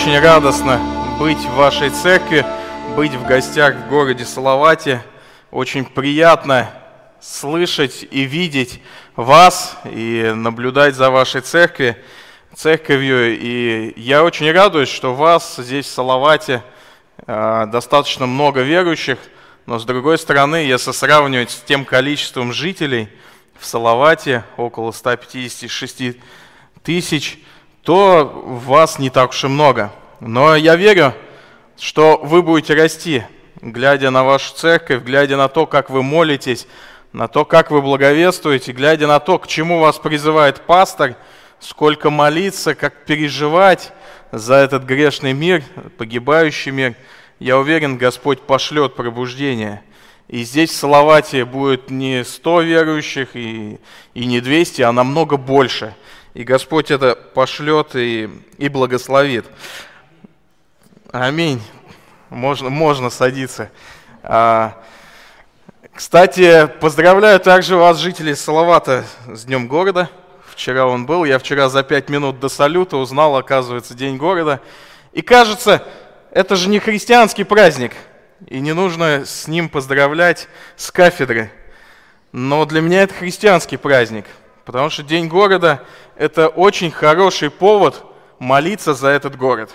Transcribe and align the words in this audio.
Очень 0.00 0.18
радостно 0.18 0.80
быть 1.18 1.36
в 1.36 1.56
вашей 1.56 1.90
церкви, 1.90 2.46
быть 2.96 3.12
в 3.12 3.26
гостях 3.26 3.74
в 3.74 3.88
городе 3.90 4.24
Салавате. 4.24 5.04
Очень 5.50 5.84
приятно 5.84 6.70
слышать 7.20 8.06
и 8.10 8.22
видеть 8.22 8.80
вас 9.14 9.76
и 9.84 10.32
наблюдать 10.34 10.94
за 10.94 11.10
вашей 11.10 11.42
церкви, 11.42 12.02
церковью. 12.54 13.38
И 13.38 13.92
я 14.00 14.24
очень 14.24 14.50
радуюсь, 14.50 14.88
что 14.88 15.14
вас 15.14 15.56
здесь 15.58 15.84
в 15.84 15.90
Салавате 15.90 16.62
э, 17.26 17.66
достаточно 17.66 18.24
много 18.24 18.62
верующих, 18.62 19.18
но 19.66 19.78
с 19.78 19.84
другой 19.84 20.16
стороны, 20.16 20.56
если 20.56 20.92
сравнивать 20.92 21.50
с 21.50 21.60
тем 21.60 21.84
количеством 21.84 22.54
жителей 22.54 23.10
в 23.58 23.66
Салавате, 23.66 24.44
около 24.56 24.92
156 24.92 26.16
тысяч, 26.82 27.38
то 27.90 28.44
вас 28.46 29.00
не 29.00 29.10
так 29.10 29.30
уж 29.30 29.42
и 29.42 29.48
много. 29.48 29.90
Но 30.20 30.54
я 30.54 30.76
верю, 30.76 31.12
что 31.76 32.20
вы 32.22 32.40
будете 32.40 32.74
расти, 32.74 33.24
глядя 33.60 34.10
на 34.10 34.22
вашу 34.22 34.54
церковь, 34.54 35.02
глядя 35.02 35.36
на 35.36 35.48
то, 35.48 35.66
как 35.66 35.90
вы 35.90 36.04
молитесь, 36.04 36.68
на 37.12 37.26
то, 37.26 37.44
как 37.44 37.72
вы 37.72 37.82
благовествуете, 37.82 38.70
глядя 38.70 39.08
на 39.08 39.18
то, 39.18 39.40
к 39.40 39.48
чему 39.48 39.80
вас 39.80 39.98
призывает 39.98 40.60
пастор, 40.60 41.16
сколько 41.58 42.10
молиться, 42.10 42.76
как 42.76 43.06
переживать 43.06 43.92
за 44.30 44.54
этот 44.54 44.84
грешный 44.84 45.32
мир, 45.32 45.64
погибающий 45.98 46.70
мир. 46.70 46.94
Я 47.40 47.58
уверен, 47.58 47.98
Господь 47.98 48.40
пошлет 48.40 48.94
пробуждение. 48.94 49.82
И 50.28 50.44
здесь 50.44 50.70
в 50.70 50.76
Салавате 50.76 51.44
будет 51.44 51.90
не 51.90 52.22
100 52.22 52.60
верующих 52.60 53.34
и, 53.34 53.80
и 54.14 54.26
не 54.26 54.40
200, 54.40 54.82
а 54.82 54.92
намного 54.92 55.36
больше– 55.36 55.92
и 56.34 56.44
Господь 56.44 56.90
это 56.90 57.16
пошлет 57.16 57.96
и, 57.96 58.30
и 58.58 58.68
благословит. 58.68 59.46
Аминь. 61.10 61.60
Можно, 62.28 62.70
можно 62.70 63.10
садиться. 63.10 63.70
А, 64.22 64.80
кстати, 65.92 66.68
поздравляю 66.80 67.40
также 67.40 67.76
вас, 67.76 67.98
жители 67.98 68.34
Салавата, 68.34 69.04
с 69.26 69.44
Днем 69.44 69.66
города. 69.66 70.08
Вчера 70.46 70.86
он 70.86 71.06
был, 71.06 71.24
я 71.24 71.38
вчера 71.38 71.68
за 71.68 71.82
пять 71.82 72.08
минут 72.08 72.38
до 72.38 72.48
салюта 72.48 72.96
узнал, 72.96 73.36
оказывается, 73.36 73.94
День 73.94 74.16
города. 74.16 74.60
И 75.12 75.22
кажется, 75.22 75.82
это 76.30 76.54
же 76.54 76.68
не 76.68 76.78
христианский 76.78 77.42
праздник, 77.42 77.92
и 78.46 78.60
не 78.60 78.72
нужно 78.72 79.24
с 79.24 79.48
ним 79.48 79.68
поздравлять 79.68 80.48
с 80.76 80.92
кафедры. 80.92 81.50
Но 82.30 82.64
для 82.66 82.82
меня 82.82 83.02
это 83.02 83.14
христианский 83.14 83.76
праздник– 83.76 84.26
Потому 84.70 84.88
что 84.88 85.02
День 85.02 85.26
города– 85.26 85.82
это 86.16 86.46
очень 86.46 86.92
хороший 86.92 87.50
повод 87.50 88.04
молиться 88.38 88.94
за 88.94 89.08
этот 89.08 89.36
город. 89.36 89.72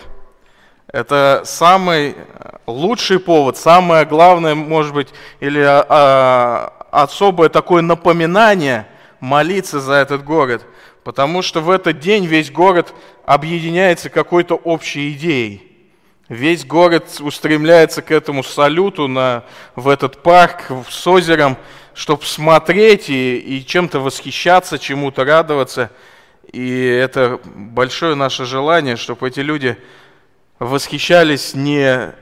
Это 0.88 1.42
самый 1.44 2.16
лучший 2.66 3.20
повод, 3.20 3.58
самое 3.58 4.06
главное, 4.06 4.56
может 4.56 4.94
быть, 4.94 5.10
или 5.42 5.60
а, 5.60 5.86
а, 5.90 7.04
особое 7.04 7.50
такое 7.50 7.82
напоминание 7.82 8.88
молиться 9.20 9.82
за 9.82 9.96
этот 9.96 10.24
город. 10.24 10.66
Потому 11.04 11.42
что 11.42 11.60
в 11.60 11.72
этот 11.72 12.00
день 12.00 12.26
весь 12.26 12.50
город 12.50 12.94
объединяется 13.26 14.10
какой-то 14.10 14.56
общей 14.56 15.12
идеей. 15.12 15.74
Весь 16.30 16.64
город 16.64 17.18
устремляется 17.20 18.02
к 18.02 18.12
этому 18.12 18.44
салюту 18.44 19.10
на, 19.10 19.44
в 19.76 19.90
этот 19.90 20.24
парк 20.24 20.72
с 20.88 21.06
озером– 21.06 21.58
чтобы 21.96 22.26
смотреть 22.26 23.10
и, 23.10 23.38
и 23.38 23.66
чем-то 23.66 24.02
восхищаться, 24.02 24.78
чему-то 24.78 25.24
радоваться. 25.24 25.90
И 26.52 26.78
это 26.78 27.40
большое 27.46 28.16
наше 28.16 28.46
желание, 28.46 28.98
чтобы 28.98 29.30
эти 29.30 29.40
люди 29.40 29.78
восхищались 30.60 31.56
не 31.56 32.14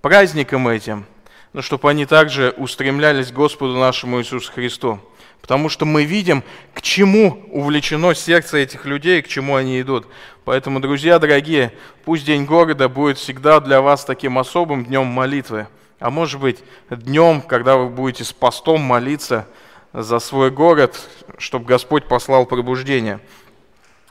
праздником 0.00 0.68
этим, 0.68 1.04
но 1.52 1.62
чтобы 1.62 1.90
они 1.90 2.06
также 2.06 2.54
устремлялись 2.56 3.30
к 3.30 3.34
Господу 3.34 3.76
нашему 3.76 4.20
Иисусу 4.20 4.52
Христу. 4.52 5.00
Потому 5.40 5.68
что 5.68 5.84
мы 5.84 6.04
видим, 6.04 6.44
к 6.74 6.82
чему 6.82 7.44
увлечено 7.50 8.14
сердце 8.14 8.58
этих 8.58 8.84
людей, 8.84 9.22
к 9.22 9.28
чему 9.28 9.56
они 9.56 9.80
идут. 9.80 10.06
Поэтому, 10.44 10.78
друзья 10.78 11.18
дорогие, 11.18 11.72
пусть 12.04 12.24
День 12.24 12.44
города 12.44 12.88
будет 12.88 13.18
всегда 13.18 13.58
для 13.60 13.80
вас 13.80 14.04
таким 14.04 14.38
особым 14.38 14.84
днем 14.84 15.06
молитвы 15.06 15.66
а 16.00 16.10
может 16.10 16.40
быть 16.40 16.58
днем, 16.90 17.42
когда 17.42 17.76
вы 17.76 17.88
будете 17.88 18.24
с 18.24 18.32
постом 18.32 18.80
молиться 18.80 19.46
за 19.92 20.18
свой 20.18 20.50
город, 20.50 21.08
чтобы 21.38 21.64
Господь 21.64 22.06
послал 22.06 22.46
пробуждение. 22.46 23.20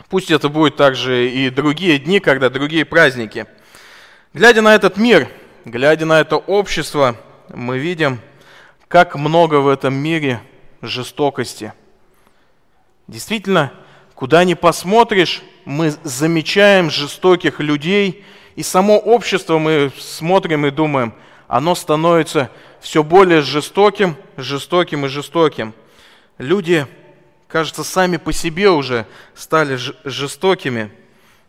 Пусть 0.10 0.32
это 0.32 0.50
будет 0.50 0.76
также 0.76 1.30
и 1.30 1.50
другие 1.50 1.98
дни, 1.98 2.20
когда 2.20 2.50
другие 2.50 2.86
праздники. 2.86 3.46
Глядя 4.34 4.62
на 4.62 4.76
этот 4.76 4.98
мир, 4.98 5.30
глядя 5.66 6.06
на 6.06 6.20
это 6.20 6.38
общество, 6.38 7.16
мы 7.54 7.78
видим, 7.78 8.20
как 8.88 9.16
много 9.16 9.56
в 9.56 9.68
этом 9.68 9.94
мире 9.94 10.42
жестокости. 10.82 11.74
Действительно, 13.08 13.72
куда 14.14 14.44
ни 14.44 14.54
посмотришь, 14.54 15.42
мы 15.66 15.92
замечаем 16.04 16.90
жестоких 16.90 17.60
людей, 17.60 18.26
и 18.56 18.64
само 18.64 18.98
общество 18.98 19.58
мы 19.58 19.92
смотрим 19.98 20.66
и 20.66 20.72
думаем– 20.72 21.14
оно 21.48 21.76
становится 21.76 22.52
все 22.80 23.04
более 23.04 23.42
жестоким, 23.42 24.18
жестоким 24.36 25.06
и 25.06 25.10
жестоким. 25.10 25.74
Люди, 26.38 26.86
кажется, 27.48 27.84
сами 27.84 28.18
по 28.18 28.34
себе 28.34 28.70
уже 28.70 29.06
стали 29.34 29.80
жестокими. 30.04 30.92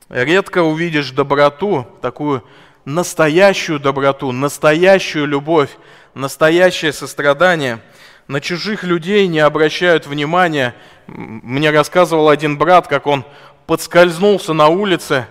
Редко 0.08 0.62
увидишь 0.62 1.10
доброту, 1.10 1.86
такую 2.00 2.44
настоящую 2.84 3.80
доброту, 3.80 4.32
настоящую 4.32 5.26
любовь, 5.26 5.70
настоящее 6.14 6.92
сострадание. 6.92 7.80
На 8.28 8.40
чужих 8.40 8.84
людей 8.84 9.26
не 9.26 9.40
обращают 9.40 10.06
внимания. 10.06 10.74
Мне 11.06 11.70
рассказывал 11.70 12.28
один 12.28 12.56
брат, 12.56 12.86
как 12.86 13.06
он 13.06 13.24
подскользнулся 13.66 14.52
на 14.54 14.68
улице, 14.68 15.26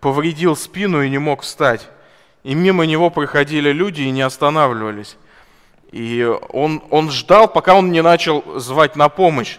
повредил 0.00 0.56
спину 0.56 1.02
и 1.02 1.10
не 1.10 1.18
мог 1.18 1.42
встать. 1.42 1.88
И 2.44 2.54
мимо 2.54 2.86
него 2.86 3.10
проходили 3.10 3.70
люди 3.70 4.02
и 4.02 4.10
не 4.10 4.22
останавливались. 4.22 5.16
И 5.92 6.24
он, 6.50 6.82
он 6.90 7.10
ждал, 7.10 7.48
пока 7.48 7.74
он 7.74 7.92
не 7.92 8.02
начал 8.02 8.42
звать 8.58 8.96
на 8.96 9.08
помощь. 9.08 9.58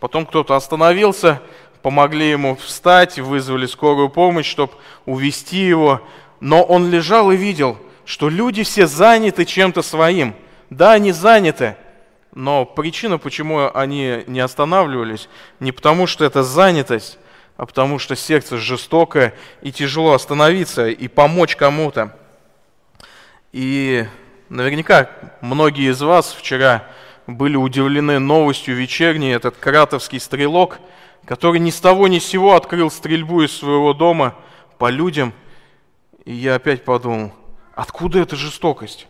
Потом 0.00 0.24
кто-то 0.24 0.56
остановился, 0.56 1.42
помогли 1.82 2.30
ему 2.30 2.56
встать, 2.56 3.18
вызвали 3.18 3.66
скорую 3.66 4.08
помощь, 4.08 4.46
чтобы 4.46 4.72
увести 5.04 5.58
его. 5.58 6.00
Но 6.40 6.62
он 6.62 6.90
лежал 6.90 7.30
и 7.32 7.36
видел, 7.36 7.78
что 8.04 8.28
люди 8.28 8.62
все 8.62 8.86
заняты 8.86 9.44
чем-то 9.44 9.82
своим. 9.82 10.34
Да, 10.70 10.92
они 10.92 11.12
заняты, 11.12 11.76
но 12.34 12.64
причина, 12.64 13.18
почему 13.18 13.70
они 13.74 14.24
не 14.26 14.40
останавливались, 14.40 15.28
не 15.60 15.70
потому 15.70 16.06
что 16.06 16.24
это 16.24 16.42
занятость, 16.42 17.18
а 17.56 17.66
потому 17.66 17.98
что 17.98 18.16
сердце 18.16 18.56
жестокое 18.56 19.34
и 19.60 19.70
тяжело 19.70 20.14
остановиться 20.14 20.88
и 20.88 21.08
помочь 21.08 21.56
кому-то. 21.56 22.16
И 23.52 24.06
наверняка 24.48 25.10
многие 25.42 25.90
из 25.90 26.00
вас 26.00 26.32
вчера 26.32 26.84
были 27.26 27.56
удивлены 27.56 28.18
новостью 28.18 28.74
вечерней, 28.74 29.30
этот 29.32 29.58
кратовский 29.58 30.18
стрелок, 30.18 30.78
который 31.26 31.60
ни 31.60 31.70
с 31.70 31.78
того 31.78 32.08
ни 32.08 32.18
с 32.18 32.24
сего 32.24 32.54
открыл 32.54 32.90
стрельбу 32.90 33.42
из 33.42 33.52
своего 33.54 33.92
дома 33.92 34.34
по 34.78 34.88
людям. 34.88 35.34
И 36.24 36.32
я 36.32 36.54
опять 36.54 36.84
подумал, 36.84 37.32
откуда 37.74 38.20
эта 38.20 38.36
жестокость? 38.36 39.06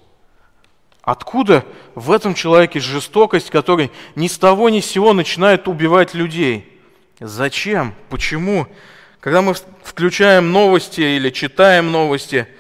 Откуда 1.02 1.64
в 1.94 2.10
этом 2.10 2.34
человеке 2.34 2.80
жестокость, 2.80 3.50
который 3.50 3.92
ни 4.16 4.26
с 4.26 4.38
того 4.38 4.70
ни 4.70 4.80
с 4.80 4.86
сего 4.86 5.12
начинает 5.12 5.68
убивать 5.68 6.14
людей? 6.14 6.80
Зачем? 7.20 7.94
Почему? 8.08 8.66
Когда 9.20 9.40
мы 9.40 9.54
включаем 9.84 10.50
новости 10.50 11.00
или 11.00 11.30
читаем 11.30 11.92
новости– 11.92 12.48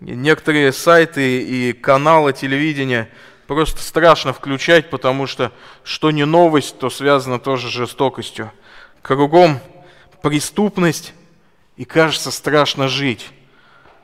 Некоторые 0.00 0.72
сайты 0.72 1.42
и 1.42 1.72
каналы 1.72 2.32
телевидения 2.32 3.08
просто 3.46 3.82
страшно 3.82 4.32
включать, 4.32 4.90
потому 4.90 5.26
что 5.26 5.52
что 5.82 6.10
не 6.10 6.24
новость, 6.24 6.78
то 6.78 6.90
связано 6.90 7.38
тоже 7.38 7.68
с 7.68 7.72
жестокостью. 7.72 8.50
Кругом 9.02 9.60
преступность, 10.22 11.12
и 11.76 11.84
кажется 11.84 12.30
страшно 12.30 12.88
жить. 12.88 13.30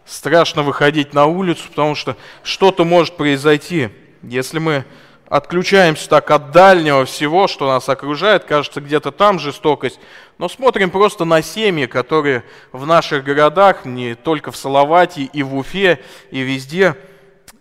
Страшно 0.05 0.63
выходить 0.63 1.15
на 1.15 1.27
улицу, 1.27 1.65
потому 1.69 1.95
что 1.95 2.17
что-то 2.43 2.85
может 2.85 3.17
произойти. 3.17 3.91
Если 4.23 4.59
мы 4.59 4.85
отключаемся 5.31 6.09
так 6.09 6.31
от 6.33 6.51
дальнего 6.51 7.05
всего, 7.07 7.47
что 7.47 7.69
нас 7.69 7.89
окружает, 7.89 8.45
кажется, 8.45 8.81
где-то 8.81 9.13
там 9.13 9.39
жестокость, 9.39 10.01
но 10.39 10.49
смотрим 10.49 10.91
просто 10.91 11.25
на 11.25 11.41
семьи, 11.41 11.87
которые 11.87 12.43
в 12.73 12.85
наших 12.85 13.25
городах, 13.25 13.85
не 13.85 14.17
только 14.17 14.51
в 14.51 14.57
Салавате, 14.57 15.23
и 15.23 15.43
в 15.45 15.55
Уфе, 15.55 16.01
и 16.33 16.41
везде, 16.41 16.97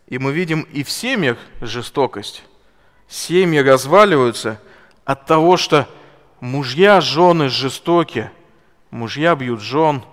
и 0.08 0.18
мы 0.18 0.34
видим 0.34 0.64
и 0.74 0.84
в 0.84 0.90
семьях 0.90 1.38
жестокость. 1.62 2.44
Семьи 3.08 3.60
разваливаются 3.60 4.60
от 5.06 5.28
того, 5.28 5.56
что 5.56 5.88
мужья, 6.40 7.02
жены 7.02 7.50
жестоки, 7.50 8.32
мужья 8.90 9.36
бьют 9.36 9.62
жен, 9.62 10.04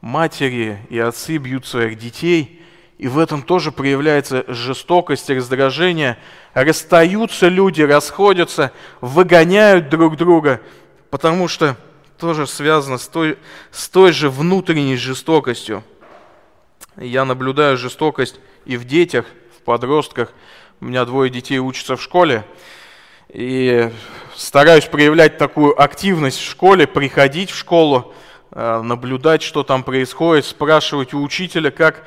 матери 0.00 0.78
и 0.90 0.98
отцы 1.00 1.38
бьют 1.38 1.66
своих 1.66 1.98
детей, 1.98 2.59
и 3.00 3.08
в 3.08 3.18
этом 3.18 3.42
тоже 3.42 3.72
проявляется 3.72 4.44
жестокость 4.46 5.30
и 5.30 5.34
раздражение. 5.34 6.18
Расстаются 6.52 7.48
люди, 7.48 7.80
расходятся, 7.80 8.72
выгоняют 9.00 9.88
друг 9.88 10.18
друга, 10.18 10.60
потому 11.08 11.48
что 11.48 11.78
тоже 12.18 12.46
связано 12.46 12.98
с 12.98 13.08
той, 13.08 13.38
с 13.70 13.88
той 13.88 14.12
же 14.12 14.28
внутренней 14.28 14.96
жестокостью. 14.96 15.82
Я 16.98 17.24
наблюдаю 17.24 17.78
жестокость 17.78 18.38
и 18.66 18.76
в 18.76 18.84
детях, 18.84 19.24
в 19.58 19.62
подростках. 19.62 20.34
У 20.82 20.84
меня 20.84 21.06
двое 21.06 21.30
детей 21.30 21.58
учатся 21.58 21.96
в 21.96 22.02
школе. 22.02 22.44
И 23.30 23.90
стараюсь 24.36 24.84
проявлять 24.84 25.38
такую 25.38 25.80
активность 25.80 26.38
в 26.38 26.46
школе, 26.46 26.86
приходить 26.86 27.50
в 27.50 27.56
школу, 27.56 28.12
э, 28.50 28.82
наблюдать, 28.82 29.40
что 29.40 29.62
там 29.62 29.84
происходит, 29.84 30.44
спрашивать 30.44 31.14
у 31.14 31.22
учителя, 31.22 31.70
как, 31.70 32.04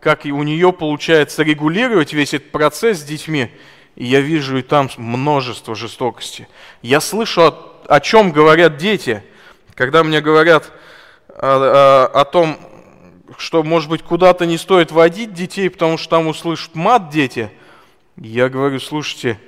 как 0.00 0.24
у 0.24 0.42
нее 0.42 0.72
получается 0.72 1.42
регулировать 1.42 2.12
весь 2.12 2.34
этот 2.34 2.50
процесс 2.50 3.00
с 3.00 3.04
детьми. 3.04 3.50
И 3.96 4.06
я 4.06 4.20
вижу 4.20 4.58
и 4.58 4.62
там 4.62 4.90
множество 4.96 5.74
жестокости. 5.74 6.48
Я 6.82 7.00
слышу, 7.00 7.42
о, 7.42 7.82
о 7.86 8.00
чем 8.00 8.32
говорят 8.32 8.76
дети. 8.76 9.22
Когда 9.74 10.02
мне 10.02 10.20
говорят 10.20 10.72
о, 11.28 12.10
о, 12.12 12.20
о 12.20 12.24
том, 12.24 12.58
что, 13.38 13.62
может 13.62 13.88
быть, 13.88 14.02
куда-то 14.02 14.46
не 14.46 14.58
стоит 14.58 14.92
водить 14.92 15.32
детей, 15.32 15.70
потому 15.70 15.96
что 15.96 16.10
там 16.10 16.26
услышат 16.26 16.74
мат 16.74 17.10
дети, 17.10 17.50
я 18.16 18.48
говорю, 18.48 18.80
слушайте, 18.80 19.40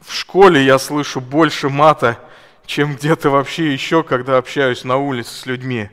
в 0.00 0.12
школе 0.12 0.64
я 0.64 0.78
слышу 0.78 1.20
больше 1.20 1.68
мата, 1.68 2.18
чем 2.66 2.94
где-то 2.96 3.30
вообще 3.30 3.72
еще, 3.72 4.02
когда 4.02 4.36
общаюсь 4.36 4.84
на 4.84 4.96
улице 4.96 5.34
с 5.34 5.46
людьми. 5.46 5.88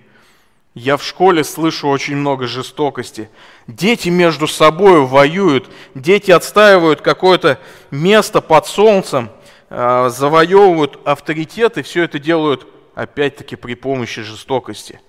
Я 0.76 0.98
в 0.98 1.04
школе 1.04 1.46
слышу 1.46 1.88
очень 1.88 2.18
много 2.18 2.48
жестокости. 2.48 3.30
Дети 3.66 4.10
между 4.10 4.46
собой 4.46 5.06
воюют, 5.06 5.72
дети 5.96 6.32
отстаивают 6.32 7.00
какое-то 7.00 7.60
место 7.92 8.42
под 8.42 8.68
солнцем, 8.68 9.30
а, 9.70 10.10
завоевывают 10.10 11.00
авторитет, 11.06 11.78
и 11.78 11.82
все 11.82 12.04
это 12.04 12.20
делают 12.20 12.68
опять-таки 12.94 13.56
при 13.56 13.74
помощи 13.74 14.22
жестокости. 14.22 15.00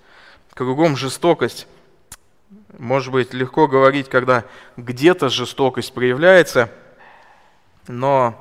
Кругом 0.53 0.95
жестокость. 0.95 1.67
Может 2.77 3.11
быть, 3.11 3.33
легко 3.33 3.67
говорить, 3.67 4.07
когда 4.07 4.45
где-то 4.77 5.27
жестокость 5.27 5.93
проявляется, 5.93 6.71
но 7.89 8.35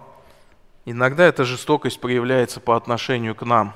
иногда 0.85 1.25
эта 1.25 1.45
жестокость 1.45 1.99
проявляется 2.01 2.61
по 2.61 2.77
отношению 2.77 3.35
к 3.35 3.43
нам. 3.43 3.75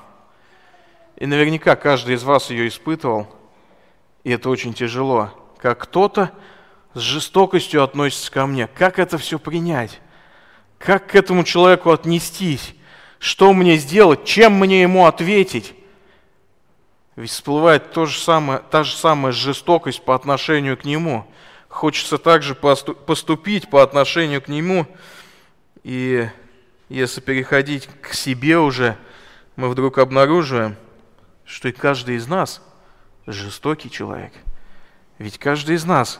И 1.17 1.25
наверняка 1.25 1.75
каждый 1.75 2.15
из 2.15 2.23
вас 2.23 2.49
ее 2.49 2.69
испытывал, 2.69 3.27
и 4.23 4.31
это 4.31 4.49
очень 4.49 4.73
тяжело. 4.73 5.31
Как 5.57 5.79
кто-то 5.79 6.31
с 6.93 6.99
жестокостью 6.99 7.83
относится 7.83 8.31
ко 8.31 8.45
мне. 8.45 8.67
Как 8.67 8.99
это 8.99 9.17
все 9.17 9.39
принять? 9.39 9.99
Как 10.77 11.07
к 11.07 11.15
этому 11.15 11.43
человеку 11.43 11.91
отнестись? 11.91 12.75
Что 13.19 13.53
мне 13.53 13.77
сделать? 13.77 14.25
Чем 14.25 14.53
мне 14.53 14.81
ему 14.81 15.05
ответить? 15.05 15.73
Ведь 17.15 17.29
всплывает 17.29 17.91
то 17.91 18.05
же 18.05 18.19
самое, 18.19 18.61
та 18.71 18.83
же 18.83 18.95
самая 18.95 19.31
жестокость 19.31 20.03
по 20.03 20.15
отношению 20.15 20.77
к 20.77 20.85
нему. 20.85 21.25
Хочется 21.69 22.17
также 22.17 22.55
поступить 22.55 23.69
по 23.69 23.83
отношению 23.83 24.41
к 24.41 24.47
нему. 24.47 24.87
И 25.83 26.27
если 26.89 27.21
переходить 27.21 27.87
к 28.01 28.13
себе 28.13 28.57
уже, 28.57 28.97
мы 29.55 29.69
вдруг 29.69 29.97
обнаруживаем, 29.97 30.75
что 31.45 31.69
и 31.69 31.71
каждый 31.71 32.15
из 32.15 32.27
нас 32.27 32.61
жестокий 33.27 33.89
человек. 33.89 34.33
Ведь 35.17 35.37
каждый 35.37 35.75
из 35.75 35.85
нас 35.85 36.19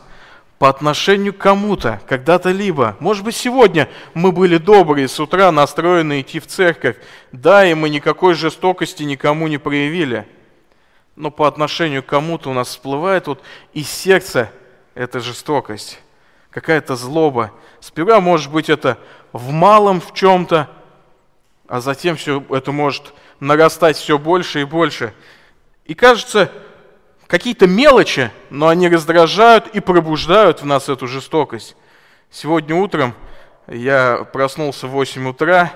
по 0.58 0.68
отношению 0.68 1.34
к 1.34 1.38
кому-то, 1.38 2.00
когда-то 2.08 2.50
либо, 2.50 2.96
может 3.00 3.24
быть, 3.24 3.34
сегодня 3.34 3.88
мы 4.14 4.30
были 4.30 4.58
добрые, 4.58 5.08
с 5.08 5.18
утра 5.18 5.50
настроены 5.50 6.20
идти 6.20 6.38
в 6.38 6.46
церковь, 6.46 6.96
да, 7.32 7.66
и 7.66 7.74
мы 7.74 7.88
никакой 7.88 8.34
жестокости 8.34 9.02
никому 9.02 9.48
не 9.48 9.58
проявили– 9.58 10.26
но 11.16 11.30
по 11.30 11.46
отношению 11.46 12.02
к 12.02 12.06
кому-то 12.06 12.50
у 12.50 12.52
нас 12.52 12.68
всплывает 12.68 13.26
вот 13.26 13.42
из 13.72 13.88
сердца 13.88 14.50
эта 14.94 15.20
жестокость, 15.20 16.00
какая-то 16.50 16.96
злоба. 16.96 17.52
Сперва 17.80 18.20
может 18.20 18.50
быть 18.50 18.70
это 18.70 18.98
в 19.32 19.50
малом 19.50 20.00
в 20.00 20.14
чем-то, 20.14 20.70
а 21.68 21.80
затем 21.80 22.16
все 22.16 22.44
это 22.50 22.72
может 22.72 23.14
нарастать 23.40 23.96
все 23.96 24.18
больше 24.18 24.62
и 24.62 24.64
больше. 24.64 25.14
И 25.84 25.94
кажется, 25.94 26.50
какие-то 27.26 27.66
мелочи, 27.66 28.30
но 28.50 28.68
они 28.68 28.88
раздражают 28.88 29.68
и 29.68 29.80
пробуждают 29.80 30.62
в 30.62 30.66
нас 30.66 30.88
эту 30.88 31.06
жестокость. 31.06 31.76
Сегодня 32.30 32.76
утром 32.76 33.14
я 33.66 34.26
проснулся 34.32 34.86
в 34.86 34.90
8 34.90 35.28
утра 35.28 35.72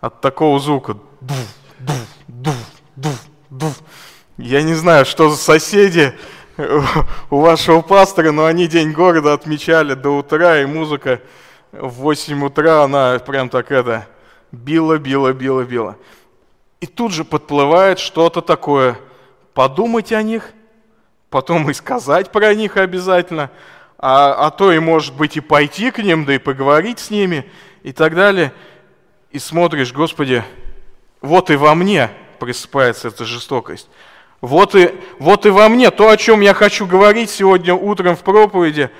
от 0.00 0.20
такого 0.20 0.58
звука. 0.58 0.96
Дув, 1.20 1.36
дув, 1.78 2.06
дув, 2.28 2.56
дув, 2.96 3.18
дув. 3.50 3.74
Я 4.36 4.62
не 4.62 4.74
знаю, 4.74 5.04
что 5.04 5.30
за 5.30 5.36
соседи 5.36 6.12
у 7.30 7.40
вашего 7.40 7.80
пастора, 7.80 8.32
но 8.32 8.44
они 8.46 8.66
День 8.66 8.92
города 8.92 9.32
отмечали 9.32 9.94
до 9.94 10.10
утра, 10.10 10.60
и 10.60 10.66
музыка 10.66 11.20
в 11.72 11.88
8 11.88 12.44
утра, 12.44 12.84
она 12.84 13.18
прям 13.18 13.48
так 13.48 13.72
это, 13.72 14.06
била, 14.52 14.98
била, 14.98 15.32
била, 15.32 15.64
била. 15.64 15.96
И 16.80 16.86
тут 16.86 17.12
же 17.12 17.24
подплывает 17.24 17.98
что-то 17.98 18.40
такое. 18.40 18.96
Подумать 19.54 20.12
о 20.12 20.22
них, 20.22 20.52
потом 21.34 21.68
и 21.68 21.74
сказать 21.74 22.30
про 22.30 22.54
них 22.54 22.76
обязательно, 22.76 23.50
а, 23.98 24.46
а 24.46 24.50
то 24.52 24.70
и, 24.70 24.78
может 24.78 25.16
быть, 25.16 25.36
и 25.36 25.40
пойти 25.40 25.90
к 25.90 25.98
ним, 25.98 26.24
да 26.24 26.36
и 26.36 26.38
поговорить 26.38 27.00
с 27.00 27.10
ними, 27.10 27.44
и 27.82 27.90
так 27.90 28.14
далее. 28.14 28.52
И 29.32 29.40
смотришь, 29.40 29.92
Господи, 29.92 30.44
вот 31.20 31.50
и 31.50 31.56
во 31.56 31.74
мне 31.74 32.08
просыпается 32.38 33.08
эта 33.08 33.24
жестокость. 33.24 33.88
Вот 34.40 34.76
и, 34.76 34.94
вот 35.18 35.44
и 35.44 35.50
во 35.50 35.68
мне 35.68 35.90
то, 35.90 36.08
о 36.08 36.16
чем 36.16 36.40
я 36.40 36.54
хочу 36.54 36.86
говорить 36.86 37.30
сегодня 37.30 37.74
утром 37.74 38.14
в 38.14 38.20
проповеди, 38.20 38.90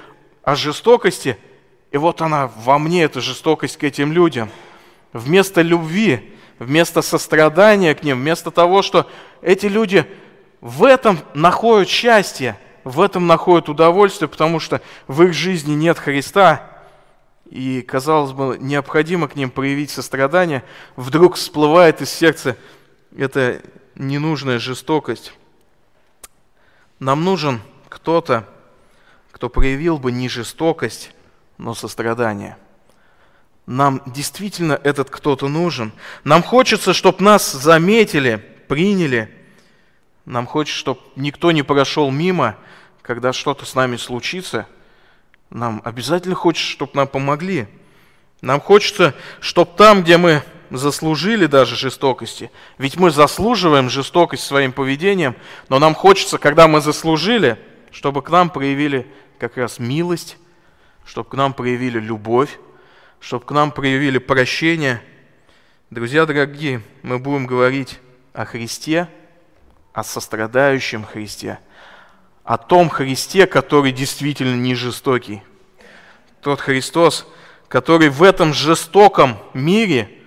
о 0.42 0.56
жестокости. 0.56 1.38
И 1.92 1.98
вот 1.98 2.20
она 2.20 2.50
во 2.56 2.80
мне, 2.80 3.04
эта 3.04 3.20
жестокость 3.20 3.76
к 3.76 3.84
этим 3.84 4.10
людям. 4.10 4.50
Вместо 5.12 5.62
любви, 5.62 6.34
вместо 6.58 7.00
сострадания 7.00 7.94
к 7.94 8.02
ним, 8.02 8.18
вместо 8.18 8.50
того, 8.50 8.82
что 8.82 9.08
эти 9.40 9.66
люди 9.66 10.04
в 10.64 10.84
этом 10.84 11.18
находят 11.34 11.90
счастье, 11.90 12.58
в 12.84 13.02
этом 13.02 13.26
находят 13.26 13.68
удовольствие, 13.68 14.30
потому 14.30 14.60
что 14.60 14.80
в 15.06 15.22
их 15.22 15.34
жизни 15.34 15.74
нет 15.74 15.98
Христа, 15.98 16.70
и, 17.50 17.82
казалось 17.82 18.32
бы, 18.32 18.56
необходимо 18.58 19.28
к 19.28 19.36
ним 19.36 19.50
проявить 19.50 19.90
сострадание, 19.90 20.64
вдруг 20.96 21.34
всплывает 21.34 22.00
из 22.00 22.08
сердца 22.08 22.56
это 23.14 23.60
ненужная 23.94 24.58
жестокость. 24.58 25.34
Нам 26.98 27.24
нужен 27.24 27.60
кто-то, 27.90 28.48
кто 29.32 29.50
проявил 29.50 29.98
бы 29.98 30.12
не 30.12 30.30
жестокость, 30.30 31.10
но 31.58 31.74
сострадание. 31.74 32.56
Нам 33.66 34.00
действительно 34.06 34.80
этот 34.82 35.10
кто-то 35.10 35.48
нужен. 35.48 35.92
Нам 36.24 36.42
хочется, 36.42 36.94
чтобы 36.94 37.22
нас 37.22 37.52
заметили, 37.52 38.36
приняли. 38.66 39.43
Нам 40.24 40.46
хочется, 40.46 40.78
чтобы 40.78 41.00
никто 41.16 41.52
не 41.52 41.62
прошел 41.62 42.10
мимо, 42.10 42.56
когда 43.02 43.32
что-то 43.32 43.66
с 43.66 43.74
нами 43.74 43.96
случится. 43.96 44.66
Нам 45.50 45.82
обязательно 45.84 46.34
хочется, 46.34 46.70
чтобы 46.70 46.92
нам 46.94 47.06
помогли. 47.06 47.68
Нам 48.40 48.60
хочется, 48.60 49.14
чтобы 49.40 49.72
там, 49.76 50.02
где 50.02 50.16
мы 50.16 50.42
заслужили 50.70 51.46
даже 51.46 51.76
жестокости. 51.76 52.50
Ведь 52.78 52.96
мы 52.96 53.10
заслуживаем 53.10 53.90
жестокость 53.90 54.44
своим 54.44 54.72
поведением, 54.72 55.36
но 55.68 55.78
нам 55.78 55.94
хочется, 55.94 56.38
когда 56.38 56.68
мы 56.68 56.80
заслужили, 56.80 57.58
чтобы 57.90 58.22
к 58.22 58.30
нам 58.30 58.50
проявили 58.50 59.06
как 59.38 59.56
раз 59.56 59.78
милость, 59.78 60.38
чтобы 61.04 61.28
к 61.28 61.34
нам 61.34 61.52
проявили 61.52 62.00
любовь, 62.00 62.58
чтобы 63.20 63.44
к 63.44 63.50
нам 63.50 63.70
проявили 63.70 64.18
прощение. 64.18 65.02
Друзья 65.90 66.26
дорогие, 66.26 66.82
мы 67.02 67.18
будем 67.18 67.46
говорить 67.46 68.00
о 68.32 68.46
Христе, 68.46 69.08
о 69.94 70.04
сострадающем 70.04 71.04
Христе, 71.04 71.58
о 72.44 72.58
том 72.58 72.90
Христе, 72.90 73.46
который 73.46 73.92
действительно 73.92 74.56
не 74.56 74.74
жестокий. 74.74 75.42
Тот 76.42 76.60
Христос, 76.60 77.26
который 77.68 78.10
в 78.10 78.22
этом 78.22 78.52
жестоком 78.52 79.38
мире– 79.54 80.10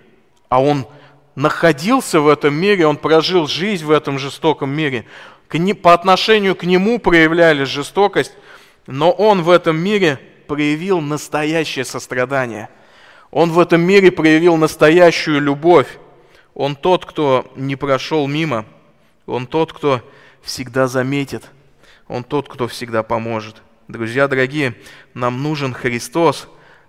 а 0.49 0.61
он 0.61 0.87
находился 1.35 2.21
в 2.21 2.27
этом 2.27 2.53
мире, 2.53 2.87
он 2.87 2.97
прожил 2.97 3.47
жизнь 3.47 3.85
в 3.85 3.91
этом 3.91 4.17
жестоком 4.17 4.69
мире. 4.69 5.05
По 5.81 5.93
отношению 5.93 6.55
к 6.55 6.63
нему 6.63 6.99
проявляли 6.99 7.63
жестокость, 7.63 8.33
но 8.85 9.11
он 9.11 9.43
в 9.43 9.49
этом 9.49 9.77
мире 9.77 10.19
проявил 10.47 11.01
настоящее 11.01 11.85
сострадание. 11.85 12.69
Он 13.31 13.51
в 13.51 13.59
этом 13.59 13.81
мире 13.81 14.11
проявил 14.11 14.55
настоящую 14.55 15.41
любовь. 15.41 15.99
Он 16.53 16.75
тот, 16.75 17.05
кто 17.05 17.51
не 17.55 17.75
прошел 17.75 18.25
мимо. 18.27 18.65
Он 19.27 19.45
тот, 19.45 19.71
кто 19.73 20.01
всегда 20.41 20.87
заметит. 20.87 21.43
Он 22.07 22.23
тот, 22.23 22.49
кто 22.49 22.67
всегда 22.67 23.03
поможет. 23.03 23.61
Друзья 23.87 24.27
дорогие, 24.27 24.75
нам 25.13 25.43
нужен 25.43 25.73
Христос, 25.73 26.47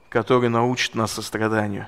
который 0.09 0.49
научит 0.49 0.95
нас 0.95 1.13
состраданию. 1.13 1.87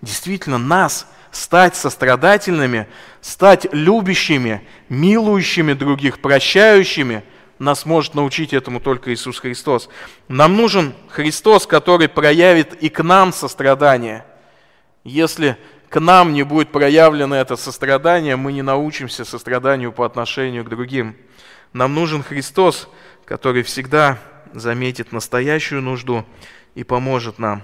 Действительно, 0.00 0.58
нас 0.58 1.10
стать 1.32 1.74
сострадательными, 1.74 2.86
стать 3.20 3.66
любящими, 3.72 4.66
милующими 4.88 5.72
других, 5.72 6.20
прощающими, 6.20 7.24
нас 7.58 7.84
может 7.84 8.14
научить 8.14 8.52
этому 8.52 8.80
только 8.80 9.12
Иисус 9.12 9.40
Христос. 9.40 9.88
Нам 10.28 10.56
нужен 10.56 10.94
Христос, 11.08 11.66
который 11.66 12.08
проявит 12.08 12.74
и 12.74 12.88
к 12.88 13.02
нам 13.02 13.32
сострадание. 13.32 14.24
Если 15.02 15.58
к 15.88 16.00
нам 16.00 16.32
не 16.32 16.42
будет 16.42 16.70
проявлено 16.70 17.34
это 17.36 17.56
сострадание, 17.56 18.36
мы 18.36 18.52
не 18.52 18.62
научимся 18.62 19.24
состраданию 19.24 19.92
по 19.92 20.04
отношению 20.04 20.64
к 20.64 20.68
другим. 20.68 21.16
Нам 21.72 21.94
нужен 21.94 22.22
Христос, 22.22 22.88
который 23.24 23.62
всегда 23.62 24.18
заметит 24.52 25.12
настоящую 25.12 25.82
нужду 25.82 26.24
и 26.74 26.84
поможет 26.84 27.38
нам. 27.38 27.62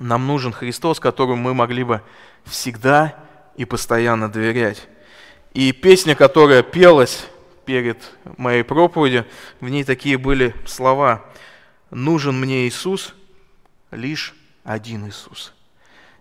Нам 0.00 0.26
нужен 0.26 0.52
Христос, 0.52 1.00
которому 1.00 1.36
мы 1.36 1.54
могли 1.54 1.84
бы 1.84 2.02
всегда 2.44 3.14
и 3.56 3.64
постоянно 3.64 4.28
доверять. 4.28 4.88
И 5.54 5.72
песня, 5.72 6.14
которая 6.14 6.62
пелась 6.62 7.26
перед 7.64 7.98
моей 8.36 8.62
проповедью, 8.62 9.26
в 9.60 9.68
ней 9.68 9.84
такие 9.84 10.18
были 10.18 10.54
слова. 10.66 11.24
«Нужен 11.90 12.38
мне 12.38 12.68
Иисус, 12.68 13.14
лишь 13.90 14.34
один 14.64 15.08
Иисус». 15.08 15.52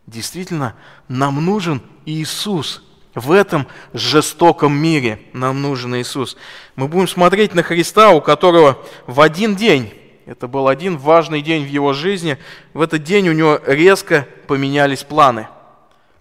Действительно, 0.08 0.74
нам 1.10 1.44
нужен 1.44 1.82
Иисус. 2.06 2.82
В 3.14 3.32
этом 3.32 3.68
жестоком 3.94 4.74
мире 4.74 5.20
нам 5.34 5.62
нужен 5.62 5.96
Иисус. 5.96 6.38
Мы 6.76 6.88
будем 6.88 7.08
смотреть 7.08 7.54
на 7.54 7.64
Христа, 7.64 8.12
у 8.12 8.22
которого 8.22 8.78
в 9.06 9.20
один 9.20 9.56
день, 9.56 9.94
это 10.26 10.48
был 10.48 10.68
один 10.68 10.98
важный 10.98 11.42
день 11.42 11.66
в 11.66 11.70
его 11.70 11.94
жизни, 11.94 12.38
в 12.74 12.82
этот 12.82 13.04
день 13.04 13.28
у 13.28 13.34
него 13.34 13.60
резко 13.66 14.28
поменялись 14.48 15.04
планы. 15.04 15.48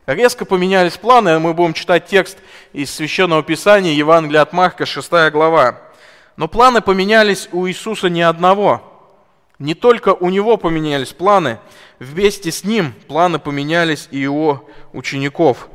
Резко 0.07 0.45
поменялись 0.45 0.97
планы, 0.97 1.39
мы 1.39 1.53
будем 1.53 1.75
читать 1.75 2.07
текст 2.07 2.39
из 2.73 2.93
Священного 2.93 3.43
Писания, 3.43 3.93
Евангелия 3.93 4.41
от 4.41 4.53
Марка, 4.53 4.87
6 4.87 5.11
глава. 5.33 5.81
Но 6.37 6.49
планы 6.49 6.81
поменялись 6.81 7.49
у 7.53 7.69
Иисуса 7.69 8.09
не 8.09 8.23
одного. 8.23 8.96
Не 9.59 9.75
только 9.75 10.15
у 10.15 10.31
него 10.31 10.57
поменялись 10.57 11.13
планы– 11.13 11.59
вместе 11.99 12.51
с 12.51 12.65
ним 12.65 12.93
планы 13.09 13.39
поменялись 13.39 14.09
и 14.11 14.19
его 14.19 14.69
учеников. 14.93 15.69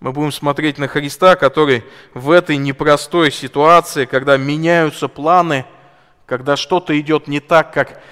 Мы 0.00 0.12
будем 0.12 0.32
смотреть 0.32 0.78
на 0.78 0.88
Христа, 0.88 1.36
который 1.36 1.84
в 2.14 2.30
этой 2.30 2.56
непростой 2.56 3.30
ситуации, 3.30 4.06
когда 4.06 4.36
меняются 4.38 5.08
планы, 5.08 5.66
когда 6.24 6.56
что-то 6.56 6.98
идет 6.98 7.28
не 7.28 7.40
так, 7.40 7.72
как 7.72 8.02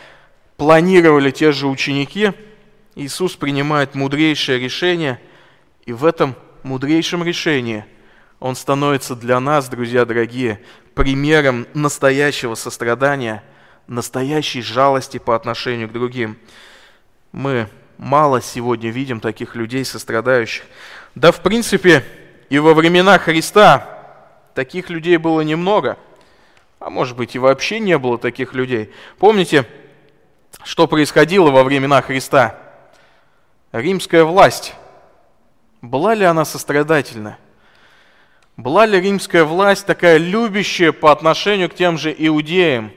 планировали 0.57 1.31
те 1.31 1.53
же 1.53 1.67
ученики, 1.67 2.33
Иисус 2.95 3.37
принимает 3.37 3.95
мудрейшее 3.95 4.59
решение, 4.59 5.21
и 5.87 5.93
в 5.93 6.05
этом 6.05 6.35
мудрейшем 6.65 7.23
решении 7.25 7.85
Он 8.41 8.55
становится 8.55 9.15
для 9.15 9.41
нас, 9.41 9.69
друзья 9.69 10.05
дорогие, 10.05 10.61
примером 10.95 11.67
настоящего 11.75 12.55
сострадания, 12.55 13.43
настоящей 13.89 14.63
жалости 14.63 15.19
по 15.19 15.35
отношению 15.35 15.89
к 15.89 15.93
другим. 15.93 16.39
Мы 17.33 17.69
мало 17.97 18.41
сегодня 18.41 18.91
видим 18.91 19.21
таких 19.21 19.57
людей 19.57 19.85
сострадающих. 19.85 20.65
Да, 21.15 21.33
в 21.33 21.41
принципе, 21.41 22.05
и 22.49 22.59
во 22.59 22.75
времена 22.75 23.19
Христа 23.19 23.99
таких 24.55 24.91
людей 24.91 25.17
было 25.17 25.41
немного, 25.41 25.99
а 26.79 26.91
может 26.91 27.17
быть 27.17 27.35
и 27.35 27.39
вообще 27.39 27.81
не 27.81 27.99
было 27.99 28.19
таких 28.19 28.53
людей. 28.53 28.93
Помните, 29.19 29.67
что 30.63 30.87
происходило 30.87 31.51
во 31.51 31.65
времена 31.65 32.01
Христа? 32.03 32.59
Римская 33.73 34.25
власть. 34.25 34.75
Была 35.81 36.15
ли 36.15 36.25
она 36.25 36.45
сострадательна? 36.45 37.39
Была 38.57 38.87
ли 38.87 39.01
римская 39.01 39.45
власть 39.45 39.87
такая 39.87 40.17
любящая 40.17 40.93
по 40.93 41.13
отношению 41.13 41.69
к 41.69 41.75
тем 41.75 41.97
же 41.97 42.15
иудеям, 42.17 42.93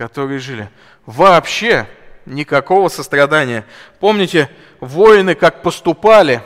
которые 0.00 0.38
жили? 0.38 0.70
Вообще 1.04 1.86
никакого 2.24 2.88
сострадания. 2.88 3.66
Помните, 3.98 4.48
воины 4.80 5.34
как 5.34 5.60
поступали, 5.60 6.40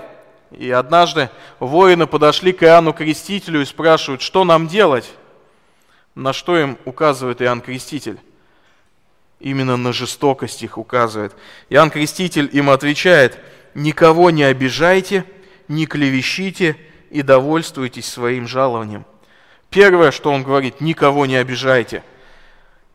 и 0.50 0.72
однажды 0.72 1.30
воины 1.60 2.08
подошли 2.08 2.52
к 2.52 2.64
Иоанну 2.64 2.92
Крестителю 2.92 3.62
и 3.62 3.64
спрашивают, 3.64 4.22
что 4.22 4.42
нам 4.42 4.66
делать? 4.66 5.08
На 6.16 6.32
что 6.32 6.58
им 6.58 6.78
указывает 6.84 7.40
Иоанн 7.42 7.60
Креститель? 7.60 8.18
Именно 9.38 9.76
на 9.76 9.92
жестокость 9.92 10.64
их 10.64 10.76
указывает. 10.76 11.32
Иоанн 11.70 11.90
Креститель 11.90 12.50
им 12.52 12.70
отвечает, 12.70 13.38
никого 13.76 14.30
не 14.30 14.42
обижайте, 14.42 15.24
не 15.68 15.86
клевещите 15.86 16.76
и 17.10 17.22
довольствуйтесь 17.22 18.08
своим 18.08 18.48
жалованием. 18.48 19.04
Первое, 19.70 20.10
что 20.10 20.32
он 20.32 20.42
говорит, 20.42 20.80
никого 20.80 21.24
не 21.26 21.36
обижайте– 21.36 22.02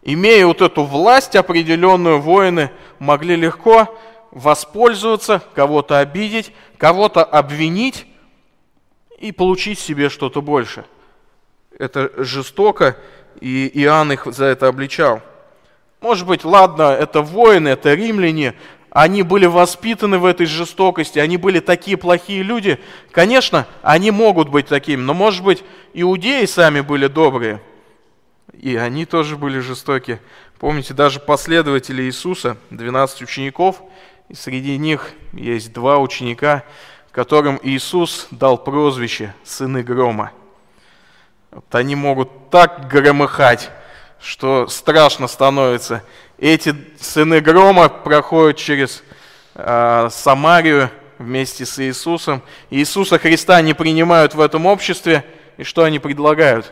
Имея 0.02 0.46
вот 0.46 0.62
эту 0.62 0.84
власть 0.84 1.36
определенную, 1.36 2.20
воины 2.20 2.72
могли 3.00 3.36
легко 3.36 3.98
воспользоваться, 4.32 5.42
кого-то 5.54 6.00
обидеть, 6.00 6.54
кого-то 6.78 7.24
обвинить 7.24 8.06
и 9.18 9.32
получить 9.32 9.80
себе 9.80 10.10
что-то 10.10 10.42
больше. 10.42 10.86
Это 11.78 12.12
жестоко, 12.24 12.98
и 13.42 13.70
Иоанн 13.74 14.14
их 14.14 14.26
за 14.26 14.46
это 14.46 14.68
обличал. 14.68 15.22
Может 16.02 16.28
быть, 16.28 16.46
ладно, 16.46 16.84
это 16.84 17.22
воины, 17.22 17.70
это 17.70 17.94
римляне, 17.94 18.56
они 18.92 19.22
были 19.22 19.46
воспитаны 19.46 20.18
в 20.18 20.26
этой 20.26 20.46
жестокости, 20.46 21.20
они 21.20 21.36
были 21.36 21.60
такие 21.60 21.98
плохие 21.98 22.42
люди. 22.42 22.80
Конечно, 23.12 23.68
они 23.82 24.12
могут 24.12 24.50
быть 24.50 24.68
такими, 24.68 25.02
но, 25.02 25.14
может 25.14 25.44
быть, 25.44 25.64
иудеи 25.94 26.46
сами 26.46 26.80
были 26.80 27.08
добрые– 27.08 27.62
и 28.54 28.76
они 28.76 29.06
тоже 29.06 29.38
были 29.38 29.60
жестоки. 29.60 30.20
Помните, 30.60 30.94
даже 30.94 31.20
последователи 31.20 32.04
Иисуса, 32.04 32.58
12 32.70 33.22
учеников, 33.22 33.82
и 34.28 34.36
среди 34.36 34.78
них 34.78 35.12
есть 35.34 35.74
два 35.74 35.98
ученика, 35.98 36.64
которым 37.12 37.60
Иисус 37.64 38.28
дал 38.32 38.58
прозвище 38.58 39.34
«сыны 39.44 39.84
грома». 39.84 40.32
Вот 41.52 41.74
они 41.74 41.96
могут 41.96 42.50
так 42.52 42.88
громыхать, 42.88 43.72
что 44.22 44.68
страшно 44.68 45.28
становится. 45.28 46.04
Эти 46.38 46.76
сыны 47.00 47.42
грома 47.42 47.90
проходят 47.90 48.58
через 48.58 49.04
э, 49.56 50.10
Самарию 50.12 50.92
вместе 51.18 51.66
с 51.66 51.80
Иисусом. 51.80 52.44
Иисуса 52.70 53.18
Христа 53.18 53.60
не 53.62 53.74
принимают 53.74 54.36
в 54.36 54.42
этом 54.42 54.68
обществе, 54.68 55.26
и 55.58 55.64
что 55.64 55.84
они 55.84 55.98
предлагают? 55.98 56.72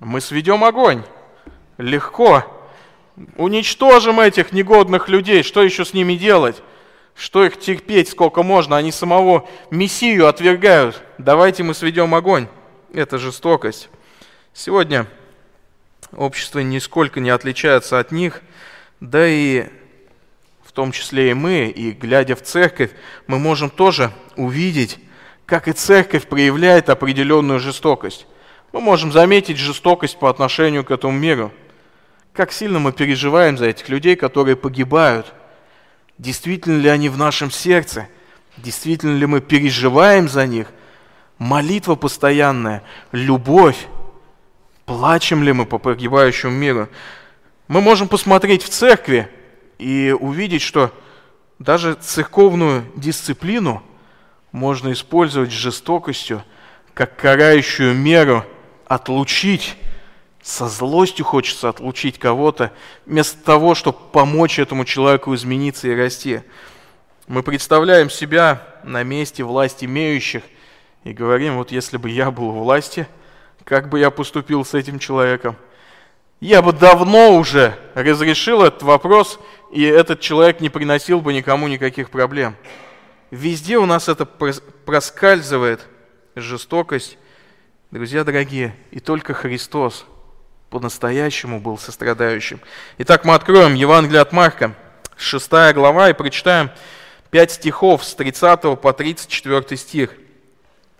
Мы 0.00 0.22
сведем 0.22 0.64
огонь. 0.64 1.02
Легко. 1.76 2.44
Уничтожим 3.36 4.18
этих 4.18 4.50
негодных 4.50 5.10
людей. 5.10 5.42
Что 5.42 5.62
еще 5.62 5.84
с 5.84 5.92
ними 5.92 6.14
делать? 6.14 6.62
Что 7.14 7.44
их 7.44 7.60
терпеть 7.60 8.08
сколько 8.08 8.42
можно? 8.42 8.78
Они 8.78 8.92
самого 8.92 9.46
Мессию 9.70 10.26
отвергают. 10.26 11.02
Давайте 11.18 11.64
мы 11.64 11.74
сведем 11.74 12.14
огонь. 12.14 12.48
Это 12.94 13.18
жестокость. 13.18 13.90
Сегодня 14.54 15.06
общество 16.12 16.60
нисколько 16.60 17.20
не 17.20 17.28
отличается 17.28 17.98
от 17.98 18.10
них, 18.10 18.40
да 19.00 19.28
и 19.28 19.66
в 20.64 20.72
том 20.72 20.92
числе 20.92 21.30
и 21.30 21.34
мы, 21.34 21.66
и 21.68 21.92
глядя 21.92 22.36
в 22.36 22.42
церковь, 22.42 22.90
мы 23.26 23.38
можем 23.38 23.68
тоже 23.68 24.10
увидеть, 24.36 24.98
как 25.44 25.68
и 25.68 25.72
церковь 25.72 26.26
проявляет 26.26 26.88
определенную 26.88 27.60
жестокость 27.60 28.26
мы 28.72 28.80
можем 28.80 29.10
заметить 29.12 29.56
жестокость 29.56 30.18
по 30.18 30.30
отношению 30.30 30.84
к 30.84 30.90
этому 30.90 31.12
миру. 31.12 31.52
Как 32.32 32.52
сильно 32.52 32.78
мы 32.78 32.92
переживаем 32.92 33.58
за 33.58 33.66
этих 33.66 33.88
людей, 33.88 34.14
которые 34.14 34.56
погибают. 34.56 35.32
Действительно 36.18 36.80
ли 36.80 36.88
они 36.88 37.08
в 37.08 37.18
нашем 37.18 37.50
сердце? 37.50 38.08
Действительно 38.56 39.16
ли 39.16 39.26
мы 39.26 39.40
переживаем 39.40 40.28
за 40.28 40.46
них? 40.46 40.68
Молитва 41.38 41.96
постоянная, 41.96 42.82
любовь. 43.10 43.88
Плачем 44.84 45.42
ли 45.42 45.52
мы 45.52 45.66
по 45.66 45.78
погибающему 45.78 46.52
миру? 46.52 46.88
Мы 47.66 47.80
можем 47.80 48.08
посмотреть 48.08 48.62
в 48.62 48.68
церкви 48.68 49.28
и 49.78 50.14
увидеть, 50.18 50.62
что 50.62 50.92
даже 51.58 51.94
церковную 51.94 52.84
дисциплину 52.94 53.82
можно 54.52 54.92
использовать 54.92 55.50
с 55.50 55.54
жестокостью, 55.54 56.44
как 56.94 57.16
карающую 57.16 57.94
меру– 57.94 58.44
отлучить, 58.90 59.76
со 60.42 60.66
злостью 60.66 61.24
хочется 61.24 61.68
отлучить 61.68 62.18
кого-то, 62.18 62.72
вместо 63.06 63.38
того, 63.38 63.76
чтобы 63.76 63.98
помочь 64.10 64.58
этому 64.58 64.84
человеку 64.84 65.32
измениться 65.36 65.86
и 65.86 65.94
расти. 65.94 66.40
Мы 67.28 67.44
представляем 67.44 68.10
себя 68.10 68.66
на 68.82 69.04
месте 69.04 69.44
власть 69.44 69.84
имеющих 69.84 70.42
и 71.04 71.12
говорим, 71.12 71.56
вот 71.56 71.70
если 71.70 71.98
бы 71.98 72.10
я 72.10 72.32
был 72.32 72.48
у 72.48 72.64
власти, 72.64 73.06
как 73.62 73.88
бы 73.90 74.00
я 74.00 74.10
поступил 74.10 74.64
с 74.64 74.74
этим 74.74 74.98
человеком. 74.98 75.54
Я 76.40 76.60
бы 76.60 76.72
давно 76.72 77.36
уже 77.36 77.78
разрешил 77.94 78.64
этот 78.64 78.82
вопрос, 78.82 79.38
и 79.70 79.84
этот 79.84 80.18
человек 80.18 80.60
не 80.60 80.68
приносил 80.68 81.20
бы 81.20 81.32
никому 81.32 81.68
никаких 81.68 82.10
проблем. 82.10 82.56
Везде 83.30 83.78
у 83.78 83.86
нас 83.86 84.08
это 84.08 84.26
проскальзывает, 84.26 85.86
жестокость. 86.34 87.18
Друзья 87.90 88.22
дорогие, 88.22 88.76
и 88.92 89.00
только 89.00 89.34
Христос 89.34 90.04
по-настоящему 90.70 91.58
был 91.58 91.76
сострадающим. 91.76 92.60
Итак, 92.98 93.24
мы 93.24 93.34
откроем 93.34 93.74
Евангелие 93.74 94.20
от 94.20 94.30
Марка, 94.30 94.76
6 95.16 95.50
глава, 95.74 96.08
и 96.08 96.12
прочитаем 96.12 96.70
5 97.30 97.50
стихов 97.50 98.04
с 98.04 98.14
30 98.14 98.80
по 98.80 98.92
34 98.92 99.76
стих. 99.76 100.14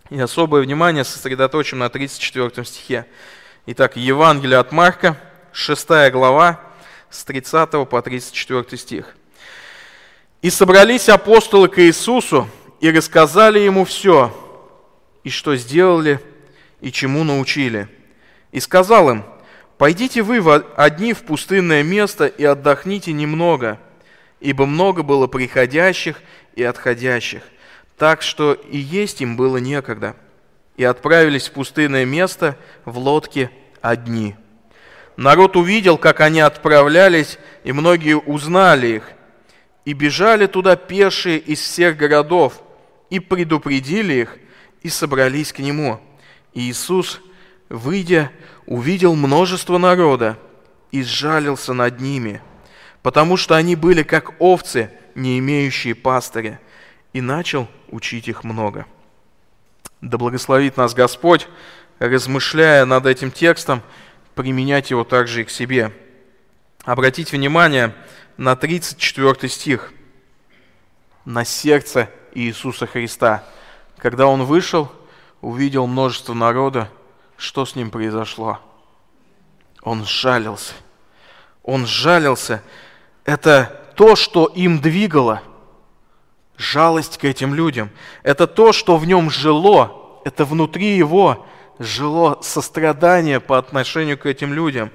И 0.08 0.18
особое 0.18 0.62
внимание 0.62 1.04
сосредоточим 1.04 1.78
на 1.78 1.88
34 1.90 2.64
стихе. 2.64 3.06
Итак, 3.66 3.96
Евангелие 3.96 4.58
от 4.58 4.72
Марка, 4.72 5.16
6 5.52 6.10
глава, 6.10 6.60
с 7.08 7.22
30 7.22 7.88
по 7.88 8.02
34 8.02 8.76
стих. 8.76 9.14
«И 10.42 10.50
собрались 10.50 11.08
апостолы 11.08 11.68
к 11.68 11.78
Иисусу 11.78 12.48
и 12.80 12.90
рассказали 12.90 13.60
Ему 13.60 13.84
все, 13.84 14.36
и 15.22 15.30
что 15.30 15.54
сделали, 15.54 16.20
и 16.80 16.92
чему 16.92 17.24
научили. 17.24 17.88
И 18.52 18.60
сказал 18.60 19.10
им, 19.10 19.24
«Пойдите 19.78 20.22
вы 20.22 20.38
одни 20.76 21.12
в 21.12 21.22
пустынное 21.22 21.82
место 21.82 22.26
и 22.26 22.44
отдохните 22.44 23.12
немного, 23.12 23.78
ибо 24.40 24.66
много 24.66 25.02
было 25.02 25.26
приходящих 25.26 26.20
и 26.54 26.62
отходящих, 26.62 27.42
так 27.96 28.22
что 28.22 28.52
и 28.52 28.76
есть 28.76 29.20
им 29.20 29.36
было 29.36 29.56
некогда. 29.56 30.16
И 30.76 30.84
отправились 30.84 31.48
в 31.48 31.52
пустынное 31.52 32.04
место 32.04 32.56
в 32.84 32.98
лодке 32.98 33.50
одни». 33.80 34.36
Народ 35.20 35.54
увидел, 35.56 35.98
как 35.98 36.20
они 36.20 36.40
отправлялись, 36.40 37.38
и 37.62 37.72
многие 37.72 38.16
узнали 38.16 38.86
их, 38.86 39.10
и 39.84 39.92
бежали 39.92 40.46
туда 40.46 40.76
пешие 40.76 41.38
из 41.38 41.60
всех 41.60 41.98
городов, 41.98 42.62
и 43.10 43.20
предупредили 43.20 44.14
их, 44.14 44.38
и 44.82 44.88
собрались 44.88 45.52
к 45.52 45.58
нему. 45.58 46.00
Иисус, 46.54 47.20
выйдя, 47.68 48.30
увидел 48.66 49.14
множество 49.14 49.78
народа 49.78 50.38
и 50.90 51.02
сжалился 51.02 51.72
над 51.72 52.00
ними, 52.00 52.42
потому 53.02 53.36
что 53.36 53.54
они 53.56 53.76
были 53.76 54.02
как 54.02 54.40
овцы, 54.40 54.90
не 55.14 55.38
имеющие 55.38 55.94
пастыря, 55.94 56.60
и 57.12 57.20
начал 57.20 57.68
учить 57.88 58.28
их 58.28 58.44
много. 58.44 58.86
Да 60.00 60.16
благословит 60.16 60.76
нас 60.76 60.94
Господь, 60.94 61.48
размышляя 61.98 62.84
над 62.84 63.06
этим 63.06 63.30
текстом, 63.30 63.82
применять 64.34 64.90
его 64.90 65.04
также 65.04 65.42
и 65.42 65.44
к 65.44 65.50
себе. 65.50 65.92
Обратите 66.84 67.36
внимание 67.36 67.94
на 68.36 68.56
34 68.56 69.48
стих, 69.48 69.92
на 71.24 71.44
сердце 71.44 72.08
Иисуса 72.34 72.86
Христа. 72.86 73.44
Когда 73.98 74.26
Он 74.26 74.44
вышел, 74.44 74.90
увидел 75.40 75.86
множество 75.86 76.34
народа, 76.34 76.90
что 77.36 77.64
с 77.64 77.74
ним 77.74 77.90
произошло? 77.90 78.58
Он 79.82 80.04
сжалился. 80.04 80.74
Он 81.62 81.86
сжалился. 81.86 82.62
Это 83.24 83.92
то, 83.96 84.16
что 84.16 84.46
им 84.46 84.80
двигало. 84.80 85.42
Жалость 86.56 87.16
к 87.16 87.24
этим 87.24 87.54
людям. 87.54 87.90
Это 88.22 88.46
то, 88.46 88.72
что 88.72 88.96
в 88.98 89.06
нем 89.06 89.30
жило. 89.30 90.20
Это 90.24 90.44
внутри 90.44 90.96
его 90.96 91.46
жило 91.78 92.38
сострадание 92.42 93.40
по 93.40 93.56
отношению 93.56 94.18
к 94.18 94.26
этим 94.26 94.52
людям. 94.52 94.90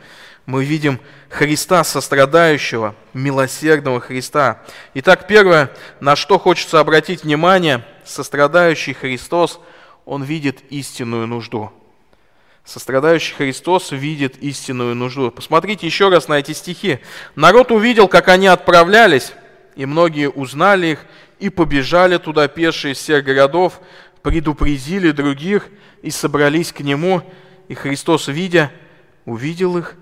Мы 0.46 0.64
видим 0.64 1.00
Христа 1.30 1.84
сострадающего, 1.84 2.94
милосердного 3.14 4.00
Христа. 4.00 4.62
Итак, 4.94 5.26
первое, 5.28 5.72
на 6.00 6.16
что 6.16 6.38
хочется 6.38 6.80
обратить 6.80 7.24
внимание, 7.24 7.84
сострадающий 8.06 8.94
Христос, 8.94 9.60
он 10.06 10.24
видит 10.24 10.64
истинную 10.70 11.28
нужду. 11.28 11.72
Сострадающий 12.64 13.36
Христос 13.36 13.92
видит 13.92 14.38
истинную 14.38 14.96
нужду. 14.96 15.30
Посмотрите 15.30 15.86
еще 15.86 16.10
раз 16.10 16.28
на 16.28 16.40
эти 16.40 16.52
стихи. 16.52 17.00
Народ 17.36 17.72
увидел, 17.72 18.08
как 18.08 18.28
они 18.28 18.48
отправлялись, 18.48 19.34
и 19.76 19.86
многие 19.86 20.30
узнали 20.30 20.88
их, 20.88 21.06
и 21.40 21.50
побежали 21.50 22.18
туда 22.18 22.48
пешие 22.48 22.94
из 22.94 22.98
всех 22.98 23.24
городов, 23.24 23.82
предупредили 24.24 25.12
других 25.12 25.70
и 26.02 26.10
собрались 26.10 26.72
к 26.72 26.80
нему, 26.80 27.22
и 27.68 27.76
Христос, 27.76 28.28
видя, 28.28 28.72
увидел 29.26 29.78
их, 29.78 29.96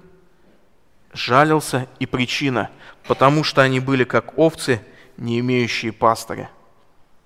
жалился, 1.12 1.88
и 2.00 2.06
причина, 2.06 2.70
потому 3.08 3.44
что 3.44 3.62
они 3.62 3.80
были 3.80 4.04
как 4.04 4.38
овцы, 4.38 4.82
не 5.18 5.40
имеющие 5.40 5.92
пастыря. 5.92 6.50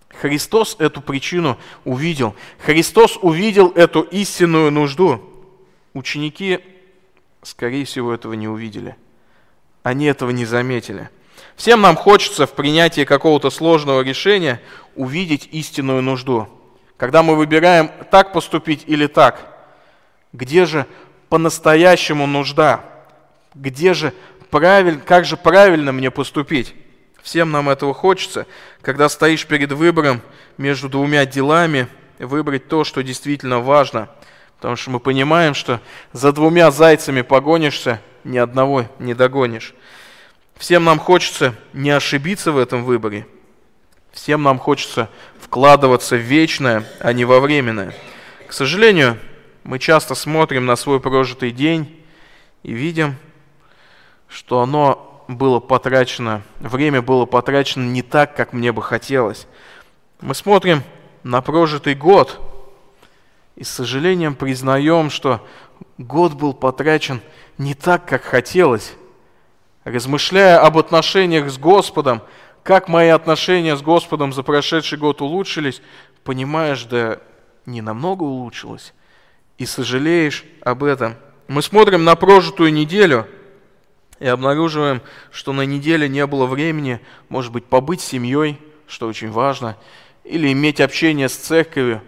Христос 0.10 0.76
эту 0.80 1.02
причину 1.02 1.58
увидел. 1.86 2.36
Христос 2.60 3.18
увидел 3.22 3.70
эту 3.70 4.02
истинную 4.02 4.72
нужду. 4.72 5.22
Ученики, 5.94 6.60
скорее 7.44 7.86
всего, 7.86 8.14
этого 8.14 8.34
не 8.34 8.48
увидели. 8.48 8.96
Они 9.84 10.06
этого 10.06 10.32
не 10.32 10.46
заметили. 10.46 11.10
Всем 11.56 11.82
нам 11.82 11.96
хочется 11.96 12.46
в 12.46 12.54
принятии 12.54 13.04
какого-то 13.04 13.50
сложного 13.50 14.02
решения 14.02 14.62
увидеть 14.96 15.50
истинную 15.52 16.02
нужду. 16.02 16.48
Когда 16.98 17.24
мы 17.24 17.36
выбираем 17.36 17.92
так 18.12 18.34
поступить 18.34 18.84
или 18.88 19.08
так, 19.08 19.56
где 20.34 20.66
же 20.66 20.86
по-настоящему 21.30 22.26
нужда? 22.28 22.84
Где 23.54 23.94
же 23.94 24.14
правильно, 24.50 25.02
как 25.02 25.26
же 25.26 25.38
правильно 25.38 25.92
мне 25.92 26.12
поступить? 26.12 26.76
Всем 27.28 27.52
нам 27.52 27.68
этого 27.68 27.94
хочется, 27.94 28.48
когда 28.82 29.10
стоишь 29.10 29.46
перед 29.46 29.74
выбором 29.74 30.22
между 30.58 30.88
двумя 30.88 31.26
делами, 31.26 31.90
выбрать 32.20 32.70
то, 32.70 32.86
что 32.86 33.04
действительно 33.04 33.60
важно. 33.60 34.08
Потому 34.56 34.78
что 34.78 34.92
мы 34.92 35.02
понимаем, 35.02 35.54
что 35.54 35.82
за 36.14 36.32
двумя 36.32 36.72
зайцами 36.72 37.24
погонишься, 37.24 38.00
ни 38.24 38.38
одного 38.38 38.86
не 39.00 39.14
догонишь. 39.14 39.74
Всем 40.56 40.86
нам 40.86 41.00
хочется 41.00 41.54
не 41.74 41.90
ошибиться 41.90 42.54
в 42.54 42.58
этом 42.58 42.86
выборе. 42.86 43.28
Всем 44.14 44.44
нам 44.44 44.58
хочется 44.58 45.10
вкладываться 45.38 46.16
в 46.16 46.22
вечное, 46.22 46.86
а 47.02 47.12
не 47.12 47.26
во 47.26 47.42
временное. 47.42 47.94
К 48.48 48.54
сожалению, 48.54 49.18
мы 49.66 49.80
часто 49.80 50.16
смотрим 50.16 50.66
на 50.66 50.78
свой 50.78 51.02
прожитый 51.02 51.52
день 51.52 52.06
и 52.64 52.72
видим, 52.72 53.18
что 54.30 54.62
оно 54.62 55.07
было 55.28 55.60
потрачено, 55.60 56.42
время 56.60 57.02
было 57.02 57.26
потрачено 57.26 57.84
не 57.84 58.02
так, 58.02 58.36
как 58.36 58.54
мне 58.54 58.72
бы 58.72 58.82
хотелось. 58.82 59.48
Мы 60.22 60.34
смотрим 60.34 60.84
на 61.24 61.42
прожитый 61.42 61.96
год 61.96 62.40
и 63.56 63.64
с 63.64 63.70
сожалением 63.70 64.36
признаем, 64.36 65.10
что 65.10 65.46
год 65.98 66.34
был 66.34 66.54
потрачен 66.54 67.22
не 67.58 67.74
так, 67.74 68.06
как 68.06 68.24
хотелось. 68.24 68.94
Размышляя 69.84 70.60
об 70.60 70.78
отношениях 70.78 71.50
с 71.50 71.58
Господом, 71.58 72.22
как 72.64 72.88
мои 72.88 73.10
отношения 73.10 73.76
с 73.76 73.82
Господом 73.82 74.34
за 74.34 74.44
прошедший 74.44 74.98
год 74.98 75.22
улучшились, 75.22 75.82
понимаешь, 76.24 76.84
да 76.84 77.20
не 77.66 77.82
намного 77.82 78.24
улучшилось, 78.24 78.94
и 79.58 79.66
сожалеешь 79.66 80.46
об 80.62 80.84
этом. 80.84 81.16
Мы 81.48 81.62
смотрим 81.62 82.04
на 82.04 82.16
прожитую 82.16 82.74
неделю 82.74 83.28
и 84.20 84.28
обнаруживаем, 84.28 85.02
что 85.32 85.54
на 85.54 85.62
неделе 85.62 86.10
не 86.10 86.26
было 86.26 86.46
времени, 86.46 87.00
может 87.30 87.52
быть, 87.52 87.66
побыть 87.66 88.02
с 88.02 88.06
семьей, 88.06 88.60
что 88.88 89.08
очень 89.08 89.32
важно, 89.32 89.78
или 90.24 90.52
иметь 90.52 90.82
общение 90.82 91.30
с 91.30 91.36
церковью. 91.36 92.02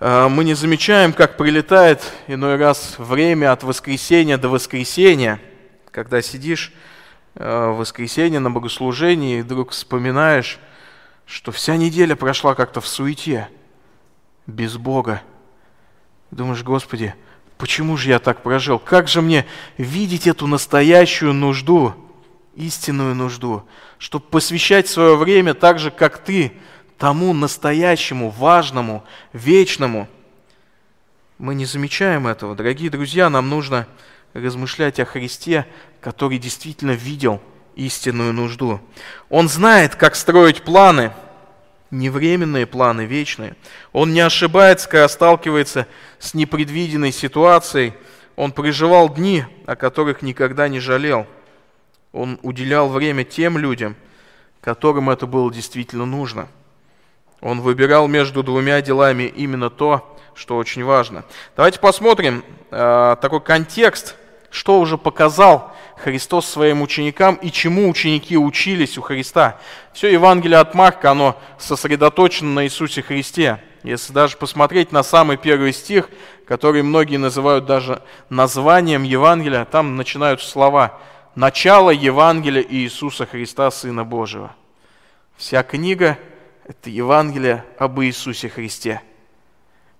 А, 0.00 0.28
мы 0.28 0.44
не 0.44 0.54
замечаем, 0.54 1.12
как 1.12 1.36
прилетает 1.36 2.00
иной 2.28 2.56
раз 2.56 2.94
время 2.98 3.52
от 3.52 3.62
воскресенья 3.62 4.38
до 4.38 4.48
воскресенья, 4.48 5.40
когда 5.90 6.22
сидишь 6.22 6.72
Э, 7.36 7.70
в 7.70 7.78
воскресенье 7.78 8.38
на 8.38 8.50
богослужении, 8.50 9.38
и 9.38 9.42
вдруг 9.42 9.72
вспоминаешь, 9.72 10.60
что 11.26 11.50
вся 11.50 11.76
неделя 11.76 12.14
прошла 12.14 12.54
как-то 12.54 12.80
в 12.80 12.86
суете, 12.86 13.48
без 14.46 14.76
Бога. 14.76 15.20
Думаешь, 16.30 16.62
Господи, 16.62 17.14
почему 17.58 17.96
же 17.96 18.10
я 18.10 18.18
так 18.18 18.42
прожил? 18.42 18.78
Как 18.78 19.08
же 19.08 19.22
мне 19.22 19.46
видеть 19.78 20.26
эту 20.26 20.46
настоящую 20.46 21.32
нужду, 21.32 21.94
истинную 22.54 23.14
нужду, 23.14 23.64
чтобы 23.98 24.24
посвящать 24.26 24.88
свое 24.88 25.16
время 25.16 25.54
так 25.54 25.78
же, 25.78 25.90
как 25.90 26.18
Ты, 26.18 26.52
тому 26.98 27.32
настоящему, 27.32 28.30
важному, 28.30 29.04
вечному? 29.32 30.08
Мы 31.38 31.54
не 31.54 31.64
замечаем 31.64 32.26
этого. 32.26 32.54
Дорогие 32.54 32.90
друзья, 32.90 33.28
нам 33.28 33.48
нужно 33.48 33.86
размышлять 34.34 35.00
о 35.00 35.04
Христе, 35.04 35.66
который 36.00 36.38
действительно 36.38 36.92
видел 36.92 37.40
истинную 37.76 38.32
нужду. 38.32 38.80
Он 39.30 39.48
знает, 39.48 39.96
как 39.96 40.14
строить 40.14 40.62
планы, 40.62 41.12
не 41.94 42.10
временные 42.10 42.66
планы, 42.66 43.02
вечные. 43.02 43.54
Он 43.92 44.12
не 44.12 44.20
ошибается, 44.20 44.88
когда 44.88 45.08
сталкивается 45.08 45.86
с 46.18 46.34
непредвиденной 46.34 47.12
ситуацией. 47.12 47.94
Он 48.36 48.50
проживал 48.50 49.08
дни, 49.14 49.44
о 49.66 49.76
которых 49.76 50.20
никогда 50.20 50.68
не 50.68 50.80
жалел. 50.80 51.26
Он 52.12 52.38
уделял 52.42 52.88
время 52.88 53.24
тем 53.24 53.58
людям, 53.58 53.94
которым 54.60 55.08
это 55.08 55.26
было 55.26 55.52
действительно 55.52 56.04
нужно. 56.04 56.48
Он 57.40 57.60
выбирал 57.60 58.08
между 58.08 58.42
двумя 58.42 58.80
делами 58.80 59.24
именно 59.24 59.70
то, 59.70 60.18
что 60.34 60.56
очень 60.56 60.82
важно. 60.82 61.24
Давайте 61.54 61.78
посмотрим 61.78 62.44
э, 62.70 63.16
такой 63.20 63.40
контекст, 63.40 64.16
что 64.54 64.78
уже 64.78 64.96
показал 64.96 65.74
Христос 65.96 66.46
своим 66.46 66.80
ученикам 66.80 67.34
и 67.34 67.50
чему 67.50 67.88
ученики 67.88 68.38
учились 68.38 68.96
у 68.96 69.02
Христа. 69.02 69.58
Все 69.92 70.12
Евангелие 70.12 70.58
от 70.58 70.74
Марка, 70.74 71.10
оно 71.10 71.36
сосредоточено 71.58 72.52
на 72.52 72.64
Иисусе 72.64 73.02
Христе. 73.02 73.60
Если 73.82 74.12
даже 74.12 74.36
посмотреть 74.36 74.92
на 74.92 75.02
самый 75.02 75.38
первый 75.38 75.72
стих, 75.72 76.08
который 76.46 76.84
многие 76.84 77.16
называют 77.16 77.66
даже 77.66 78.00
названием 78.30 79.02
Евангелия, 79.02 79.64
там 79.64 79.96
начинаются 79.96 80.48
слова 80.48 81.00
«Начало 81.34 81.90
Евангелия 81.90 82.62
Иисуса 82.62 83.26
Христа, 83.26 83.72
Сына 83.72 84.04
Божьего». 84.04 84.54
Вся 85.36 85.64
книга– 85.64 86.16
это 86.64 86.90
Евангелие 86.90 87.64
об 87.76 88.00
Иисусе 88.00 88.48
Христе. 88.48 89.02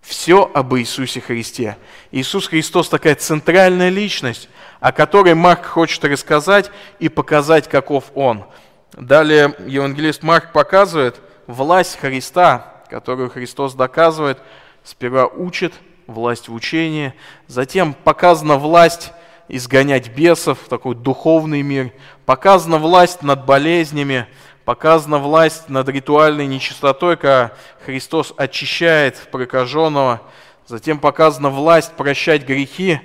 Все 0.04 0.50
об 0.52 0.74
Иисусе 0.74 1.22
Христе. 1.22 1.78
Иисус 2.12 2.46
Христос 2.46 2.90
такая 2.90 3.14
центральная 3.14 3.88
личность, 3.88 4.50
о 4.78 4.92
которой 4.92 5.32
Марк 5.32 5.64
хочет 5.64 6.04
рассказать 6.04 6.70
и 6.98 7.08
показать, 7.08 7.68
каков 7.68 8.04
Он. 8.14 8.44
Далее 8.92 9.54
евангелист 9.66 10.22
Марк 10.22 10.52
показывает 10.52 11.20
власть 11.46 11.98
Христа, 11.98 12.82
которую 12.90 13.30
Христос 13.30 13.72
доказывает. 13.72 14.38
Сперва 14.82 15.26
учит, 15.26 15.72
власть 16.06 16.48
в 16.48 16.54
учении, 16.54 17.14
затем 17.46 17.94
показана 17.94 18.56
власть 18.56 19.10
изгонять 19.48 20.10
бесов, 20.10 20.58
такой 20.68 20.94
духовный 20.94 21.62
мир, 21.62 21.92
показана 22.26 22.76
власть 22.76 23.22
над 23.22 23.46
болезнями, 23.46 24.26
показана 24.64 25.18
власть 25.18 25.68
над 25.68 25.88
ритуальной 25.88 26.46
нечистотой, 26.46 27.16
когда 27.16 27.52
Христос 27.84 28.32
очищает 28.36 29.28
прокаженного, 29.30 30.22
затем 30.66 30.98
показана 30.98 31.50
власть 31.50 31.92
прощать 31.92 32.46
грехи, 32.46 33.00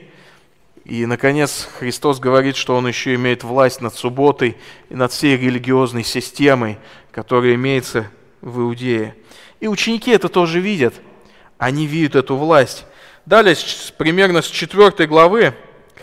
и, 0.86 1.06
наконец, 1.06 1.70
Христос 1.78 2.20
говорит, 2.20 2.56
что 2.56 2.76
Он 2.76 2.88
еще 2.88 3.14
имеет 3.14 3.44
власть 3.44 3.80
над 3.80 3.94
субботой 3.94 4.58
и 4.90 4.96
над 4.96 5.12
всей 5.12 5.38
религиозной 5.38 6.04
системой, 6.04 6.80
которая 7.12 7.54
имеется 7.54 8.10
в 8.42 8.62
Иудее. 8.62 9.16
И 9.60 9.68
ученики 9.68 10.10
это 10.10 10.30
тоже 10.30 10.60
видят. 10.60 10.96
Они 11.60 11.86
видят 11.86 12.16
эту 12.16 12.38
власть. 12.38 12.86
Далее, 13.26 13.56
примерно 13.98 14.42
с 14.42 14.48
4 14.48 15.06
главы, 15.06 15.54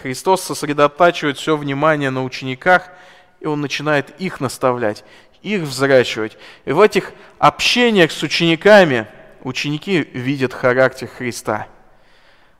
Христос 0.02 0.42
сосредотачивает 0.42 1.38
все 1.38 1.56
внимание 1.56 2.10
на 2.10 2.22
учениках, 2.22 2.90
и 3.40 3.46
Он 3.46 3.60
начинает 3.60 4.20
их 4.20 4.40
наставлять, 4.40 5.04
их 5.42 5.62
взращивать. 5.62 6.36
И 6.64 6.72
в 6.72 6.80
этих 6.80 7.12
общениях 7.38 8.12
с 8.12 8.22
учениками 8.22 9.06
ученики 9.42 10.08
видят 10.12 10.52
характер 10.52 11.08
Христа– 11.08 11.68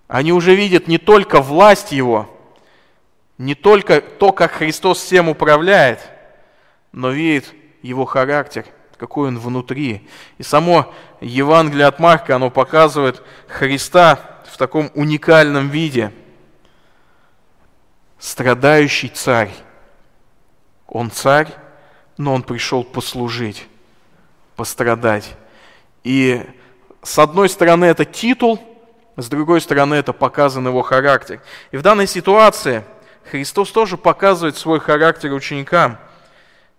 они 0.09 0.33
уже 0.33 0.55
видят 0.55 0.87
не 0.87 0.99
только 0.99 1.41
власть 1.41 1.93
Его, 1.93 2.31
не 3.39 3.55
только 3.55 4.01
то, 4.01 4.33
как 4.33 4.53
Христос 4.53 5.03
всем 5.03 5.29
управляет, 5.29 6.01
но 6.93 7.11
видят 7.11 7.47
Его 7.83 8.05
характер, 8.05 8.65
какой 8.99 9.29
Он 9.29 9.39
внутри. 9.39 10.09
И 10.39 10.43
само 10.43 10.95
Евангелие 11.21 11.87
от 11.87 11.99
Марка, 11.99 12.37
оно 12.37 12.51
показывает 12.51 13.23
Христа 13.49 14.21
в 14.51 14.57
таком 14.57 14.91
уникальном 14.95 15.71
виде. 15.71 16.13
Страдающий 18.19 19.09
царь. 19.09 19.53
Он 20.87 21.11
царь, 21.11 21.49
но 22.17 22.35
он 22.35 22.43
пришел 22.43 22.85
послужить, 22.85 23.67
пострадать. 24.57 25.37
И 26.05 26.43
с 27.03 27.19
одной 27.19 27.49
стороны 27.49 27.85
это 27.87 28.05
титул– 28.05 28.61
с 29.17 29.29
другой 29.31 29.63
стороны, 29.63 29.95
это 29.95 30.13
показан 30.13 30.67
его 30.67 30.83
характер. 30.83 31.41
И 31.71 31.79
в 31.79 31.83
данной 31.83 32.07
ситуации 32.07 32.85
Христос 33.31 33.73
тоже 33.73 33.97
показывает 33.97 34.57
свой 34.59 34.79
характер 34.79 35.33
ученикам. 35.33 35.99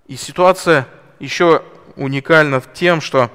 И 0.06 0.16
ситуация 0.16 0.88
еще 1.20 1.64
уникальна 1.96 2.62
тем, 2.74 3.02
что 3.02 3.32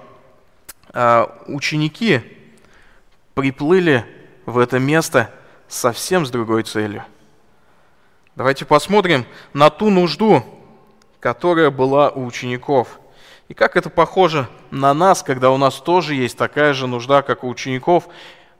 э, 0.94 1.26
ученики 1.48 2.22
приплыли 3.34 4.06
в 4.46 4.58
это 4.58 4.78
место 4.78 5.30
совсем 5.66 6.24
с 6.24 6.30
другой 6.30 6.62
целью. 6.62 7.04
Давайте 8.36 8.64
посмотрим 8.64 9.26
на 9.52 9.68
ту 9.68 9.90
нужду, 9.90 10.44
которая 11.22 11.70
была 11.70 12.10
у 12.10 12.26
учеников. 12.26 12.98
И 13.48 13.54
как 13.54 13.76
это 13.76 13.88
похоже 13.90 14.48
на 14.72 14.92
нас, 14.92 15.22
когда 15.22 15.50
у 15.50 15.56
нас 15.56 15.76
тоже 15.76 16.16
есть 16.16 16.36
такая 16.36 16.74
же 16.74 16.88
нужда, 16.88 17.22
как 17.22 17.44
у 17.44 17.48
учеников, 17.48 18.08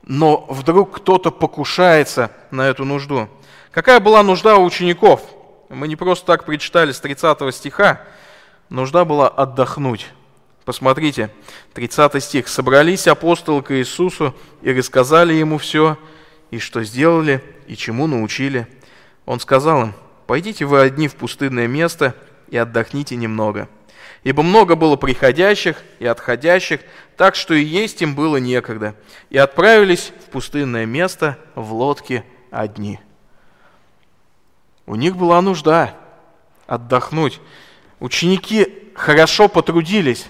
но 0.04 0.46
вдруг 0.48 0.96
кто-то 0.96 1.32
покушается 1.32 2.30
на 2.52 2.68
эту 2.68 2.84
нужду. 2.84 3.28
Какая 3.72 3.98
была 3.98 4.22
нужда 4.22 4.56
у 4.56 4.64
учеников? 4.64 5.22
Мы 5.70 5.88
не 5.88 5.96
просто 5.96 6.24
так 6.24 6.44
прочитали 6.44 6.92
с 6.92 7.00
30 7.00 7.52
стиха. 7.52 8.00
Нужда 8.68 9.04
была 9.04 9.28
отдохнуть. 9.28 10.06
Посмотрите, 10.64 11.30
30 11.74 12.22
стих. 12.22 12.46
«Собрались 12.46 13.08
апостолы 13.08 13.62
к 13.62 13.74
Иисусу 13.74 14.36
и 14.60 14.72
рассказали 14.72 15.34
Ему 15.34 15.58
все, 15.58 15.98
и 16.52 16.60
что 16.60 16.84
сделали, 16.84 17.42
и 17.66 17.76
чему 17.76 18.06
научили. 18.06 18.68
Он 19.26 19.40
сказал 19.40 19.82
им, 19.82 19.94
пойдите 20.28 20.64
вы 20.64 20.80
одни 20.80 21.08
в 21.08 21.16
пустынное 21.16 21.66
место 21.66 22.14
и 22.52 22.56
отдохните 22.58 23.16
немного. 23.16 23.66
Ибо 24.24 24.42
много 24.42 24.76
было 24.76 24.96
приходящих 24.96 25.82
и 25.98 26.06
отходящих, 26.06 26.80
так 27.16 27.34
что 27.34 27.54
и 27.54 27.64
есть 27.64 28.02
им 28.02 28.14
было 28.14 28.36
некогда. 28.36 28.94
И 29.30 29.38
отправились 29.38 30.12
в 30.26 30.30
пустынное 30.30 30.84
место 30.84 31.38
в 31.54 31.72
лодке 31.72 32.24
одни. 32.50 33.00
У 34.84 34.96
них 34.96 35.16
была 35.16 35.40
нужда 35.40 35.96
отдохнуть. 36.66 37.40
Ученики 38.00 38.90
хорошо 38.94 39.48
потрудились, 39.48 40.26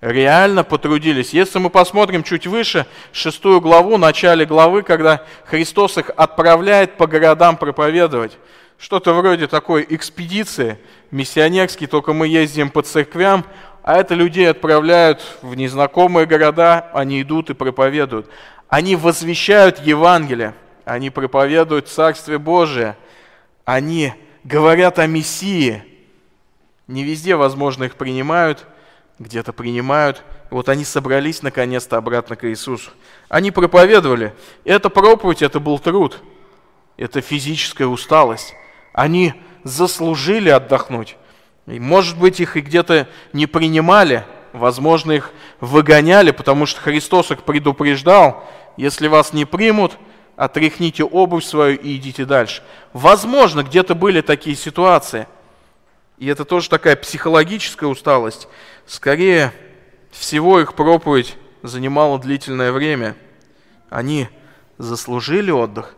реально 0.00 0.64
потрудились. 0.64 1.32
Если 1.32 1.60
мы 1.60 1.70
посмотрим 1.70 2.24
чуть 2.24 2.48
выше, 2.48 2.84
шестую 3.12 3.60
главу, 3.60 3.96
начале 3.96 4.44
главы, 4.44 4.82
когда 4.82 5.24
Христос 5.44 5.98
их 5.98 6.10
отправляет 6.16 6.96
по 6.96 7.06
городам 7.06 7.56
проповедовать, 7.56 8.38
что-то 8.78 9.14
вроде 9.14 9.46
такой 9.46 9.86
экспедиции 9.88 10.78
миссионерской, 11.14 11.86
только 11.86 12.12
мы 12.12 12.26
ездим 12.26 12.70
по 12.70 12.82
церквям, 12.82 13.44
а 13.82 13.96
это 13.96 14.14
людей 14.14 14.50
отправляют 14.50 15.22
в 15.42 15.54
незнакомые 15.54 16.26
города, 16.26 16.90
они 16.92 17.22
идут 17.22 17.50
и 17.50 17.54
проповедуют. 17.54 18.28
Они 18.68 18.96
возвещают 18.96 19.78
Евангелие, 19.78 20.54
они 20.84 21.10
проповедуют 21.10 21.88
Царствие 21.88 22.38
Божие, 22.38 22.96
они 23.64 24.12
говорят 24.42 24.98
о 24.98 25.06
Мессии. 25.06 25.84
Не 26.88 27.04
везде, 27.04 27.36
возможно, 27.36 27.84
их 27.84 27.94
принимают, 27.94 28.66
где-то 29.18 29.52
принимают. 29.52 30.22
Вот 30.50 30.68
они 30.68 30.84
собрались 30.84 31.42
наконец-то 31.42 31.96
обратно 31.96 32.36
к 32.36 32.48
Иисусу. 32.48 32.90
Они 33.28 33.50
проповедовали. 33.50 34.34
Эта 34.64 34.90
проповедь, 34.90 35.42
это 35.42 35.60
был 35.60 35.78
труд, 35.78 36.20
это 36.96 37.20
физическая 37.20 37.86
усталость. 37.86 38.54
Они 38.92 39.34
заслужили 39.64 40.50
отдохнуть. 40.50 41.16
И, 41.66 41.80
может 41.80 42.18
быть, 42.18 42.40
их 42.40 42.56
и 42.56 42.60
где-то 42.60 43.08
не 43.32 43.46
принимали, 43.46 44.24
возможно, 44.52 45.12
их 45.12 45.32
выгоняли, 45.60 46.30
потому 46.30 46.66
что 46.66 46.80
Христос 46.80 47.30
их 47.30 47.42
предупреждал, 47.42 48.44
если 48.76 49.08
вас 49.08 49.32
не 49.32 49.46
примут, 49.46 49.98
отряхните 50.36 51.04
обувь 51.04 51.44
свою 51.44 51.78
и 51.78 51.96
идите 51.96 52.26
дальше. 52.26 52.62
Возможно, 52.92 53.62
где-то 53.62 53.94
были 53.94 54.20
такие 54.20 54.56
ситуации. 54.56 55.26
И 56.18 56.26
это 56.26 56.44
тоже 56.44 56.68
такая 56.68 56.96
психологическая 56.96 57.88
усталость. 57.88 58.46
Скорее 58.86 59.52
всего, 60.10 60.60
их 60.60 60.74
проповедь 60.74 61.36
занимала 61.62 62.18
длительное 62.18 62.72
время. 62.72 63.16
Они 63.88 64.28
заслужили 64.76 65.50
отдых. 65.50 65.94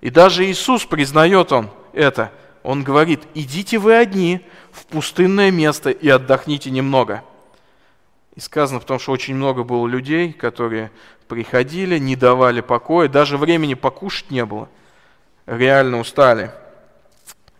И 0.00 0.08
даже 0.08 0.46
Иисус 0.46 0.86
признает 0.86 1.52
он 1.52 1.68
это– 1.92 2.32
он 2.62 2.82
говорит, 2.82 3.22
идите 3.34 3.78
вы 3.78 3.94
одни 3.94 4.40
в 4.72 4.86
пустынное 4.86 5.50
место 5.50 5.90
и 5.90 6.08
отдохните 6.08 6.70
немного. 6.70 7.22
И 8.34 8.40
сказано, 8.40 8.80
потому 8.80 9.00
что 9.00 9.12
очень 9.12 9.34
много 9.34 9.64
было 9.64 9.86
людей, 9.86 10.32
которые 10.32 10.90
приходили, 11.28 11.98
не 11.98 12.16
давали 12.16 12.60
покоя, 12.60 13.08
даже 13.08 13.38
времени 13.38 13.74
покушать 13.74 14.30
не 14.30 14.44
было. 14.44 14.68
Реально 15.46 15.98
устали. 15.98 16.52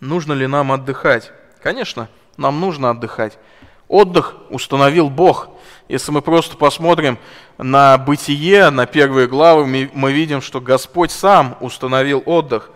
Нужно 0.01 0.33
ли 0.33 0.47
нам 0.47 0.73
отдыхать? 0.73 1.33
Конечно, 1.63 2.09
нам 2.37 2.61
нужно 2.61 2.91
отдыхать. 2.91 3.39
Отдых 3.89 4.37
установил 4.51 5.11
Бог. 5.11 5.51
Если 5.89 6.13
мы 6.13 6.23
просто 6.23 6.57
посмотрим 6.57 7.19
на 7.59 7.99
бытие, 7.99 8.71
на 8.71 8.87
первые 8.87 9.27
главы, 9.27 9.67
мы 9.67 10.13
видим, 10.13 10.41
что 10.41 10.61
Господь 10.61 11.11
сам 11.11 11.57
установил 11.61 12.23
отдых. 12.25 12.71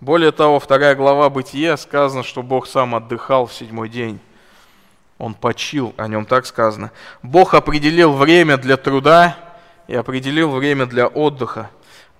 Более 0.00 0.30
того, 0.30 0.60
вторая 0.60 0.94
глава 0.94 1.28
Бытия 1.28 1.76
сказано, 1.76 2.22
что 2.22 2.44
Бог 2.44 2.68
сам 2.68 2.94
отдыхал 2.94 3.46
в 3.46 3.52
седьмой 3.52 3.88
день. 3.88 4.20
Он 5.18 5.34
почил, 5.34 5.92
о 5.96 6.06
нем 6.06 6.24
так 6.24 6.46
сказано. 6.46 6.92
Бог 7.24 7.52
определил 7.54 8.12
время 8.12 8.58
для 8.58 8.76
труда 8.76 9.36
и 9.88 9.96
определил 9.96 10.52
время 10.52 10.86
для 10.86 11.08
отдыха. 11.08 11.70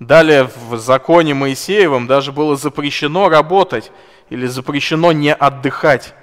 Далее 0.01 0.51
в 0.69 0.77
законе 0.77 1.35
Моисеевом 1.35 2.09
даже 2.09 2.33
было 2.33 2.57
запрещено 2.57 3.29
работать 3.29 3.93
или 4.29 4.47
запрещено 4.47 5.13
не 5.13 5.33
отдыхать. 5.33 6.15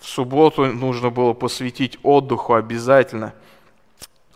В 0.00 0.08
субботу 0.08 0.66
нужно 0.66 1.10
было 1.10 1.32
посвятить 1.32 1.96
отдыху 2.02 2.54
обязательно. 2.54 3.34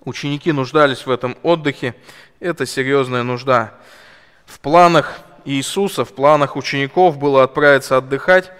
Ученики 0.05 0.53
нуждались 0.53 1.07
в 1.07 1.11
этом 1.11 1.37
отдыхе. 1.43 1.97
Это 2.39 2.67
серьезная 2.67 3.25
нужда. 3.25 3.75
В 4.45 4.61
планах 4.61 5.26
Иисуса, 5.47 6.05
в 6.05 6.13
планах 6.13 6.57
учеников 6.57 7.19
было 7.19 7.43
отправиться 7.43 7.97
отдыхать. 7.97 8.53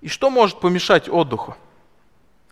И 0.00 0.08
что 0.08 0.30
может 0.30 0.60
помешать 0.60 1.08
отдыху? 1.08 1.54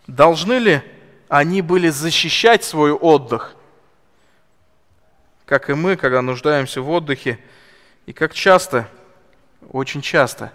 Должны 0.07 0.55
ли 0.55 0.83
они 1.29 1.63
были 1.63 1.89
защищать 1.89 2.65
свой 2.65 2.93
отдых? 2.93 3.57
Как 5.47 5.71
и 5.71 5.75
мы, 5.75 5.97
когда 5.97 6.23
нуждаемся 6.23 6.81
в 6.81 6.91
отдыхе, 6.91 7.39
и 8.07 8.13
как 8.13 8.33
часто, 8.35 8.89
очень 9.71 10.03
часто, 10.03 10.53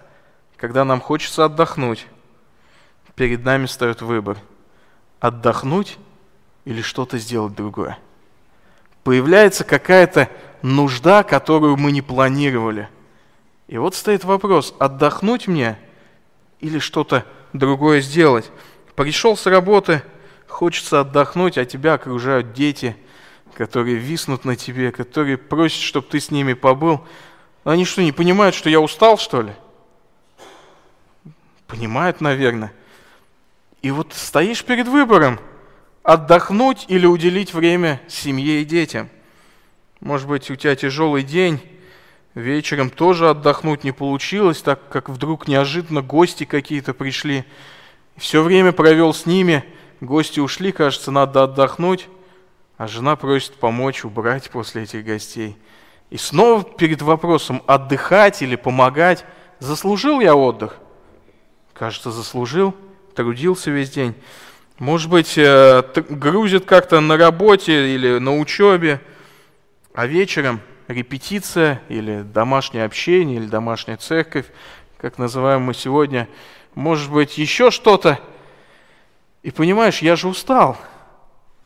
когда 0.56 0.86
нам 0.86 1.02
хочется 1.02 1.46
отдохнуть, 1.46 2.06
перед 3.16 3.44
нами 3.44 3.66
встает 3.66 4.02
выбор– 4.02 4.38
отдохнуть 5.20 5.98
или 6.66 6.82
что-то 6.82 7.18
сделать 7.18 7.56
другое. 7.56 7.98
Появляется 9.04 9.64
какая-то 9.64 10.30
нужда, 10.62 11.24
которую 11.24 11.78
мы 11.78 11.92
не 11.92 12.02
планировали. 12.02 12.90
И 13.68 13.78
вот 13.78 13.96
стоит 13.96 14.24
вопрос, 14.24 14.74
отдохнуть 14.80 15.48
мне 15.48 15.78
или 16.60 16.80
что-то 16.80 17.26
другое 17.54 18.02
сделать. 18.02 18.50
Пришел 18.96 19.36
с 19.36 19.46
работы, 19.46 20.02
хочется 20.48 21.02
отдохнуть, 21.02 21.58
а 21.58 21.66
тебя 21.66 21.94
окружают 21.96 22.54
дети, 22.54 22.96
которые 23.54 23.98
виснут 23.98 24.46
на 24.46 24.56
тебе, 24.56 24.92
которые 24.92 25.38
просят, 25.38 25.82
чтобы 25.82 26.08
ты 26.08 26.20
с 26.20 26.32
ними 26.32 26.54
побыл. 26.54 27.06
Они 27.64 27.84
что, 27.84 28.02
не 28.02 28.14
понимают, 28.14 28.56
что 28.56 28.70
я 28.70 28.80
устал, 28.80 29.18
что 29.18 29.42
ли? 29.42 29.52
Понимают, 31.68 32.22
наверное. 32.22 32.72
И 33.82 33.92
вот 33.92 34.14
стоишь 34.14 34.64
перед 34.64 34.88
выбором, 34.88 35.40
отдохнуть 36.04 36.86
или 36.88 37.06
уделить 37.06 37.54
время 37.54 38.02
семье 38.08 38.62
и 38.62 38.66
детям. 38.66 39.10
Может 40.00 40.28
быть, 40.30 40.50
у 40.50 40.56
тебя 40.56 40.76
тяжелый 40.76 41.24
день, 41.24 41.60
вечером 42.42 42.90
тоже 42.90 43.30
отдохнуть 43.30 43.84
не 43.84 43.92
получилось, 43.92 44.62
так 44.62 44.90
как 44.90 45.10
вдруг 45.10 45.48
неожиданно 45.48 46.02
гости 46.02 46.46
какие-то 46.46 46.94
пришли. 46.94 47.46
Все 48.16 48.42
время 48.42 48.72
провел 48.72 49.14
с 49.14 49.26
ними, 49.26 49.64
гости 50.02 50.40
ушли, 50.40 50.72
кажется, 50.72 51.12
надо 51.12 51.44
отдохнуть, 51.44 52.08
а 52.78 52.88
жена 52.88 53.16
просит 53.16 53.56
помочь 53.56 54.06
убрать 54.06 54.50
после 54.50 54.84
этих 54.84 55.06
гостей. 55.06 55.58
И 56.10 56.18
снова 56.18 56.64
перед 56.64 57.02
вопросом, 57.02 57.62
отдыхать 57.68 58.42
или 58.42 58.56
помогать, 58.56 59.26
заслужил 59.60 60.20
я 60.20 60.36
отдых? 60.36 60.78
Кажется, 61.74 62.12
заслужил 62.12 62.74
трудился 63.18 63.72
весь 63.72 63.90
день. 63.90 64.14
Может 64.78 65.10
быть, 65.10 65.38
э, 65.38 65.84
грузит 66.08 66.66
как-то 66.66 67.00
на 67.00 67.18
работе 67.18 67.96
или 67.96 68.20
на 68.20 68.38
учебе, 68.38 69.02
а 69.94 70.06
вечером 70.06 70.62
репетиция 70.88 71.82
или 71.90 72.22
домашнее 72.22 72.86
общение, 72.86 73.38
или 73.38 73.48
домашняя 73.48 73.98
церковь, 73.98 74.46
как 74.98 75.18
называем 75.18 75.62
мы 75.62 75.74
сегодня, 75.74 76.28
может 76.76 77.12
быть, 77.12 77.38
еще 77.38 77.72
что-то. 77.72 78.20
И 79.44 79.52
понимаешь, 79.52 80.00
я 80.00 80.16
же 80.16 80.28
устал. 80.28 80.78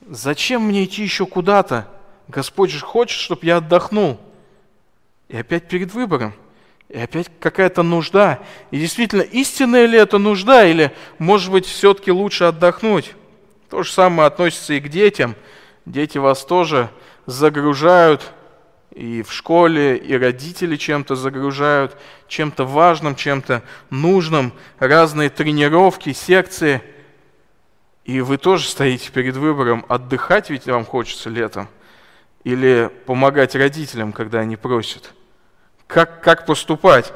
Зачем 0.08 0.64
мне 0.64 0.86
идти 0.86 1.04
еще 1.04 1.26
куда-то? 1.26 1.88
Господь 2.28 2.72
же 2.72 2.80
хочет, 2.80 3.20
чтобы 3.20 3.46
я 3.46 3.58
отдохнул. 3.58 4.20
И 5.28 5.38
опять 5.38 5.68
перед 5.68 5.94
выбором. 5.94 6.34
И 6.90 6.98
опять 6.98 7.30
какая-то 7.40 7.84
нужда. 7.84 8.40
И 8.70 8.78
действительно, 8.78 9.22
истинная 9.22 9.86
ли 9.86 9.98
это 9.98 10.18
нужда, 10.18 10.66
или, 10.66 10.92
может 11.20 11.52
быть, 11.52 11.66
все-таки 11.66 12.12
лучше 12.12 12.46
отдохнуть? 12.46 13.14
То 13.70 13.84
же 13.84 13.92
самое 13.92 14.28
относится 14.28 14.74
и 14.74 14.80
к 14.82 14.90
детям. 14.90 15.36
Дети 15.86 16.18
вас 16.18 16.44
тоже 16.44 16.90
загружают 17.26 18.34
и 18.92 19.24
в 19.24 19.32
школе, 19.32 19.98
и 19.98 20.18
родители 20.18 20.76
чем-то 20.76 21.16
загружают, 21.16 21.98
чем-то 22.28 22.66
важным, 22.66 23.16
чем-то 23.16 23.64
нужным, 23.90 24.54
разные 24.80 25.30
тренировки, 25.30 26.14
секции. 26.14 26.82
И 28.04 28.22
вы 28.22 28.38
тоже 28.38 28.68
стоите 28.68 29.12
перед 29.12 29.36
выбором, 29.36 29.86
отдыхать 29.88 30.50
ведь 30.50 30.66
вам 30.66 30.86
хочется 30.86 31.30
летом, 31.30 31.68
или 32.44 32.90
помогать 33.06 33.56
родителям, 33.56 34.12
когда 34.12 34.40
они 34.40 34.56
просят– 34.56 35.14
как, 35.92 36.24
как 36.24 36.46
поступать. 36.46 37.14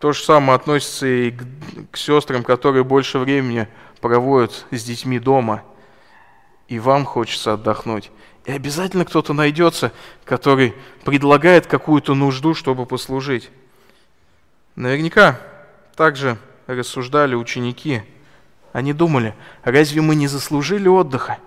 То 0.00 0.12
же 0.12 0.22
самое 0.22 0.56
относится 0.56 1.06
и 1.06 1.30
к, 1.30 1.44
к 1.92 1.96
сестрам, 1.96 2.42
которые 2.42 2.84
больше 2.84 3.18
времени 3.18 3.68
проводят 4.00 4.66
с 4.70 4.82
детьми 4.82 5.18
дома. 5.18 5.62
И 6.68 6.78
вам 6.78 7.04
хочется 7.04 7.52
отдохнуть. 7.52 8.10
И 8.46 8.52
обязательно 8.52 9.04
кто-то 9.04 9.32
найдется, 9.32 9.92
который 10.24 10.74
предлагает 11.04 11.66
какую-то 11.66 12.14
нужду, 12.14 12.54
чтобы 12.54 12.86
послужить. 12.86 13.50
Наверняка 14.76 15.40
также 15.96 16.38
рассуждали 16.68 17.34
ученики. 17.34 18.02
Они 18.72 18.92
думали, 18.92 19.34
разве 19.64 20.00
мы 20.00 20.14
не 20.14 20.28
заслужили 20.28 20.86
отдыха? 20.86 21.38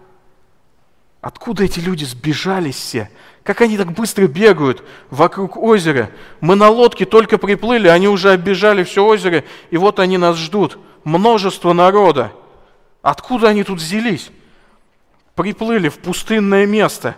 Откуда 1.22 1.64
эти 1.64 1.80
люди 1.80 2.04
сбежались 2.04 2.76
все? 2.76 3.10
Как 3.44 3.62
они 3.62 3.78
так 3.78 3.94
быстро 3.94 4.28
бегают 4.28 4.84
вокруг 5.10 5.56
озера? 5.56 6.12
Мы 6.42 6.56
на 6.56 6.70
лодке 6.70 7.06
только 7.06 7.38
приплыли, 7.38 7.88
они 7.88 8.10
уже 8.10 8.34
оббежали 8.34 8.84
все 8.84 9.06
озеро, 9.06 9.46
и 9.70 9.78
вот 9.78 10.00
они 10.00 10.18
нас 10.18 10.38
ждут. 10.38 10.78
Множество 11.06 11.72
народа. 11.72 12.34
Откуда 13.02 13.50
они 13.50 13.64
тут 13.64 13.80
взялись? 13.80 14.32
Приплыли 15.40 15.88
в 15.88 16.00
пустынное 16.00 16.66
место. 16.66 17.16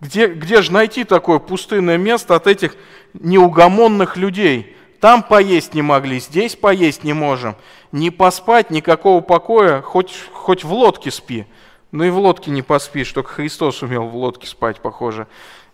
Где, 0.00 0.26
где 0.26 0.62
же 0.62 0.72
найти 0.72 1.04
такое 1.04 1.38
пустынное 1.38 1.96
место 1.96 2.34
от 2.34 2.48
этих 2.48 2.74
неугомонных 3.12 4.16
людей? 4.16 4.76
Там 4.98 5.22
поесть 5.22 5.72
не 5.72 5.80
могли, 5.80 6.18
здесь 6.18 6.56
поесть 6.56 7.04
не 7.04 7.12
можем. 7.12 7.54
Не 7.92 8.10
поспать, 8.10 8.72
никакого 8.72 9.20
покоя, 9.20 9.80
хоть, 9.80 10.12
хоть 10.32 10.64
в 10.64 10.72
лодке 10.72 11.12
спи. 11.12 11.46
Ну 11.92 12.02
и 12.02 12.10
в 12.10 12.18
лодке 12.18 12.50
не 12.50 12.62
поспишь, 12.62 13.12
только 13.12 13.30
Христос 13.30 13.80
умел 13.84 14.08
в 14.08 14.16
лодке 14.16 14.48
спать, 14.48 14.80
похоже, 14.80 15.28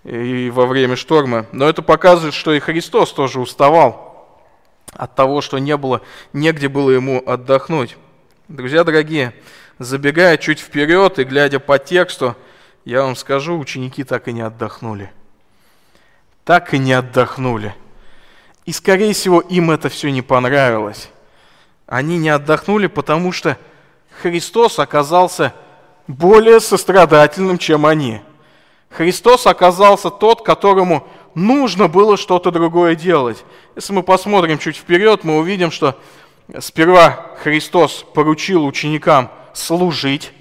и 0.05 0.51
во 0.51 0.67
время 0.67 0.95
шторма. 0.95 1.47
Но 1.53 1.67
это 1.67 1.81
показывает, 1.81 2.35
что 2.35 2.53
и 2.53 2.61
Христос 2.61 3.15
тоже 3.15 3.41
уставал 3.41 4.29
от 4.93 5.15
того, 5.15 5.41
что 5.41 5.57
не 5.57 5.75
было, 5.79 6.03
негде 6.35 6.69
было 6.69 6.91
ему 6.91 7.23
отдохнуть. 7.27 7.97
Друзья 8.49 8.85
дорогие, 8.85 9.33
забегая 9.79 10.37
чуть 10.37 10.61
вперед 10.61 11.19
и 11.19 11.25
глядя 11.25 11.61
по 11.61 11.79
тексту, 11.79 12.37
я 12.85 13.03
вам 13.03 13.17
скажу, 13.17 13.59
ученики 13.59 14.05
так 14.05 14.29
и 14.29 14.33
не 14.33 14.43
отдохнули. 14.43 15.11
Так 16.45 16.73
и 16.75 16.79
не 16.79 16.93
отдохнули. 16.93 17.75
И, 18.65 18.73
скорее 18.73 19.13
всего, 19.13 19.41
им 19.41 19.71
это 19.71 19.89
все 19.89 20.11
не 20.11 20.23
понравилось. 20.23 21.11
Они 21.87 22.19
не 22.19 22.29
отдохнули, 22.29 22.87
потому 22.87 23.33
что 23.33 23.59
Христос 24.23 24.79
оказался 24.79 25.53
более 26.07 26.61
сострадательным, 26.61 27.59
чем 27.59 27.87
они. 27.87 28.21
Христос 28.91 29.47
оказался 29.47 30.11
тот, 30.11 30.43
которому 30.43 31.07
нужно 31.35 31.89
было 31.89 32.17
что-то 32.17 32.51
другое 32.51 32.95
делать. 32.95 33.45
Если 33.75 33.93
мы 33.93 34.03
посмотрим 34.03 34.59
чуть 34.59 34.77
вперед, 34.77 35.23
мы 35.23 35.39
увидим, 35.39 35.71
что 35.71 35.99
сперва 36.59 37.35
Христос 37.43 38.05
поручил 38.15 38.65
ученикам 38.65 39.31
служить, 39.53 40.33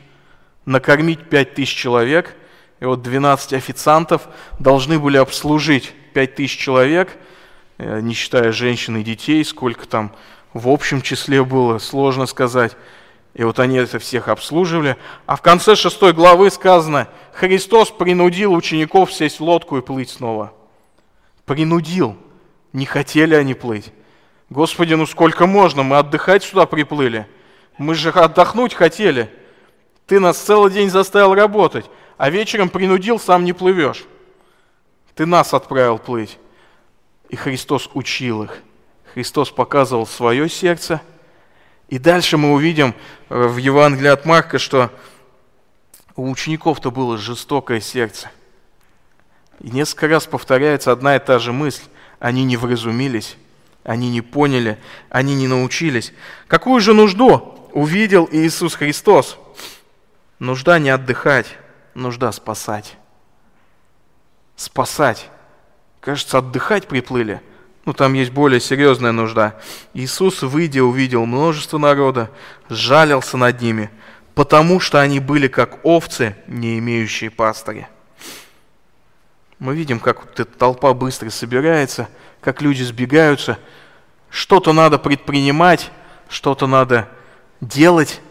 накормить 0.65 1.29
пять 1.29 1.53
тысяч 1.53 1.75
человек, 1.75 2.35
и 2.79 2.85
вот 2.85 3.01
12 3.01 3.53
официантов 3.53 4.27
должны 4.59 4.99
были 4.99 5.17
обслужить 5.17 5.93
пять 6.13 6.35
тысяч 6.35 6.57
человек, 6.57 7.17
э, 7.77 7.99
не 8.01 8.13
считая 8.13 8.51
женщин 8.51 8.97
и 8.97 9.03
детей, 9.03 9.43
сколько 9.43 9.87
там 9.87 10.11
в 10.53 10.69
общем 10.69 11.01
числе 11.01 11.43
было, 11.43 11.79
сложно 11.79 12.25
сказать. 12.25 12.75
И 13.33 13.43
вот 13.43 13.59
они 13.59 13.75
это 13.75 13.99
всех 13.99 14.29
обслуживали. 14.29 14.95
А 15.25 15.35
в 15.35 15.41
конце 15.41 15.75
шестой 15.75 16.13
главы 16.13 16.49
сказано, 16.49 17.09
Христос 17.33 17.91
принудил 17.91 18.53
учеников 18.53 19.11
сесть 19.11 19.41
в 19.41 19.43
лодку 19.43 19.77
и 19.77 19.81
плыть 19.81 20.09
снова. 20.09 20.53
Принудил. 21.45 22.15
Не 22.71 22.85
хотели 22.85 23.35
они 23.35 23.53
плыть. 23.53 23.91
Господи, 24.49 24.93
ну 24.93 25.05
сколько 25.05 25.47
можно? 25.47 25.83
Мы 25.83 25.97
отдыхать 25.97 26.43
сюда 26.43 26.65
приплыли. 26.65 27.27
Мы 27.77 27.95
же 27.95 28.09
отдохнуть 28.09 28.73
хотели. 28.73 29.31
Ты 30.07 30.19
нас 30.19 30.37
целый 30.37 30.71
день 30.71 30.89
заставил 30.89 31.33
работать, 31.33 31.85
а 32.17 32.29
вечером 32.29 32.69
принудил, 32.69 33.19
сам 33.19 33.43
не 33.43 33.53
плывешь. 33.53 34.05
Ты 35.15 35.25
нас 35.25 35.53
отправил 35.53 35.97
плыть. 35.97 36.37
И 37.29 37.35
Христос 37.35 37.89
учил 37.93 38.43
их. 38.43 38.61
Христос 39.13 39.49
показывал 39.49 40.05
свое 40.05 40.47
сердце. 40.47 41.01
И 41.87 41.97
дальше 41.97 42.37
мы 42.37 42.53
увидим 42.53 42.93
э, 43.29 43.47
в 43.47 43.57
Евангелии 43.57 44.09
от 44.09 44.25
Марка, 44.25 44.59
что 44.59 44.91
у 46.15 46.29
учеников-то 46.29 46.91
было 46.91 47.17
жестокое 47.17 47.79
сердце. 47.79 48.29
И 49.59 49.69
несколько 49.69 50.07
раз 50.07 50.25
повторяется 50.25 50.91
одна 50.91 51.15
и 51.15 51.19
та 51.19 51.39
же 51.39 51.51
мысль. 51.51 51.83
Они 52.19 52.43
не 52.43 52.57
вразумились, 52.57 53.37
они 53.85 54.09
не 54.09 54.21
поняли, 54.21 54.79
они 55.09 55.35
не 55.35 55.47
научились. 55.47 56.11
Какую 56.47 56.81
же 56.81 56.93
нужду 56.93 57.69
увидел 57.71 58.27
Иисус 58.31 58.73
Христос? 58.73 59.37
Нужда 60.39 60.79
не 60.79 60.89
отдыхать, 60.89 61.45
нужда 61.93 62.31
спасать. 62.31 62.97
Спасать. 64.55 65.29
Кажется, 66.01 66.39
отдыхать 66.39 66.87
приплыли. 66.87 67.41
Ну, 67.85 67.93
там 67.93 68.13
есть 68.13 68.31
более 68.31 68.59
серьезная 68.59 69.11
нужда. 69.11 69.59
Иисус, 69.93 70.41
выйдя, 70.41 70.83
увидел 70.83 71.25
множество 71.27 71.77
народа, 71.77 72.31
жалился 72.69 73.37
над 73.37 73.61
ними, 73.61 73.91
потому 74.33 74.79
что 74.79 74.99
они 74.99 75.19
были 75.19 75.47
как 75.47 75.85
овцы, 75.85 76.35
не 76.47 76.79
имеющие 76.79 77.29
пастыря. 77.29 77.87
Мы 79.59 79.75
видим, 79.75 79.99
как 79.99 80.25
эта 80.33 80.45
толпа 80.45 80.93
быстро 80.93 81.29
собирается, 81.29 82.09
как 82.45 82.61
люди 82.61 82.83
сбегаются. 82.83 83.57
Что-то 84.29 84.71
надо 84.71 84.99
предпринимать, 84.99 85.91
что-то 86.29 86.67
надо 86.67 87.09
делать. 87.59 88.21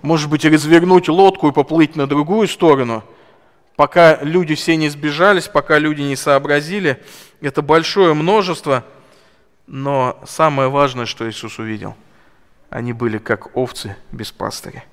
Может 0.00 0.30
быть, 0.30 0.44
развернуть 0.44 1.08
лодку 1.08 1.48
и 1.48 1.52
поплыть 1.52 1.96
на 1.96 2.06
другую 2.06 2.46
сторону. 2.46 3.02
Пока 3.74 4.22
люди 4.22 4.54
все 4.54 4.76
не 4.76 4.88
сбежались, 4.90 5.48
пока 5.48 5.80
люди 5.80 6.02
не 6.02 6.14
сообразили. 6.14 7.02
Это 7.40 7.62
большое 7.62 8.14
множество. 8.14 8.84
Но 9.66 10.20
самое 10.24 10.68
важное, 10.68 11.06
что 11.06 11.28
Иисус 11.28 11.58
увидел, 11.58 11.96
они 12.70 12.92
были 12.92 13.18
как 13.18 13.56
овцы 13.56 13.96
без 14.12 14.30
пастыря. 14.30 14.84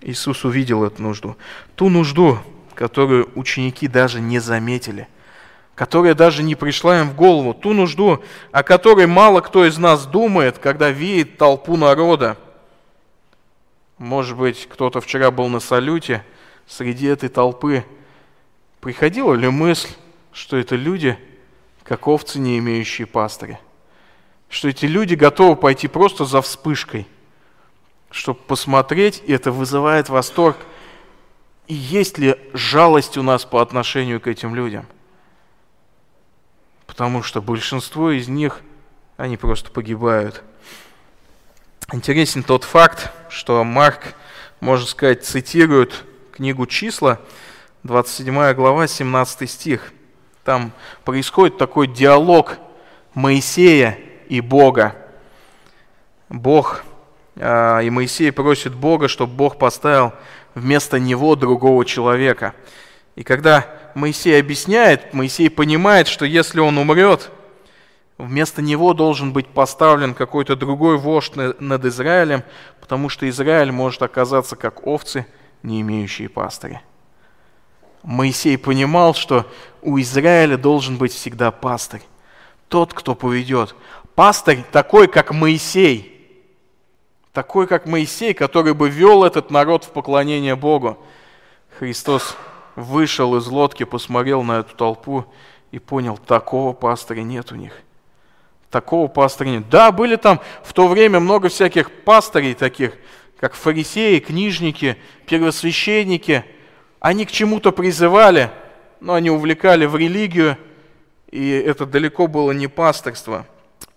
Иисус 0.00 0.44
увидел 0.44 0.84
эту 0.84 1.02
нужду. 1.02 1.36
Ту 1.74 1.88
нужду, 1.88 2.38
которую 2.74 3.28
ученики 3.34 3.88
даже 3.88 4.20
не 4.20 4.38
заметили, 4.38 5.08
которая 5.80 6.14
даже 6.14 6.42
не 6.42 6.56
пришла 6.56 7.00
им 7.00 7.08
в 7.08 7.16
голову, 7.16 7.54
ту 7.54 7.72
нужду, 7.72 8.22
о 8.52 8.62
которой 8.62 9.06
мало 9.06 9.40
кто 9.40 9.64
из 9.64 9.78
нас 9.78 10.04
думает, 10.04 10.58
когда 10.58 10.90
видит 10.90 11.38
толпу 11.38 11.78
народа. 11.78 12.36
Может 13.96 14.36
быть, 14.36 14.68
кто-то 14.70 15.00
вчера 15.00 15.30
был 15.30 15.48
на 15.48 15.58
салюте, 15.58 16.22
среди 16.66 17.06
этой 17.06 17.30
толпы 17.30 17.86
приходила 18.82 19.32
ли 19.32 19.48
мысль, 19.48 19.88
что 20.34 20.58
это 20.58 20.76
люди, 20.76 21.18
как 21.82 22.06
овцы, 22.08 22.38
не 22.38 22.58
имеющие 22.58 23.06
пастыря? 23.06 23.58
Что 24.50 24.68
эти 24.68 24.84
люди 24.84 25.14
готовы 25.14 25.56
пойти 25.56 25.88
просто 25.88 26.26
за 26.26 26.42
вспышкой, 26.42 27.06
чтобы 28.10 28.38
посмотреть, 28.40 29.22
и 29.26 29.32
это 29.32 29.50
вызывает 29.50 30.10
восторг– 30.10 30.58
и 31.68 31.74
есть 31.74 32.18
ли 32.18 32.34
жалость 32.52 33.16
у 33.16 33.22
нас 33.22 33.44
по 33.44 33.62
отношению 33.62 34.20
к 34.20 34.26
этим 34.26 34.56
людям? 34.56 34.86
Потому 37.00 37.22
что 37.22 37.40
большинство 37.40 38.10
из 38.10 38.28
них, 38.28 38.60
они 39.16 39.38
просто 39.38 39.70
погибают. 39.70 40.42
Интересен 41.94 42.42
тот 42.42 42.64
факт, 42.64 43.10
что 43.30 43.64
Марк, 43.64 44.12
можно 44.60 44.86
сказать, 44.86 45.24
цитирует 45.24 46.04
книгу 46.30 46.66
«Числа», 46.66 47.18
27 47.84 48.52
глава, 48.52 48.86
17 48.86 49.50
стих. 49.50 49.94
Там 50.44 50.72
происходит 51.06 51.56
такой 51.56 51.86
диалог 51.86 52.58
Моисея 53.14 53.98
и 54.28 54.42
Бога. 54.42 54.94
Бог, 56.28 56.82
а, 57.36 57.80
и 57.80 57.88
Моисей 57.88 58.30
просит 58.30 58.74
Бога, 58.74 59.08
чтобы 59.08 59.32
Бог 59.32 59.56
поставил 59.56 60.12
вместо 60.54 61.00
него 61.00 61.34
другого 61.34 61.86
человека. 61.86 62.54
И 63.16 63.22
когда 63.22 63.66
Моисей 63.94 64.38
объясняет, 64.38 65.12
Моисей 65.14 65.50
понимает, 65.50 66.08
что 66.08 66.24
если 66.24 66.60
он 66.60 66.78
умрет, 66.78 67.30
вместо 68.18 68.62
него 68.62 68.94
должен 68.94 69.32
быть 69.32 69.48
поставлен 69.48 70.14
какой-то 70.14 70.56
другой 70.56 70.96
вождь 70.96 71.32
над 71.36 71.84
Израилем, 71.84 72.42
потому 72.80 73.08
что 73.08 73.28
Израиль 73.28 73.72
может 73.72 74.02
оказаться 74.02 74.56
как 74.56 74.86
овцы, 74.86 75.26
не 75.62 75.80
имеющие 75.80 76.28
пастыря. 76.28 76.82
Моисей 78.02 78.56
понимал, 78.56 79.14
что 79.14 79.46
у 79.82 80.00
Израиля 80.00 80.56
должен 80.56 80.96
быть 80.96 81.12
всегда 81.12 81.50
пастырь. 81.50 82.02
Тот, 82.68 82.94
кто 82.94 83.14
поведет. 83.14 83.74
Пастырь 84.14 84.64
такой, 84.72 85.08
как 85.08 85.32
Моисей– 85.32 86.16
такой, 87.32 87.66
как 87.66 87.86
Моисей, 87.86 88.34
который 88.34 88.74
бы 88.74 88.88
вел 88.88 89.24
этот 89.24 89.50
народ 89.50 89.84
в 89.84 89.90
поклонение 89.90 90.56
Богу. 90.56 90.98
Христос 91.78 92.36
вышел 92.80 93.36
из 93.36 93.46
лодки, 93.46 93.84
посмотрел 93.84 94.42
на 94.42 94.60
эту 94.60 94.74
толпу 94.74 95.24
и 95.70 95.78
понял, 95.78 96.18
такого 96.18 96.72
пастыря 96.72 97.22
нет 97.22 97.52
у 97.52 97.56
них. 97.56 97.72
Такого 98.70 99.08
пастыря 99.08 99.50
нет. 99.50 99.68
Да, 99.68 99.90
были 99.90 100.16
там 100.16 100.40
в 100.62 100.72
то 100.72 100.86
время 100.86 101.20
много 101.20 101.48
всяких 101.48 101.90
пастырей 101.90 102.54
таких, 102.54 102.92
как 103.38 103.54
фарисеи, 103.54 104.18
книжники, 104.18 104.96
первосвященники. 105.26 106.44
Они 107.00 107.24
к 107.24 107.30
чему-то 107.30 107.72
призывали, 107.72 108.50
но 109.00 109.14
они 109.14 109.30
увлекали 109.30 109.86
в 109.86 109.96
религию, 109.96 110.56
и 111.30 111.50
это 111.50 111.86
далеко 111.86 112.26
было 112.26 112.52
не 112.52 112.66
пастырство. 112.66 113.46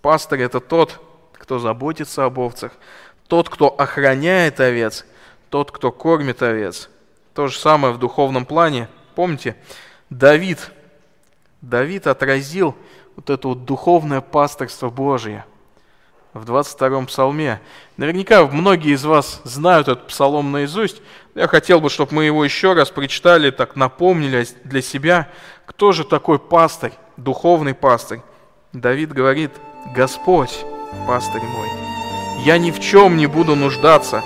Пастырь– 0.00 0.40
это 0.42 0.60
тот, 0.60 1.00
кто 1.32 1.58
заботится 1.58 2.24
об 2.24 2.40
овцах, 2.40 2.72
тот, 3.28 3.48
кто 3.48 3.68
охраняет 3.68 4.60
овец, 4.60 5.04
тот, 5.50 5.70
кто 5.70 5.92
кормит 5.92 6.42
овец. 6.42 6.88
То 7.34 7.48
же 7.48 7.58
самое 7.58 7.92
в 7.92 7.98
духовном 7.98 8.46
плане. 8.46 8.88
Помните, 9.14 9.56
Давид, 10.08 10.70
Давид 11.60 12.06
отразил 12.06 12.76
вот 13.16 13.30
это 13.30 13.48
вот 13.48 13.64
духовное 13.64 14.20
пасторство 14.20 14.88
Божие 14.88 15.44
в 16.32 16.48
22-м 16.50 17.06
псалме. 17.06 17.60
Наверняка 17.96 18.44
многие 18.46 18.92
из 18.94 19.04
вас 19.04 19.40
знают 19.44 19.88
этот 19.88 20.08
псалом 20.08 20.52
наизусть. 20.52 21.00
Я 21.34 21.48
хотел 21.48 21.80
бы, 21.80 21.90
чтобы 21.90 22.14
мы 22.14 22.24
его 22.24 22.44
еще 22.44 22.72
раз 22.72 22.90
прочитали, 22.90 23.50
так 23.50 23.76
напомнили 23.76 24.46
для 24.64 24.82
себя, 24.82 25.28
кто 25.66 25.92
же 25.92 26.04
такой 26.04 26.38
пастырь, 26.38 26.92
духовный 27.16 27.74
пастырь. 27.74 28.20
Давид 28.72 29.12
говорит, 29.12 29.52
Господь, 29.94 30.64
пастырь 31.06 31.42
мой, 31.42 31.68
я 32.44 32.58
ни 32.58 32.70
в 32.70 32.80
чем 32.80 33.16
не 33.16 33.26
буду 33.26 33.54
нуждаться. 33.54 34.22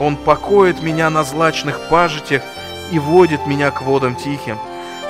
Он 0.00 0.16
покоит 0.16 0.82
меня 0.82 1.10
на 1.10 1.24
злачных 1.24 1.88
пажитях 1.88 2.42
и 2.90 2.98
водит 2.98 3.46
меня 3.46 3.70
к 3.70 3.82
водам 3.82 4.16
тихим. 4.16 4.58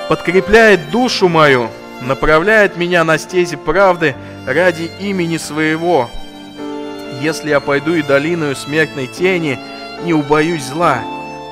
Подкрепляет 0.09 0.91
душу 0.91 1.27
мою, 1.27 1.69
направляет 2.01 2.77
меня 2.77 3.03
на 3.03 3.17
стези 3.17 3.55
правды 3.55 4.15
ради 4.45 4.91
имени 4.99 5.37
своего. 5.37 6.09
Если 7.21 7.49
я 7.49 7.59
пойду 7.59 7.95
и 7.95 8.01
долиною 8.01 8.55
смертной 8.55 9.07
тени, 9.07 9.57
не 10.03 10.13
убоюсь 10.13 10.65
зла, 10.65 10.99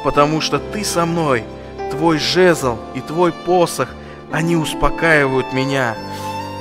потому 0.03 0.41
что 0.41 0.59
ты 0.59 0.83
со 0.83 1.05
мной, 1.05 1.43
твой 1.89 2.19
жезл 2.19 2.77
и 2.93 3.01
твой 3.01 3.31
посох, 3.31 3.89
они 4.31 4.55
успокаивают 4.55 5.53
меня. 5.53 5.95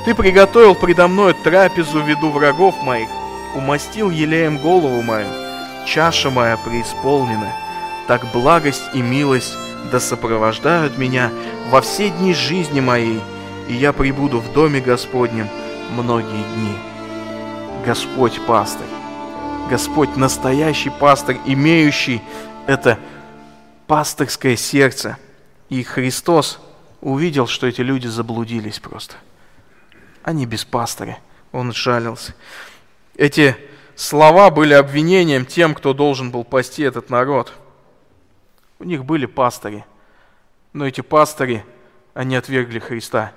Ты 0.05 0.15
приготовил 0.15 0.75
предо 0.75 1.09
мной 1.09 1.35
трапезу 1.45 2.03
в 2.03 2.09
виду 2.09 2.31
врагов 2.31 2.83
моих, 2.83 3.09
умастил 3.55 4.11
елеем 4.11 4.59
голову 4.59 5.03
мою, 5.03 5.27
чаша 5.87 6.31
моя 6.31 6.57
преисполнена. 6.57 7.53
Так 8.09 8.31
благость 8.33 8.83
и 8.95 9.03
милость 9.03 9.55
да 9.91 10.01
сопровождают 10.01 10.99
меня 10.99 11.31
во 11.71 11.81
все 11.81 12.11
дни 12.11 12.35
жизни 12.35 12.81
моей, 12.81 13.21
и 13.69 13.75
я 13.75 13.93
прибуду 13.93 14.41
в 14.41 14.53
доме 14.53 14.81
Господнем 14.81 15.49
многие 15.91 16.43
дни. 16.55 16.77
Господь 17.85 18.41
пастырь, 18.47 18.87
Господь 19.69 20.17
настоящий 20.17 20.91
пастырь, 20.91 21.39
имеющий 21.47 22.23
это 22.67 22.99
пастырское 23.87 24.57
сердце. 24.57 25.19
И 25.69 25.83
Христос 25.83 26.61
увидел, 27.01 27.47
что 27.47 27.67
эти 27.67 27.81
люди 27.81 28.07
заблудились 28.07 28.79
просто. 28.79 29.17
Они 30.23 30.47
без 30.47 30.65
пастыря. 30.65 31.19
Он 31.51 31.73
жалился. 31.73 32.35
Эти 33.17 33.57
слова 33.95 34.51
были 34.51 34.75
обвинением 34.75 35.47
тем, 35.47 35.75
кто 35.75 35.93
должен 35.93 36.31
был 36.31 36.45
пасти 36.45 36.83
этот 36.83 37.11
народ. 37.11 37.53
У 38.79 38.85
них 38.85 39.05
были 39.05 39.27
пастыри, 39.27 39.85
но 40.73 40.87
эти 40.87 41.01
пастыри, 41.01 41.65
они 42.15 42.37
отвергли 42.37 42.79
Христа. 42.79 43.33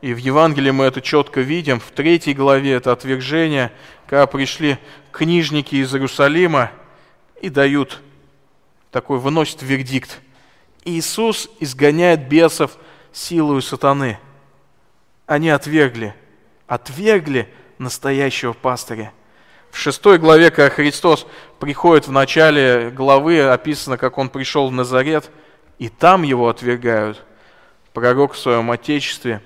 И 0.00 0.12
в 0.12 0.18
Евангелии 0.18 0.70
мы 0.70 0.84
это 0.84 1.00
четко 1.00 1.40
видим. 1.40 1.80
В 1.80 1.90
третьей 1.90 2.34
главе 2.34 2.72
это 2.72 2.92
отвержение, 2.92 3.72
когда 4.06 4.26
пришли 4.26 4.78
книжники 5.10 5.76
из 5.76 5.94
Иерусалима 5.94 6.70
и 7.40 7.48
дают 7.48 8.00
такой 8.90 9.18
выносит 9.18 9.62
вердикт. 9.62 10.20
Иисус 10.84 11.48
изгоняет 11.60 12.28
бесов 12.28 12.76
силою 13.12 13.62
сатаны. 13.62 14.18
Они 15.26 15.48
отвергли, 15.48 16.14
отвергли 16.66 17.52
настоящего 17.78 18.52
пастыря. 18.52 19.12
В 19.76 19.78
шестой 19.78 20.16
главе, 20.16 20.50
когда 20.50 20.70
Христос 20.70 21.26
приходит 21.60 22.08
в 22.08 22.10
начале 22.10 22.88
главы, 22.88 23.42
описано, 23.42 23.98
как 23.98 24.16
Он 24.16 24.30
пришел 24.30 24.70
в 24.70 24.72
Назарет, 24.72 25.30
и 25.78 25.90
там 25.90 26.22
Его 26.22 26.48
отвергают. 26.48 27.22
Пророк 27.92 28.32
в 28.32 28.38
своем 28.38 28.70
Отечестве. 28.70 29.42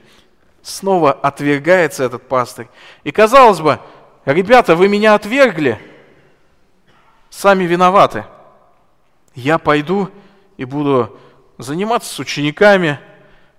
Снова 0.62 1.10
отвергается 1.12 2.04
этот 2.04 2.28
пастырь. 2.28 2.68
И 3.02 3.10
казалось 3.10 3.58
бы, 3.58 3.80
ребята, 4.24 4.76
вы 4.76 4.86
меня 4.86 5.14
отвергли, 5.14 5.80
сами 7.28 7.64
виноваты. 7.64 8.24
Я 9.34 9.58
пойду 9.58 10.10
и 10.56 10.64
буду 10.64 11.18
заниматься 11.58 12.14
с 12.14 12.20
учениками, 12.20 13.00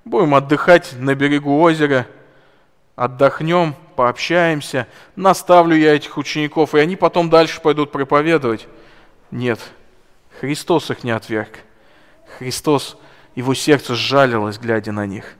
будем 0.06 0.34
отдыхать 0.34 0.94
на 0.94 1.16
берегу 1.16 1.60
озера, 1.60 2.08
отдохнем, 2.96 3.76
пообщаемся, 4.02 4.88
наставлю 5.16 5.76
я 5.76 5.96
этих 5.96 6.18
учеников, 6.18 6.74
и 6.74 6.80
они 6.80 6.96
потом 6.96 7.30
дальше 7.30 7.62
пойдут 7.62 7.92
проповедовать. 7.92 8.68
Нет, 9.30 9.60
Христос 10.40 10.90
их 10.90 11.04
не 11.04 11.12
отверг. 11.12 11.60
Христос, 12.40 12.98
его 13.36 13.54
сердце 13.54 13.94
сжалилось, 13.94 14.58
глядя 14.58 14.92
на 14.92 15.06
них, 15.06 15.36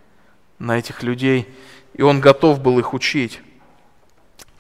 на 0.60 0.78
этих 0.78 1.02
людей, 1.02 1.52
и 1.96 2.04
он 2.04 2.22
готов 2.22 2.62
был 2.62 2.78
их 2.78 2.94
учить. 2.94 3.42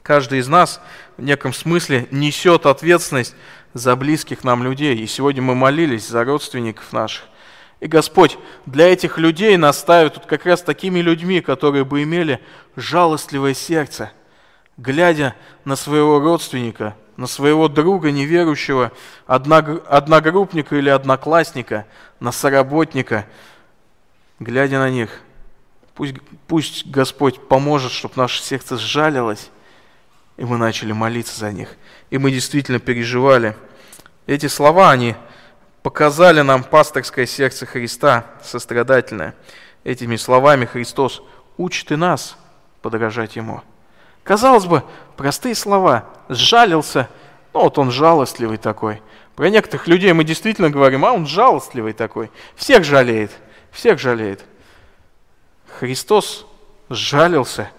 Каждый 0.01 0.39
из 0.39 0.47
нас 0.47 0.81
в 1.17 1.21
неком 1.21 1.53
смысле 1.53 2.07
несет 2.09 2.65
ответственность 2.65 3.35
за 3.75 3.95
близких 3.95 4.43
нам 4.43 4.63
людей. 4.63 4.97
И 4.97 5.05
сегодня 5.05 5.43
мы 5.43 5.53
молились 5.53 6.07
за 6.07 6.23
родственников 6.23 6.91
наших. 6.91 7.25
И 7.81 7.87
Господь 7.87 8.37
для 8.67 8.87
этих 8.87 9.17
людей 9.17 9.57
наставит 9.57 10.13
тут 10.13 10.27
как 10.27 10.45
раз 10.45 10.61
такими 10.61 10.99
людьми, 10.99 11.41
которые 11.41 11.83
бы 11.83 12.03
имели 12.03 12.39
жалостливое 12.75 13.55
сердце, 13.55 14.11
глядя 14.77 15.35
на 15.65 15.75
своего 15.75 16.19
родственника, 16.19 16.95
на 17.17 17.25
своего 17.25 17.67
друга 17.67 18.11
неверующего, 18.11 18.91
одногруппника 19.25 20.75
или 20.75 20.89
одноклассника, 20.89 21.87
на 22.19 22.31
соработника, 22.31 23.25
глядя 24.39 24.77
на 24.77 24.91
них. 24.91 25.19
Пусть, 25.95 26.15
пусть 26.47 26.85
Господь 26.85 27.47
поможет, 27.47 27.91
чтобы 27.91 28.13
наше 28.15 28.43
сердце 28.43 28.77
сжалилось, 28.77 29.49
и 30.37 30.45
мы 30.45 30.57
начали 30.57 30.91
молиться 30.91 31.39
за 31.39 31.51
них. 31.51 31.75
И 32.11 32.19
мы 32.19 32.31
действительно 32.31 32.79
переживали. 32.79 33.55
Эти 34.27 34.45
слова, 34.45 34.91
они 34.91 35.15
показали 35.83 36.41
нам 36.41 36.63
пасторское 36.63 37.25
сердце 37.25 37.65
Христа, 37.65 38.25
сострадательное. 38.43 39.35
Этими 39.83 40.15
словами 40.15 40.65
Христос 40.65 41.21
учит 41.57 41.91
и 41.91 41.95
нас 41.95 42.37
подражать 42.81 43.35
Ему. 43.35 43.61
Казалось 44.23 44.65
бы, 44.65 44.83
простые 45.17 45.55
слова. 45.55 46.05
Сжалился, 46.29 47.09
ну 47.53 47.61
вот 47.61 47.77
он 47.77 47.91
жалостливый 47.91 48.57
такой. 48.57 49.01
Про 49.35 49.49
некоторых 49.49 49.87
людей 49.87 50.13
мы 50.13 50.23
действительно 50.23 50.69
говорим, 50.69 51.03
а 51.03 51.11
он 51.11 51.25
жалостливый 51.25 51.93
такой. 51.93 52.29
Всех 52.55 52.83
жалеет, 52.83 53.31
всех 53.71 53.99
жалеет. 53.99 54.41
Христос 55.79 56.45
сжалился, 56.89 57.71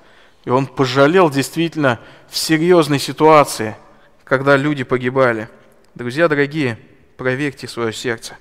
и 0.44 0.50
он 0.50 0.66
пожалел 0.66 1.30
действительно 1.30 2.00
в 2.28 2.36
серьезной 2.36 2.98
ситуации, 2.98 3.76
когда 4.24 4.57
люди 4.57 4.82
погибали. 4.82 5.48
Друзья 5.94 6.26
дорогие, 6.26 6.78
проверьте 7.16 7.68
свое 7.68 7.92
сердце. 7.92 8.36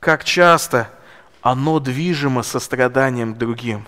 Как 0.00 0.24
часто 0.24 0.88
оно 1.42 1.80
движимо 1.80 2.42
состраданием 2.42 3.34
другим. 3.34 3.86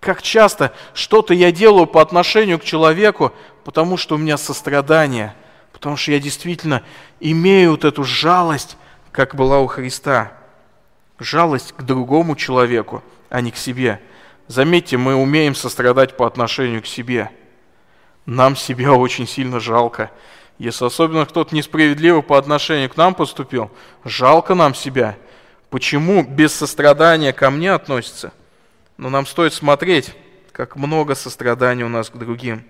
Как 0.00 0.22
часто 0.22 0.72
что-то 0.92 1.34
я 1.34 1.50
делаю 1.50 1.86
по 1.86 2.00
отношению 2.00 2.58
к 2.58 2.64
человеку, 2.64 3.32
потому 3.64 3.96
что 3.96 4.14
у 4.14 4.18
меня 4.18 4.36
сострадание, 4.36 5.34
потому 5.72 5.96
что 5.96 6.12
я 6.12 6.20
действительно 6.20 6.82
имею 7.20 7.72
вот 7.72 7.84
эту 7.84 8.04
жалость, 8.04 8.76
как 9.10 9.34
была 9.34 9.60
у 9.60 9.66
Христа. 9.66 10.32
Жалость 11.18 11.72
к 11.72 11.82
другому 11.82 12.36
человеку, 12.36 13.02
а 13.30 13.40
не 13.40 13.50
к 13.50 13.56
себе. 13.56 14.00
Заметьте, 14.46 14.96
мы 14.96 15.14
умеем 15.14 15.54
сострадать 15.54 16.16
по 16.16 16.26
отношению 16.26 16.82
к 16.82 16.86
себе. 16.86 17.30
Нам 18.26 18.56
себя 18.56 18.92
очень 18.92 19.26
сильно 19.26 19.58
жалко. 19.58 20.10
Если 20.58 20.84
особенно 20.84 21.26
кто-то 21.26 21.54
несправедливо 21.54 22.20
по 22.20 22.38
отношению 22.38 22.88
к 22.88 22.96
нам 22.96 23.14
поступил, 23.14 23.70
жалко 24.04 24.54
нам 24.54 24.74
себя. 24.74 25.16
Почему 25.70 26.22
без 26.22 26.54
сострадания 26.54 27.32
ко 27.32 27.50
мне 27.50 27.72
относится? 27.72 28.32
Но 28.96 29.10
нам 29.10 29.26
стоит 29.26 29.52
смотреть, 29.52 30.14
как 30.52 30.76
много 30.76 31.16
сострадания 31.16 31.84
у 31.84 31.88
нас 31.88 32.10
к 32.10 32.16
другим. 32.16 32.64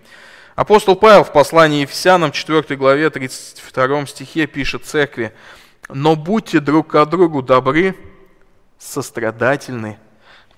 Апостол 0.54 0.96
Павел 0.96 1.24
в 1.24 1.32
послании 1.32 1.82
Ефесянам 1.82 2.32
4 2.32 2.76
главе 2.76 3.10
32 3.10 4.06
стихе 4.06 4.46
пишет 4.46 4.86
церкви, 4.86 5.34
«Но 5.90 6.16
будьте 6.16 6.60
друг 6.60 6.88
к 6.88 7.04
другу 7.04 7.42
добры, 7.42 7.94
сострадательны, 8.78 9.98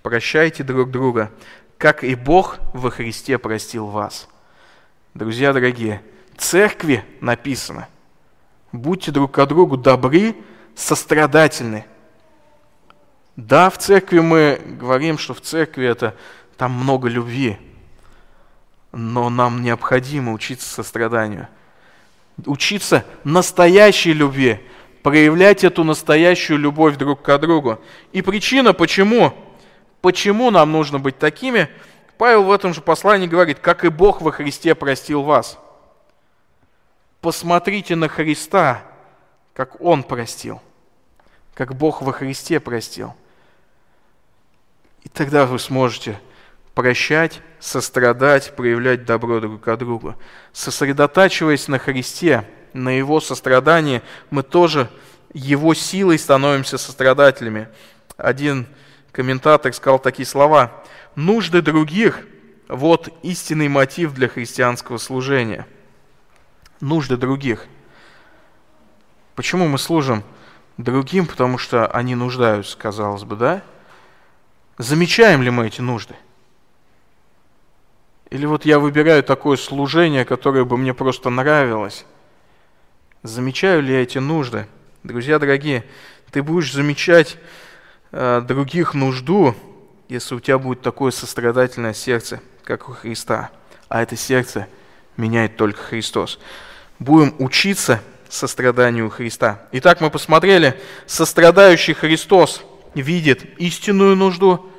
прощайте 0.02 0.62
друг 0.62 0.90
друга, 0.90 1.32
как 1.78 2.04
и 2.04 2.14
Бог 2.14 2.58
во 2.74 2.90
Христе 2.90 3.38
простил 3.38 3.86
вас». 3.86 4.28
Друзья 5.14 5.52
дорогие, 5.54 6.02
церкви 6.36 7.04
написано, 7.20 7.88
будьте 8.72 9.10
друг 9.10 9.32
к 9.32 9.46
другу 9.46 9.76
добры, 9.76 10.36
сострадательны. 10.74 11.86
Да, 13.36 13.70
в 13.70 13.78
церкви 13.78 14.20
мы 14.20 14.60
говорим, 14.64 15.18
что 15.18 15.34
в 15.34 15.40
церкви 15.40 15.86
это 15.86 16.16
там 16.56 16.72
много 16.72 17.08
любви, 17.08 17.58
но 18.92 19.28
нам 19.28 19.62
необходимо 19.62 20.32
учиться 20.32 20.68
состраданию, 20.68 21.48
учиться 22.46 23.04
настоящей 23.24 24.12
любви, 24.12 24.60
проявлять 25.02 25.64
эту 25.64 25.84
настоящую 25.84 26.58
любовь 26.58 26.96
друг 26.96 27.22
к 27.22 27.38
другу. 27.38 27.78
И 28.12 28.22
причина, 28.22 28.72
почему, 28.72 29.34
почему 30.00 30.50
нам 30.50 30.72
нужно 30.72 30.98
быть 30.98 31.18
такими, 31.18 31.68
Павел 32.16 32.44
в 32.44 32.52
этом 32.52 32.72
же 32.72 32.80
послании 32.80 33.26
говорит, 33.26 33.58
как 33.58 33.84
и 33.84 33.90
Бог 33.90 34.22
во 34.22 34.32
Христе 34.32 34.74
простил 34.74 35.22
вас– 35.22 35.58
посмотрите 37.26 37.96
на 37.96 38.06
Христа, 38.06 38.84
как 39.52 39.80
Он 39.80 40.04
простил, 40.04 40.62
как 41.54 41.74
Бог 41.74 42.00
во 42.00 42.12
Христе 42.12 42.60
простил. 42.60 43.16
И 45.02 45.08
тогда 45.08 45.44
вы 45.44 45.58
сможете 45.58 46.20
прощать, 46.72 47.40
сострадать, 47.58 48.54
проявлять 48.54 49.04
добро 49.04 49.40
друг 49.40 49.60
к 49.60 49.76
другу. 49.76 50.14
Сосредотачиваясь 50.52 51.66
на 51.66 51.80
Христе, 51.80 52.48
на 52.72 52.90
Его 52.90 53.20
сострадании, 53.20 54.02
мы 54.30 54.44
тоже 54.44 54.88
Его 55.34 55.74
силой 55.74 56.20
становимся 56.20 56.78
сострадателями. 56.78 57.66
Один 58.16 58.68
комментатор 59.10 59.72
сказал 59.72 59.98
такие 59.98 60.26
слова. 60.26 60.84
«Нужды 61.16 61.60
других– 61.60 62.24
вот 62.68 63.08
истинный 63.24 63.66
мотив 63.66 64.14
для 64.14 64.28
христианского 64.28 64.98
служения– 64.98 65.66
нужды 66.80 67.16
других. 67.16 67.66
Почему 69.34 69.68
мы 69.68 69.78
служим 69.78 70.22
другим? 70.78 71.26
Потому 71.26 71.58
что 71.58 71.86
они 71.86 72.14
нуждаются, 72.14 72.76
казалось 72.76 73.24
бы, 73.24 73.36
да? 73.36 73.62
Замечаем 74.78 75.42
ли 75.42 75.50
мы 75.50 75.66
эти 75.66 75.80
нужды? 75.80 76.14
Или 78.30 78.46
вот 78.46 78.64
я 78.64 78.78
выбираю 78.78 79.22
такое 79.22 79.56
служение, 79.56 80.24
которое 80.24 80.64
бы 80.64 80.76
мне 80.76 80.94
просто 80.94 81.30
нравилось? 81.30 82.04
Замечаю 83.22 83.82
ли 83.82 83.92
я 83.92 84.02
эти 84.02 84.18
нужды? 84.18 84.66
Друзья 85.02 85.38
дорогие, 85.38 85.84
ты 86.32 86.42
будешь 86.42 86.72
замечать 86.72 87.38
э, 88.10 88.42
других 88.46 88.94
нужду, 88.94 89.54
если 90.08 90.34
у 90.34 90.40
тебя 90.40 90.58
будет 90.58 90.82
такое 90.82 91.12
сострадательное 91.12 91.94
сердце, 91.94 92.40
как 92.64 92.88
у 92.88 92.92
Христа. 92.92 93.50
А 93.88 94.02
это 94.02 94.16
сердце 94.16 94.68
меняет 95.16 95.56
только 95.56 95.80
Христос 95.80 96.38
будем 96.98 97.34
учиться 97.38 98.02
состраданию 98.28 99.10
Христа. 99.10 99.62
Итак, 99.72 100.00
мы 100.00 100.10
посмотрели, 100.10 100.80
сострадающий 101.06 101.94
Христос 101.94 102.62
видит 102.94 103.58
истинную 103.58 104.16
нужду, 104.16 104.70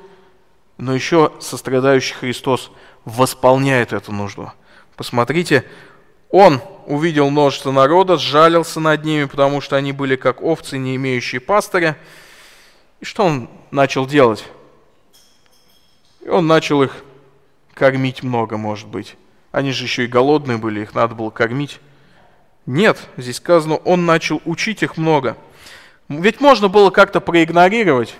но 0.76 0.94
еще 0.94 1.32
сострадающий 1.40 2.14
Христос 2.14 2.70
восполняет 3.04 3.92
эту 3.92 4.12
нужду. 4.12 4.52
Посмотрите, 4.96 5.64
он 6.30 6.60
увидел 6.86 7.30
множество 7.30 7.70
народа, 7.70 8.18
сжалился 8.18 8.80
над 8.80 9.04
ними, 9.04 9.24
потому 9.24 9.60
что 9.60 9.76
они 9.76 9.92
были 9.92 10.16
как 10.16 10.42
овцы, 10.42 10.76
не 10.76 10.96
имеющие 10.96 11.40
пастыря. 11.40 11.96
И 13.00 13.04
что 13.04 13.24
он 13.24 13.48
начал 13.70 14.06
делать? 14.06 14.44
И 16.20 16.28
он 16.28 16.46
начал 16.46 16.82
их 16.82 16.92
кормить 17.72 18.22
много, 18.22 18.56
может 18.56 18.88
быть. 18.88 19.16
Они 19.50 19.72
же 19.72 19.84
еще 19.84 20.04
и 20.04 20.08
голодные 20.08 20.58
были, 20.58 20.80
их 20.80 20.94
надо 20.94 21.14
было 21.14 21.30
кормить. 21.30 21.80
Нет, 22.66 22.98
здесь 23.16 23.36
сказано, 23.36 23.76
он 23.76 24.04
начал 24.04 24.42
учить 24.44 24.82
их 24.82 24.96
много. 24.96 25.36
Ведь 26.08 26.40
можно 26.40 26.68
было 26.68 26.90
как-то 26.90 27.20
проигнорировать. 27.20 28.14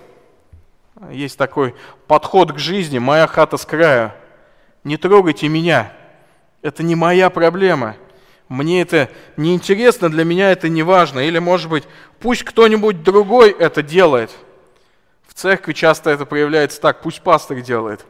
Есть 1.10 1.38
такой 1.38 1.74
подход 2.06 2.52
к 2.52 2.58
жизни, 2.58 2.98
моя 2.98 3.26
хата 3.26 3.56
с 3.56 3.64
края. 3.64 4.16
Не 4.84 4.96
трогайте 4.96 5.48
меня. 5.48 5.92
Это 6.62 6.82
не 6.82 6.94
моя 6.94 7.30
проблема. 7.30 7.96
Мне 8.48 8.80
это 8.80 9.10
не 9.36 9.54
интересно, 9.54 10.08
для 10.08 10.24
меня 10.24 10.50
это 10.50 10.68
не 10.68 10.82
важно. 10.82 11.20
Или, 11.20 11.38
может 11.38 11.68
быть, 11.68 11.84
пусть 12.18 12.42
кто-нибудь 12.42 13.02
другой 13.02 13.50
это 13.50 13.82
делает. 13.82 14.30
В 15.26 15.34
церкви 15.34 15.72
часто 15.72 16.10
это 16.10 16.24
проявляется 16.24 16.80
так, 16.80 17.02
пусть 17.02 17.20
пастор 17.20 17.60
делает. 17.60 18.04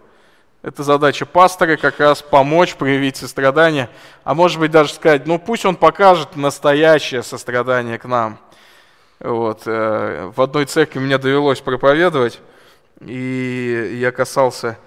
Это 0.60 0.82
задача 0.82 1.24
пастора 1.24 1.76
как 1.76 2.00
раз 2.00 2.20
помочь 2.20 2.74
проявить 2.74 3.16
сострадание, 3.16 3.88
а 4.24 4.34
может 4.34 4.58
быть 4.58 4.72
даже 4.72 4.92
сказать, 4.92 5.24
ну 5.24 5.38
пусть 5.38 5.64
он 5.64 5.76
покажет 5.76 6.34
настоящее 6.34 7.22
сострадание 7.22 7.96
к 7.96 8.06
нам. 8.06 8.38
Вот. 9.20 9.62
Э, 9.66 10.32
в 10.34 10.40
одной 10.42 10.64
церкви 10.64 10.98
мне 10.98 11.16
довелось 11.16 11.60
проповедовать, 11.60 12.40
и 13.00 13.98
я 14.00 14.10
касался 14.10 14.78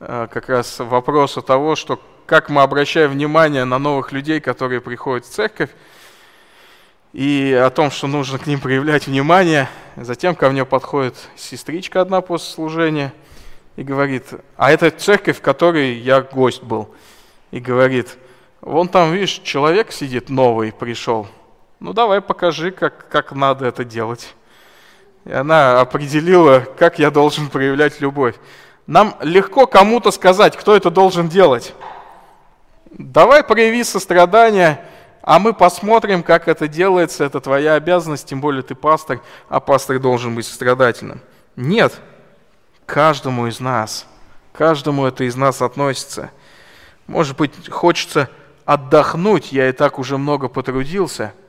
э, 0.00 0.26
как 0.32 0.48
раз 0.48 0.80
вопроса 0.80 1.42
того, 1.42 1.76
что 1.76 2.00
как 2.26 2.48
мы 2.48 2.62
обращаем 2.62 3.12
внимание 3.12 3.64
на 3.64 3.78
новых 3.78 4.10
людей, 4.10 4.40
которые 4.40 4.80
приходят 4.80 5.26
в 5.26 5.30
церковь, 5.30 5.70
и 7.12 7.52
о 7.52 7.70
том, 7.70 7.92
что 7.92 8.08
нужно 8.08 8.38
к 8.38 8.46
ним 8.46 8.60
проявлять 8.60 9.06
внимание. 9.06 9.68
Затем 9.96 10.34
ко 10.34 10.50
мне 10.50 10.64
подходит 10.64 11.14
сестричка 11.36 12.00
одна 12.00 12.20
после 12.20 12.52
служения 12.52 13.12
и 13.76 13.82
говорит, 13.82 14.24
а 14.56 14.70
это 14.70 14.90
церковь, 14.90 15.38
в 15.38 15.42
которой 15.42 15.94
я 15.94 16.20
гость 16.20 16.62
был, 16.62 16.94
и 17.50 17.60
говорит, 17.60 18.18
вон 18.60 18.88
там, 18.88 19.12
видишь, 19.12 19.40
человек 19.44 19.92
сидит 19.92 20.28
новый, 20.28 20.72
пришел, 20.72 21.26
ну 21.78 21.92
давай 21.92 22.20
покажи, 22.20 22.70
как, 22.70 23.08
как 23.08 23.32
надо 23.32 23.66
это 23.66 23.84
делать. 23.84 24.34
И 25.24 25.32
она 25.32 25.80
определила, 25.80 26.60
как 26.78 26.98
я 26.98 27.10
должен 27.10 27.48
проявлять 27.48 28.00
любовь. 28.00 28.34
Нам 28.86 29.16
легко 29.20 29.66
кому-то 29.66 30.10
сказать, 30.10 30.56
кто 30.56 30.74
это 30.74 30.90
должен 30.90 31.28
делать. 31.28 31.74
Давай 32.90 33.44
прояви 33.44 33.84
сострадание, 33.84 34.84
а 35.22 35.38
мы 35.38 35.52
посмотрим, 35.52 36.22
как 36.22 36.48
это 36.48 36.66
делается. 36.66 37.24
Это 37.24 37.40
твоя 37.40 37.74
обязанность, 37.74 38.28
тем 38.28 38.40
более 38.40 38.62
ты 38.62 38.74
пастор, 38.74 39.20
а 39.48 39.60
пастор 39.60 39.98
должен 39.98 40.34
быть 40.34 40.46
сострадательным. 40.46 41.20
Нет, 41.56 42.00
каждому 42.92 43.46
из 43.46 43.60
нас, 43.60 44.06
каждому 44.52 45.06
это 45.06 45.24
из 45.24 45.36
нас 45.36 45.62
относится. 45.62 46.30
Может 47.06 47.36
быть, 47.36 47.68
хочется 47.68 48.28
отдохнуть, 48.64 49.52
я 49.52 49.68
и 49.68 49.72
так 49.72 49.98
уже 49.98 50.18
много 50.18 50.48
потрудился– 50.48 51.32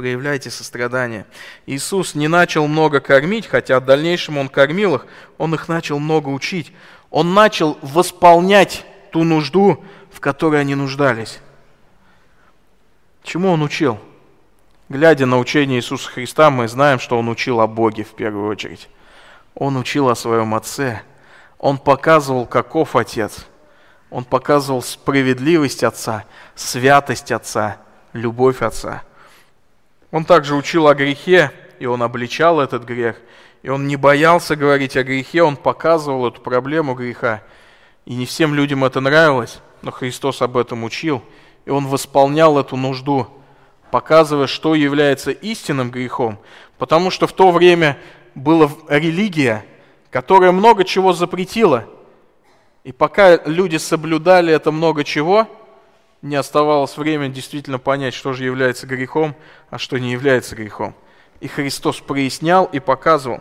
проявляйте 0.00 0.48
сострадание. 0.48 1.26
Иисус 1.66 2.14
не 2.14 2.26
начал 2.26 2.66
много 2.66 3.00
кормить, 3.00 3.46
хотя 3.46 3.80
в 3.80 3.84
дальнейшем 3.84 4.38
Он 4.38 4.48
кормил 4.48 4.94
их, 4.94 5.06
Он 5.36 5.54
их 5.54 5.68
начал 5.68 5.98
много 5.98 6.30
учить. 6.30 6.72
Он 7.10 7.34
начал 7.34 7.78
восполнять 7.82 8.86
ту 9.12 9.24
нужду, 9.24 9.84
в 10.10 10.20
которой 10.20 10.58
они 10.62 10.74
нуждались. 10.74 11.40
Чему 13.22 13.50
Он 13.50 13.60
учил? 13.62 13.98
Глядя 14.88 15.26
на 15.26 15.38
учение 15.38 15.78
Иисуса 15.78 16.08
Христа, 16.08 16.50
мы 16.50 16.66
знаем, 16.66 16.98
что 16.98 17.18
Он 17.18 17.28
учил 17.28 17.60
о 17.60 17.66
Боге 17.66 18.04
в 18.04 18.14
первую 18.14 18.48
очередь. 18.48 18.88
Он 19.60 19.76
учил 19.76 20.08
о 20.08 20.16
своем 20.16 20.56
Отце. 20.56 21.02
Он 21.60 21.78
показывал, 21.78 22.46
каков 22.46 22.96
Отец. 22.96 23.46
Он 24.10 24.24
показывал 24.24 24.82
справедливость 24.82 25.84
Отца, 25.84 26.24
святость 26.56 27.30
Отца, 27.30 27.76
любовь 28.12 28.60
Отца– 28.62 29.04
он 30.10 30.24
также 30.24 30.54
учил 30.54 30.88
о 30.88 30.94
грехе, 30.94 31.52
и 31.78 31.86
он 31.86 32.02
обличал 32.02 32.60
этот 32.60 32.84
грех. 32.84 33.16
И 33.62 33.68
он 33.68 33.86
не 33.86 33.96
боялся 33.96 34.56
говорить 34.56 34.96
о 34.96 35.04
грехе, 35.04 35.42
он 35.42 35.56
показывал 35.56 36.26
эту 36.26 36.40
проблему 36.40 36.94
греха. 36.94 37.42
И 38.06 38.14
не 38.14 38.26
всем 38.26 38.54
людям 38.54 38.84
это 38.84 39.00
нравилось, 39.00 39.60
но 39.82 39.90
Христос 39.90 40.42
об 40.42 40.56
этом 40.56 40.82
учил. 40.82 41.22
И 41.66 41.70
он 41.70 41.86
восполнял 41.86 42.58
эту 42.58 42.76
нужду, 42.76 43.28
показывая, 43.90 44.46
что 44.46 44.74
является 44.74 45.30
истинным 45.30 45.90
грехом. 45.90 46.38
Потому 46.78 47.10
что 47.10 47.26
в 47.26 47.32
то 47.32 47.50
время 47.50 47.98
была 48.34 48.70
религия, 48.88 49.64
которая 50.10 50.52
много 50.52 50.84
чего 50.84 51.12
запретила. 51.12 51.84
И 52.84 52.92
пока 52.92 53.36
люди 53.44 53.76
соблюдали 53.76 54.52
это 54.52 54.72
много 54.72 55.04
чего– 55.04 55.48
не 56.22 56.36
оставалось 56.36 56.96
времени 56.96 57.32
действительно 57.32 57.78
понять, 57.78 58.14
что 58.14 58.32
же 58.32 58.44
является 58.44 58.86
грехом, 58.86 59.34
а 59.70 59.78
что 59.78 59.98
не 59.98 60.12
является 60.12 60.54
грехом. 60.54 60.94
И 61.40 61.48
Христос 61.48 62.00
прояснял 62.00 62.66
и 62.66 62.78
показывал. 62.78 63.40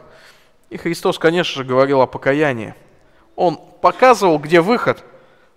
И 0.70 0.78
Христос, 0.78 1.20
конечно 1.20 1.64
же, 1.64 1.68
говорил 1.68 2.02
о 2.02 2.08
покаянии. 2.08 2.76
Он 3.36 3.60
показывал, 3.82 4.40
где 4.40 4.62
выход, 4.62 5.04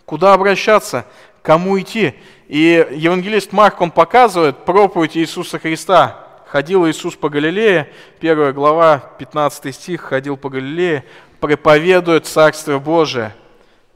куда 0.04 0.32
обращаться, 0.34 1.06
кому 1.42 1.78
идти. 1.78 2.14
И 2.48 2.86
евангелист 2.90 3.52
Марк, 3.52 3.80
он 3.80 3.90
показывает 3.90 4.64
проповедь 4.64 5.16
Иисуса 5.16 5.58
Христа. 5.58 6.21
Ходил 6.52 6.86
Иисус 6.86 7.16
по 7.16 7.30
Галилее, 7.30 7.90
первая 8.20 8.52
глава, 8.52 8.98
15 9.18 9.74
стих, 9.74 10.02
ходил 10.02 10.36
по 10.36 10.50
Галилее, 10.50 11.02
проповедует 11.40 12.26
Царство 12.26 12.78
Божие, 12.78 13.34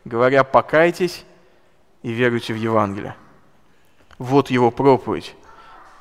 говоря, 0.06 0.42
покайтесь 0.42 1.26
и 2.02 2.12
веруйте 2.12 2.54
в 2.54 2.56
Евангелие. 2.56 3.14
Вот 4.16 4.48
его 4.48 4.70
проповедь. 4.70 5.34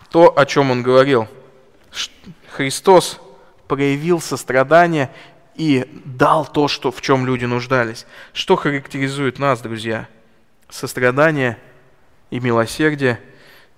То, 0.10 0.32
о 0.34 0.45
чем 0.45 0.72
он 0.72 0.82
говорил. 0.82 1.28
Христос 2.51 3.20
проявил 3.68 4.22
сострадание 4.22 5.12
и 5.56 5.86
дал 6.06 6.45
то, 6.45 6.70
что, 6.70 6.89
в 6.89 7.01
чем 7.01 7.26
люди 7.26 7.43
нуждались. 7.43 8.06
Что 8.32 8.56
характеризует 8.56 9.39
нас, 9.39 9.60
друзья? 9.60 10.08
Сострадание 10.70 11.58
и 12.30 12.39
милосердие, 12.39 13.20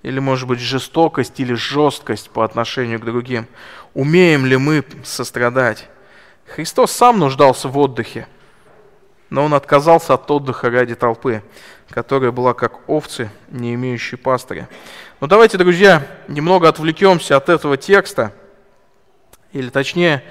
или, 0.08 0.20
может 0.20 0.47
быть, 0.47 0.60
жестокость 0.60 1.39
или 1.39 1.53
жесткость 1.53 2.30
по 2.30 2.45
отношению 2.45 2.99
к 2.99 3.05
другим. 3.05 3.47
Умеем 3.93 4.45
ли 4.45 4.55
мы 4.58 4.86
сострадать? 5.03 5.89
Христос 6.45 6.91
сам 6.91 7.20
нуждался 7.20 7.68
в 7.68 7.78
отдыхе, 7.78 8.28
но 9.30 9.43
он 9.43 9.53
отказался 9.53 10.14
от 10.14 10.32
отдыха 10.32 10.70
ради 10.70 10.95
толпы 10.95 11.43
которая 11.89 12.32
была 12.32 12.53
как 12.53 12.88
овцы, 12.89 13.30
не 13.49 13.74
имеющие 13.74 14.18
пастыря. 14.18 14.68
Но 15.20 15.28
давайте, 15.28 15.58
друзья, 15.58 16.05
немного 16.28 16.68
отвлекемся 16.68 17.38
от 17.38 17.49
этого 17.49 17.78
текста, 17.78 18.34
или 19.53 19.70
точнее, 19.70 20.24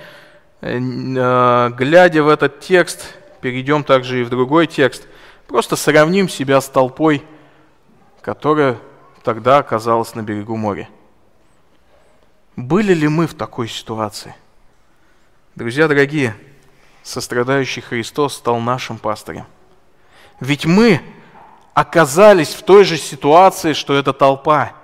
э, 0.61 0.79
э, 0.79 1.71
глядя 1.71 2.23
в 2.23 2.29
этот 2.29 2.61
текст, 2.61 3.15
перейдем 3.41 3.85
также 3.85 4.21
и 4.21 4.25
в 4.25 4.29
другой 4.29 4.67
текст, 4.67 5.07
просто 5.47 5.77
сравним 5.77 6.29
себя 6.29 6.61
с 6.61 6.69
толпой, 6.69 7.23
которая 8.21 8.77
тогда 9.27 9.59
оказалась 9.59 10.15
на 10.15 10.23
берегу 10.23 10.55
моря. 10.55 10.89
Были 12.55 12.95
ли 12.95 13.09
мы 13.09 13.27
в 13.27 13.35
такой 13.35 13.67
ситуации? 13.67 14.37
Друзья 15.57 15.89
дорогие, 15.89 16.37
сострадающий 17.03 17.83
Христос 17.83 18.37
стал 18.37 18.61
нашим 18.61 18.99
пастырем. 18.99 19.47
Ведь 20.39 20.65
мы 20.65 21.01
оказались 21.75 22.55
в 22.55 22.63
той 22.63 22.85
же 22.85 22.97
ситуации, 22.97 23.73
что 23.73 23.97
эта 23.97 24.13
толпа. 24.13 24.75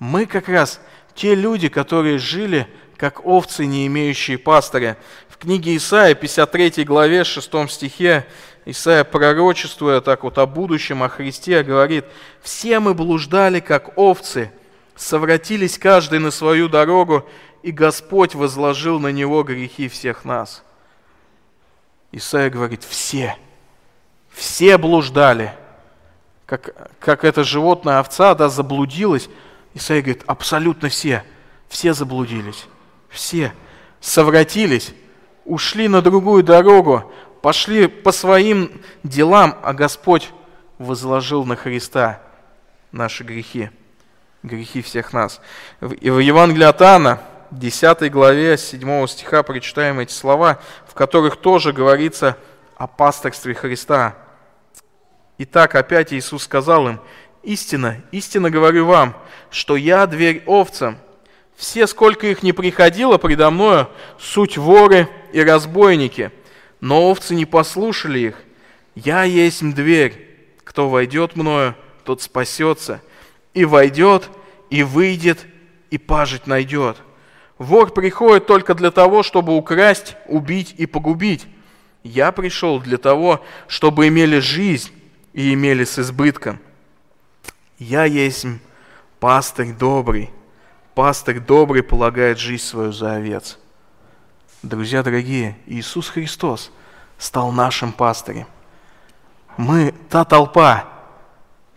Мы 0.00 0.26
как 0.26 0.48
раз 0.48 0.80
те 1.14 1.36
люди, 1.36 1.68
которые 1.68 2.18
жили 2.18 2.66
как 2.96 3.24
овцы, 3.24 3.66
не 3.66 3.86
имеющие 3.86 4.36
пастыря. 4.36 4.98
В 5.28 5.36
книге 5.36 5.76
Исаия, 5.76 6.16
53 6.16 6.82
главе, 6.82 7.22
6 7.22 7.70
стихе, 7.70 8.26
Исаия, 8.64 9.04
пророчествуя 9.04 10.00
так 10.00 10.22
вот 10.22 10.38
о 10.38 10.46
будущем, 10.46 11.02
о 11.02 11.08
Христе, 11.08 11.62
говорит, 11.62 12.04
«Все 12.42 12.78
мы 12.80 12.94
блуждали, 12.94 13.60
как 13.60 13.96
овцы, 13.96 14.52
совратились 14.96 15.78
каждый 15.78 16.18
на 16.18 16.30
свою 16.30 16.68
дорогу, 16.68 17.26
и 17.62 17.72
Господь 17.72 18.34
возложил 18.34 19.00
на 19.00 19.08
него 19.08 19.42
грехи 19.42 19.88
всех 19.88 20.24
нас». 20.24 20.62
Исаия 22.12 22.50
говорит, 22.50 22.84
все, 22.84 23.36
все 24.30 24.76
блуждали– 24.78 25.52
как, 26.50 26.90
как 26.98 27.24
это 27.24 27.44
животное 27.44 28.00
овца, 28.00 28.34
да, 28.34 28.48
заблудилась. 28.48 29.30
Исаия 29.74 30.02
говорит, 30.02 30.24
абсолютно 30.26 30.88
все, 30.88 31.22
все 31.68 31.94
заблудились, 31.94 32.66
все 33.08 33.52
совратились, 34.00 34.92
ушли 35.44 35.86
на 35.86 36.02
другую 36.02 36.42
дорогу, 36.42 37.12
пошли 37.42 37.86
по 37.86 38.12
своим 38.12 38.80
делам, 39.02 39.58
а 39.62 39.72
Господь 39.72 40.30
возложил 40.78 41.44
на 41.44 41.56
Христа 41.56 42.20
наши 42.92 43.24
грехи, 43.24 43.70
грехи 44.42 44.82
всех 44.82 45.12
нас. 45.12 45.40
И 46.00 46.10
в 46.10 46.18
Евангелии 46.18 46.64
от 46.64 46.80
Иоанна, 46.82 47.20
10 47.50 48.10
главе 48.10 48.56
7 48.56 49.06
стиха 49.06 49.42
прочитаем 49.42 49.98
эти 50.00 50.12
слова, 50.12 50.60
в 50.86 50.94
которых 50.94 51.36
тоже 51.36 51.72
говорится 51.72 52.36
о 52.76 52.86
пасторстве 52.86 53.54
Христа– 53.54 54.16
Итак, 55.42 55.74
опять 55.74 56.12
Иисус 56.12 56.42
сказал 56.42 56.86
им, 56.86 57.00
«Истина, 57.42 58.02
истинно 58.12 58.50
говорю 58.50 58.84
вам, 58.84 59.16
что 59.50 59.74
я 59.74 60.06
дверь 60.06 60.42
овцам. 60.44 60.98
Все, 61.56 61.86
сколько 61.86 62.26
их 62.26 62.42
не 62.42 62.52
приходило 62.52 63.16
предо 63.16 63.48
мною, 63.48 63.88
суть 64.18 64.58
воры 64.58 65.08
и 65.32 65.42
разбойники, 65.42 66.30
но 66.80 67.10
овцы 67.10 67.34
не 67.34 67.46
послушали 67.46 68.18
их. 68.18 68.42
Я 68.94 69.24
есть 69.24 69.62
дверь, 69.74 70.28
кто 70.64 70.88
войдет 70.88 71.36
мною, 71.36 71.74
тот 72.04 72.22
спасется, 72.22 73.02
и 73.54 73.64
войдет, 73.64 74.28
и 74.70 74.82
выйдет, 74.82 75.46
и 75.90 75.98
пажить 75.98 76.46
найдет. 76.46 76.96
Вор 77.58 77.92
приходит 77.92 78.46
только 78.46 78.74
для 78.74 78.90
того, 78.90 79.22
чтобы 79.22 79.56
украсть, 79.56 80.16
убить 80.26 80.74
и 80.78 80.86
погубить. 80.86 81.46
Я 82.02 82.32
пришел 82.32 82.80
для 82.80 82.96
того, 82.96 83.44
чтобы 83.68 84.08
имели 84.08 84.38
жизнь 84.38 84.90
и 85.34 85.52
имели 85.52 85.84
с 85.84 85.98
избытком. 85.98 86.58
Я 87.78 88.04
есть 88.04 88.46
пастырь 89.18 89.72
добрый, 89.72 90.30
пастырь 90.94 91.40
добрый 91.40 91.82
полагает 91.82 92.38
жизнь 92.38 92.62
свою 92.62 92.92
за 92.92 93.16
овец. 93.16 93.58
Друзья 94.62 95.02
дорогие, 95.02 95.56
Иисус 95.64 96.10
Христос 96.10 96.70
стал 97.16 97.50
нашим 97.50 97.92
пастырем. 97.92 98.46
Мы 99.56 99.94
та 100.10 100.26
толпа, 100.26 100.86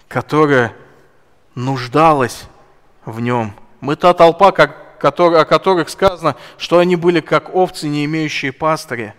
которая 0.09 0.75
нуждалась 1.55 2.43
в 3.05 3.21
нем. 3.21 3.53
Мы 3.79 3.95
та 3.95 4.13
толпа, 4.13 4.51
как, 4.51 4.99
который, 4.99 5.39
о 5.39 5.45
которых 5.45 5.87
сказано, 5.87 6.35
что 6.57 6.79
они 6.79 6.97
были 6.97 7.21
как 7.21 7.55
овцы, 7.55 7.87
не 7.87 8.03
имеющие 8.03 8.51
пастыря. 8.51 9.15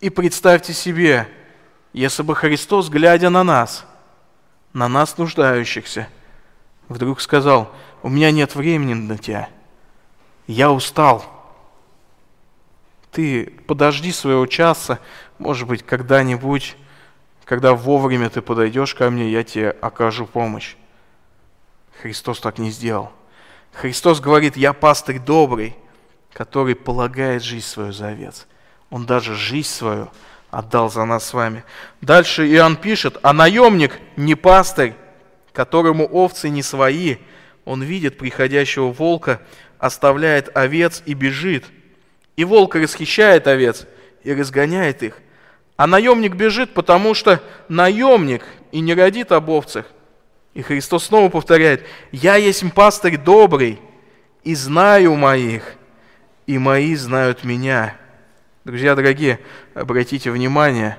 И 0.00 0.10
представьте 0.10 0.72
себе, 0.72 1.28
если 1.92 2.24
бы 2.24 2.34
Христос, 2.34 2.88
глядя 2.88 3.30
на 3.30 3.44
нас, 3.44 3.86
на 4.72 4.88
нас 4.88 5.18
нуждающихся, 5.18 6.08
вдруг 6.88 7.20
сказал, 7.20 7.72
у 8.02 8.08
меня 8.08 8.32
нет 8.32 8.56
времени 8.56 8.94
на 8.94 9.18
тебя, 9.18 9.48
я 10.48 10.72
устал. 10.72 11.37
Ты 13.12 13.52
подожди 13.66 14.12
своего 14.12 14.46
часа, 14.46 14.98
может 15.38 15.66
быть, 15.66 15.84
когда-нибудь, 15.84 16.76
когда 17.44 17.74
вовремя 17.74 18.28
ты 18.28 18.42
подойдешь 18.42 18.94
ко 18.94 19.10
мне, 19.10 19.30
я 19.30 19.42
тебе 19.44 19.70
окажу 19.70 20.26
помощь. 20.26 20.76
Христос 22.02 22.40
так 22.40 22.58
не 22.58 22.70
сделал. 22.70 23.10
Христос 23.72 24.20
говорит, 24.20 24.56
я 24.56 24.72
пастырь 24.72 25.18
добрый, 25.18 25.76
который 26.32 26.74
полагает 26.74 27.42
жизнь 27.42 27.66
свою 27.66 27.92
за 27.92 28.08
овец. 28.08 28.46
Он 28.90 29.06
даже 29.06 29.34
жизнь 29.34 29.68
свою 29.68 30.10
отдал 30.50 30.90
за 30.90 31.04
нас 31.04 31.26
с 31.26 31.34
вами. 31.34 31.64
Дальше 32.00 32.48
Иоанн 32.48 32.76
пишет, 32.76 33.18
а 33.22 33.32
наемник 33.32 33.98
не 34.16 34.34
пастырь, 34.34 34.94
которому 35.52 36.06
овцы 36.06 36.48
не 36.48 36.62
свои. 36.62 37.16
Он 37.64 37.82
видит 37.82 38.18
приходящего 38.18 38.90
волка, 38.92 39.40
оставляет 39.78 40.56
овец 40.56 41.02
и 41.04 41.14
бежит. 41.14 41.66
И 42.38 42.44
волк 42.44 42.76
расхищает 42.76 43.48
овец 43.48 43.84
и 44.22 44.32
разгоняет 44.32 45.02
их. 45.02 45.18
А 45.76 45.88
наемник 45.88 46.36
бежит, 46.36 46.72
потому 46.72 47.12
что 47.12 47.42
наемник 47.68 48.44
и 48.70 48.78
не 48.78 48.94
родит 48.94 49.32
об 49.32 49.50
овцах. 49.50 49.86
И 50.54 50.62
Христос 50.62 51.06
снова 51.06 51.30
повторяет, 51.30 51.84
«Я 52.12 52.36
есть 52.36 52.62
пастырь 52.74 53.16
добрый, 53.16 53.80
и 54.44 54.54
знаю 54.54 55.16
моих, 55.16 55.64
и 56.46 56.58
мои 56.58 56.94
знают 56.94 57.42
меня». 57.42 57.96
Друзья 58.62 58.94
дорогие, 58.94 59.40
обратите 59.74 60.30
внимание, 60.30 60.96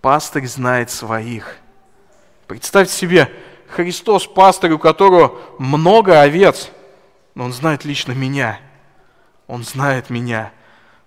пастырь 0.00 0.46
знает 0.46 0.90
своих. 0.90 1.56
Представьте 2.46 2.94
себе, 2.94 3.28
Христос 3.66 4.28
пастырь, 4.28 4.70
у 4.70 4.78
которого 4.78 5.40
много 5.58 6.20
овец, 6.20 6.70
но 7.34 7.46
он 7.46 7.52
знает 7.52 7.84
лично 7.84 8.12
меня. 8.12 8.60
Он 9.52 9.64
знает 9.64 10.08
меня. 10.08 10.50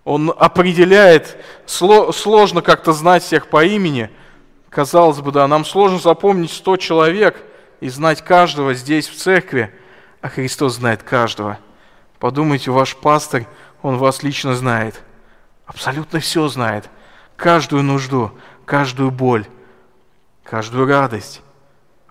Он 0.04 0.32
определяет, 0.38 1.38
сложно 1.66 2.62
как-то 2.62 2.94
знать 2.94 3.24
всех 3.24 3.48
по 3.48 3.66
имени. 3.66 4.12
Казалось 4.70 5.20
бы, 5.20 5.32
да, 5.32 5.48
нам 5.48 5.66
сложно 5.66 5.98
запомнить 5.98 6.52
100 6.52 6.78
человек 6.78 7.44
и 7.80 7.90
знать 7.90 8.22
каждого 8.22 8.76
здесь, 8.76 9.08
в 9.08 9.16
церкви, 9.16 9.74
а 10.22 10.30
Христос 10.30 10.76
знает 10.76 11.02
каждого. 11.02 11.58
Подумайте, 12.20 12.70
ваш 12.70 12.96
пастырь, 12.96 13.48
он 13.82 13.98
вас 13.98 14.22
лично 14.22 14.56
знает– 14.56 15.02
Абсолютно 15.66 16.20
все 16.20 16.48
знает. 16.48 16.90
Каждую 17.36 17.84
нужду, 17.84 18.32
каждую 18.66 19.12
боль, 19.12 19.46
каждую 20.44 20.88
радость. 20.88 21.42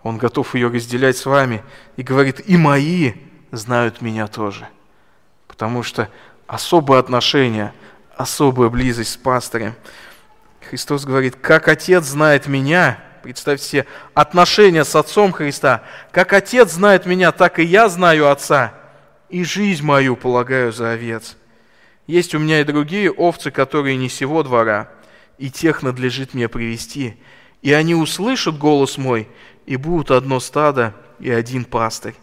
Он 0.02 0.18
готов 0.18 0.54
ее 0.54 0.68
разделять 0.68 1.16
с 1.16 1.24
вами 1.24 1.62
и 1.96 2.02
говорит, 2.02 2.42
и 2.46 2.56
мои 2.56 3.12
знают 3.52 4.02
меня 4.02 4.26
тоже. 4.26 4.68
Потому 5.54 5.84
что 5.84 6.08
особое 6.48 6.98
отношение, 6.98 7.72
особая 8.16 8.70
близость 8.70 9.12
с 9.12 9.16
пастырем. 9.16 9.74
Христос 10.68 11.04
говорит, 11.04 11.36
как 11.36 11.68
Отец 11.68 12.02
знает 12.06 12.48
меня, 12.48 12.98
представьте 13.22 13.64
себе, 13.64 13.86
отношения 14.14 14.84
с 14.84 14.96
Отцом 14.96 15.30
Христа, 15.30 15.84
как 16.10 16.32
Отец 16.32 16.72
знает 16.72 17.06
меня, 17.06 17.30
так 17.30 17.60
и 17.60 17.62
я 17.62 17.88
знаю 17.88 18.32
Отца, 18.32 18.74
и 19.28 19.44
жизнь 19.44 19.84
мою 19.84 20.16
полагаю 20.16 20.72
за 20.72 20.90
овец. 20.90 21.36
Есть 22.08 22.34
у 22.34 22.40
меня 22.40 22.60
и 22.60 22.64
другие 22.64 23.12
овцы, 23.12 23.52
которые 23.52 23.96
не 23.96 24.08
сего 24.08 24.42
двора, 24.42 24.88
и 25.38 25.52
тех 25.52 25.84
надлежит 25.84 26.34
мне 26.34 26.48
привести. 26.48 27.16
И 27.62 27.72
они 27.72 27.94
услышат 27.94 28.58
голос 28.58 28.98
мой, 28.98 29.28
и 29.66 29.76
будут 29.76 30.10
одно 30.10 30.40
стадо 30.40 30.94
и 31.20 31.30
один 31.30 31.64
пастырь. 31.64 32.16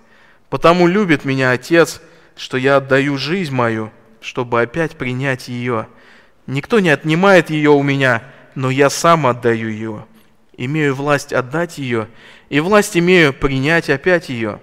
Потому 0.50 0.86
любит 0.86 1.24
меня 1.24 1.52
Отец, 1.52 2.02
что 2.36 2.58
я 2.58 2.78
отдаю 2.78 3.18
жизнь 3.18 3.54
мою, 3.54 3.92
чтобы 4.22 4.62
опять 4.62 4.98
принять 4.98 5.48
ее. 5.48 5.88
Никто 6.48 6.80
не 6.80 6.90
отнимает 6.90 7.50
ее 7.50 7.72
у 7.72 7.84
меня, 7.84 8.24
но 8.56 8.70
я 8.70 8.90
сам 8.90 9.28
отдаю 9.28 9.70
ее. 9.70 10.06
Имею 10.58 10.96
власть 10.96 11.34
отдать 11.34 11.78
ее, 11.78 12.08
и 12.50 12.60
власть 12.60 12.98
имею 12.98 13.34
принять 13.34 13.90
опять 13.90 14.30
ее. 14.30 14.60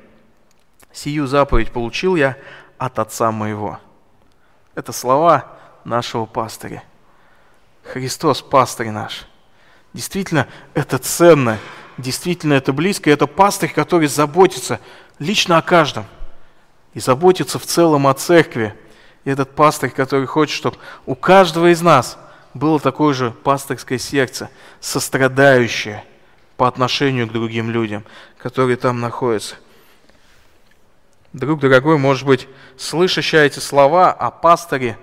Сию 0.92 1.26
заповедь 1.26 1.72
получил 1.72 2.16
я 2.16 2.36
от 2.78 2.98
Отца 2.98 3.32
моего». 3.32 3.80
Это 4.74 4.92
слова 4.92 5.56
нашего 5.84 6.24
пастыря. 6.24 6.84
Христос 7.82 8.42
пастырь 8.42 8.90
наш. 8.90 9.26
Действительно, 9.92 10.46
это 10.74 10.98
ценно, 10.98 11.58
действительно, 11.96 12.54
это 12.54 12.72
близко. 12.72 13.10
Это 13.10 13.26
пастырь, 13.26 13.72
который 13.72 14.06
заботится 14.06 14.78
лично 15.18 15.58
о 15.58 15.62
каждом 15.62 16.04
и 16.94 17.00
заботится 17.00 17.58
в 17.58 17.66
целом 17.66 18.06
о 18.06 18.14
церкви. 18.14 18.74
И 19.24 19.30
этот 19.30 19.54
пастырь, 19.54 19.90
который 19.90 20.26
хочет, 20.26 20.56
чтобы 20.56 20.76
у 21.06 21.14
каждого 21.14 21.72
из 21.72 21.82
нас 21.82 22.18
было 22.54 22.80
такое 22.80 23.14
же 23.14 23.30
пастырское 23.30 23.98
сердце, 23.98 24.50
сострадающее 24.80 26.04
по 26.56 26.66
отношению 26.66 27.28
к 27.28 27.32
другим 27.32 27.70
людям, 27.70 28.04
которые 28.38 28.76
там 28.76 29.00
находятся. 29.00 29.56
Друг 31.32 31.60
дорогой, 31.60 31.98
может 31.98 32.26
быть, 32.26 32.48
слышащие 32.76 33.44
эти 33.44 33.58
слова 33.58 34.12
о 34.12 34.30
пасторе, 34.30 34.98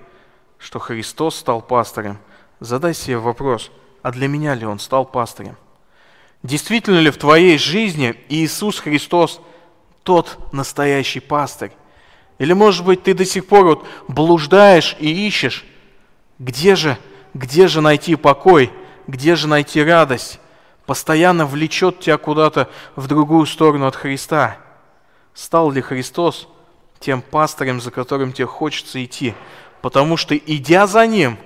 что 0.58 0.78
Христос 0.78 1.36
стал 1.36 1.62
пастором, 1.62 2.18
задай 2.60 2.94
себе 2.94 3.18
вопрос, 3.18 3.70
а 4.02 4.10
для 4.10 4.28
меня 4.28 4.54
ли 4.54 4.66
Он 4.66 4.78
стал 4.78 5.04
пастором? 5.04 5.56
Действительно 6.42 6.98
ли 6.98 7.10
в 7.10 7.16
твоей 7.16 7.58
жизни 7.58 8.14
Иисус 8.28 8.80
Христос 8.80 9.40
тот 10.06 10.38
настоящий 10.52 11.20
пастырь? 11.20 11.72
Или, 12.38 12.54
может 12.54 12.86
быть, 12.86 13.02
ты 13.02 13.12
до 13.12 13.26
сих 13.26 13.46
пор 13.46 13.64
вот 13.66 13.86
блуждаешь 14.08 14.96
и 14.98 15.26
ищешь, 15.26 15.66
где 16.38 16.76
же, 16.76 16.96
где 17.34 17.68
же 17.68 17.82
найти 17.82 18.16
покой, 18.16 18.72
где 19.06 19.36
же 19.36 19.48
найти 19.48 19.82
радость? 19.82 20.40
Постоянно 20.86 21.44
влечет 21.44 22.00
тебя 22.00 22.16
куда-то 22.16 22.70
в 22.94 23.06
другую 23.06 23.44
сторону 23.44 23.86
от 23.86 23.96
Христа– 23.96 24.56
Стал 25.36 25.70
ли 25.70 25.82
Христос 25.82 26.48
тем 26.98 27.20
пастырем, 27.20 27.82
за 27.82 27.90
которым 27.90 28.32
тебе 28.32 28.46
хочется 28.46 29.04
идти? 29.04 29.34
Потому 29.82 30.16
что, 30.16 30.34
идя 30.34 30.86
за 30.86 31.06
Ним, 31.06 31.36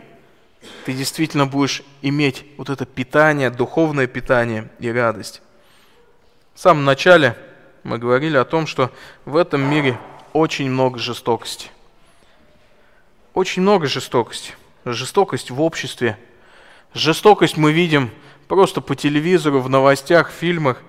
ты 0.86 0.92
действительно 0.92 1.44
будешь 1.44 1.82
иметь 2.00 2.46
вот 2.56 2.70
это 2.70 2.86
питание, 2.86 3.50
духовное 3.50 4.06
питание 4.06 4.70
и 4.78 4.88
радость. 4.92 5.42
В 6.54 6.61
самом 6.61 6.84
начале 6.84 7.36
мы 7.83 7.99
говорили 7.99 8.37
о 8.37 8.45
том, 8.45 8.66
что 8.66 8.91
в 9.24 9.37
этом 9.37 9.62
мире 9.62 9.99
очень 10.33 10.70
много 10.70 10.99
жестокости. 10.99 11.70
Очень 13.35 13.62
много 13.62 13.87
жестокости. 13.87 14.55
Жестокость 14.85 15.51
в 15.51 15.61
обществе. 15.61 16.18
Жестокость 16.95 17.57
мы 17.57 17.72
видим 17.72 18.11
просто 18.49 18.81
по 18.81 18.97
телевизору, 18.97 19.61
в 19.61 19.68
новостях, 19.68 20.31
в 20.31 20.35
фильмах. 20.35 20.83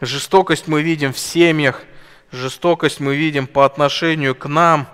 Жестокость 0.00 0.68
мы 0.68 0.82
видим 0.82 1.12
в 1.12 1.18
семьях– 1.18 1.82
жестокость 2.30 3.00
мы 3.00 3.16
видим 3.16 3.46
по 3.46 3.64
отношению 3.64 4.34
к 4.34 4.46
нам, 4.46 4.88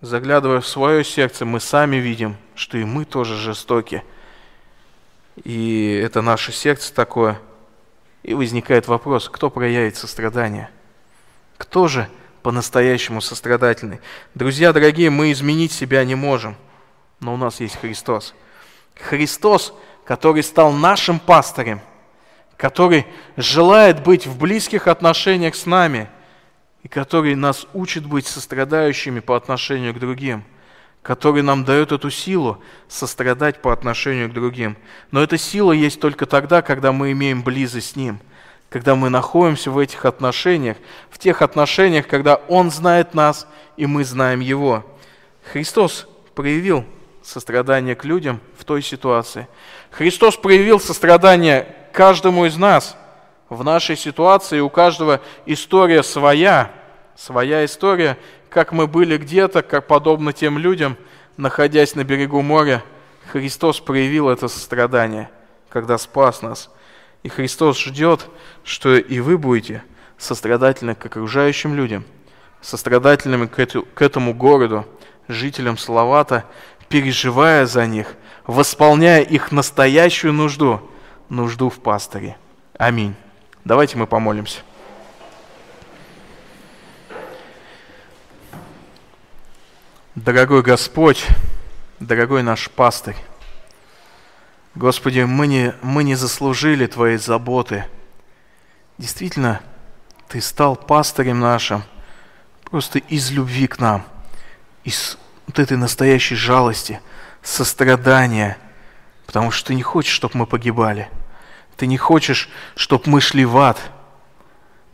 заглядывая 0.00 0.60
в 0.60 0.68
свое 0.68 1.04
сердце, 1.04 1.44
мы 1.44 1.60
сами 1.60 1.96
видим, 1.96 2.36
что 2.54 2.78
и 2.78 2.84
мы 2.84 3.04
тоже 3.04 3.36
жестоки. 3.36 4.02
И 5.42 6.00
это 6.04 6.22
наше 6.22 6.52
сердце 6.52 6.94
такое. 6.94 7.40
И 8.24 8.34
возникает 8.34 8.88
вопрос, 8.88 9.28
кто 9.28 9.48
проявит 9.50 9.96
сострадание? 9.96 10.70
Кто 11.56 11.86
же 11.86 12.08
по-настоящему 12.44 13.22
сострадательны. 13.22 14.00
Друзья 14.34 14.74
дорогие, 14.74 15.08
мы 15.08 15.32
изменить 15.32 15.72
себя 15.72 16.04
не 16.04 16.14
можем, 16.14 16.56
но 17.18 17.32
у 17.32 17.38
нас 17.38 17.58
есть 17.60 17.76
Христос. 17.76 18.34
Христос, 18.96 19.72
который 20.04 20.42
стал 20.42 20.70
нашим 20.70 21.18
пастырем, 21.18 21.80
который 22.58 23.06
желает 23.38 24.02
быть 24.02 24.26
в 24.26 24.38
близких 24.38 24.88
отношениях 24.88 25.54
с 25.54 25.64
нами 25.64 26.10
и 26.82 26.88
который 26.88 27.34
нас 27.34 27.66
учит 27.72 28.04
быть 28.04 28.26
сострадающими 28.26 29.20
по 29.20 29.36
отношению 29.36 29.94
к 29.94 29.98
другим, 29.98 30.44
который 31.04 31.42
нам 31.42 31.64
дает 31.64 31.92
эту 31.92 32.10
силу 32.10 32.60
сострадать 32.88 33.62
по 33.62 33.72
отношению 33.72 34.28
к 34.28 34.32
другим. 34.32 34.76
Но 35.12 35.22
эта 35.22 35.38
сила 35.38 35.70
есть 35.70 36.00
только 36.00 36.26
тогда, 36.26 36.62
когда 36.62 36.90
мы 36.90 37.12
имеем 37.12 37.44
близость 37.44 37.90
с 37.90 37.96
Ним– 37.96 38.18
когда 38.74 38.96
мы 38.96 39.08
находимся 39.08 39.70
в 39.70 39.78
этих 39.78 40.04
отношениях, 40.04 40.76
в 41.08 41.18
тех 41.18 41.42
отношениях, 41.42 42.08
когда 42.08 42.40
Он 42.48 42.72
знает 42.72 43.14
нас, 43.14 43.46
и 43.76 43.86
мы 43.86 44.04
знаем 44.04 44.40
Его. 44.40 44.84
Христос 45.52 46.08
проявил 46.34 46.84
сострадание 47.22 47.94
к 47.94 48.04
людям 48.04 48.40
в 48.58 48.64
той 48.64 48.82
ситуации. 48.82 49.46
Христос 49.92 50.36
проявил 50.36 50.80
сострадание 50.80 51.72
каждому 51.92 52.46
из 52.46 52.56
нас 52.56 52.96
в 53.48 53.62
нашей 53.62 53.96
ситуации. 53.96 54.58
У 54.58 54.68
каждого 54.68 55.20
история 55.46 56.02
своя, 56.02 56.72
своя 57.14 57.64
история, 57.64 58.18
как 58.54 58.72
мы 58.72 58.86
были 58.86 59.18
где-то, 59.18 59.62
как 59.62 59.86
подобно 59.86 60.32
тем 60.32 60.56
людям, 60.56 60.96
находясь 61.36 61.94
на 61.94 62.04
берегу 62.04 62.40
моря, 62.40 62.82
Христос 63.32 63.80
проявил 63.80 64.30
это 64.30 64.48
сострадание, 64.48 65.28
когда 65.68 65.98
спас 65.98 66.40
нас– 66.40 66.70
и 67.24 67.28
Христос 67.30 67.80
ждет, 67.80 68.28
что 68.62 68.94
и 68.94 69.18
вы 69.18 69.36
будете 69.38 69.82
сострадательны 70.18 70.94
к 70.94 71.04
окружающим 71.06 71.74
людям, 71.74 72.04
сострадательными 72.60 73.46
к, 73.46 74.02
этому 74.02 74.34
городу, 74.34 74.86
жителям 75.26 75.78
Салавата, 75.78 76.44
переживая 76.88 77.64
за 77.66 77.86
них, 77.86 78.14
восполняя 78.46 79.22
их 79.22 79.52
настоящую 79.52 80.34
нужду, 80.34 80.80
нужду 81.30 81.70
в 81.70 81.80
пастыре. 81.80 82.36
Аминь. 82.78 83.14
Давайте 83.64 83.96
мы 83.96 84.06
помолимся. 84.06 84.60
Дорогой 90.14 90.62
Господь, 90.62 91.26
дорогой 91.98 92.44
наш 92.44 92.70
пастырь, 92.70 93.16
Господи, 94.76 95.22
мы 95.22 95.48
не, 95.48 95.74
мы 95.82 96.04
не 96.04 96.14
заслужили 96.14 96.86
Твоей 96.86 97.16
заботы. 97.16 97.86
Действительно, 98.96 99.60
Ты 100.28 100.40
стал 100.40 100.76
пастырем 100.76 101.40
нашим 101.40 101.82
просто 102.62 103.00
из 103.00 103.32
любви 103.32 103.66
к 103.66 103.80
нам, 103.80 104.04
из 104.84 105.18
вот 105.48 105.58
этой 105.58 105.76
настоящей 105.76 106.36
жалости, 106.36 107.00
сострадания, 107.42 108.56
потому 109.26 109.50
что 109.50 109.66
Ты 109.66 109.74
не 109.74 109.82
хочешь, 109.82 110.14
чтобы 110.14 110.38
мы 110.38 110.46
погибали. 110.46 111.10
Ты 111.76 111.88
не 111.88 111.98
хочешь, 111.98 112.48
чтобы 112.76 113.10
мы 113.10 113.20
шли 113.20 113.44
в 113.44 113.58
ад. 113.58 113.80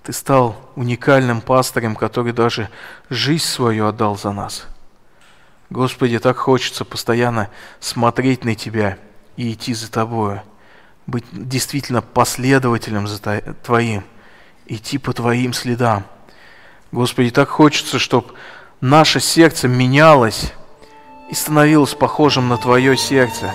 Ты 0.03 0.15
стал 0.15 0.57
уникальным 0.77 1.43
пастырем, 1.43 1.95
который 1.95 2.33
даже 2.33 2.71
жизнь 3.11 3.45
свою 3.45 3.87
отдал 3.87 4.17
за 4.17 4.33
нас. 4.33 4.67
Господи, 5.71 6.19
так 6.19 6.37
хочется 6.37 6.85
постоянно 6.85 7.49
смотреть 7.81 8.45
на 8.45 8.55
Тебя– 8.55 8.99
и 9.41 9.55
идти 9.55 9.73
за 9.73 9.91
Тобою, 9.91 10.43
быть 11.07 11.25
действительно 11.33 12.03
последователем 12.03 13.09
за 13.09 13.41
Твоим, 13.63 14.05
идти 14.67 14.99
по 14.99 15.15
Твоим 15.15 15.55
следам. 15.55 16.05
Господи, 16.93 17.31
так 17.31 17.49
хочется, 17.49 17.99
чтобы 17.99 18.35
наше 18.83 19.19
сердце 19.19 19.67
менялось 19.67 20.53
и 21.31 21.35
становилось 21.35 21.95
похожим 21.95 22.49
на 22.49 22.59
Твое 22.59 22.99
сердце, 22.99 23.51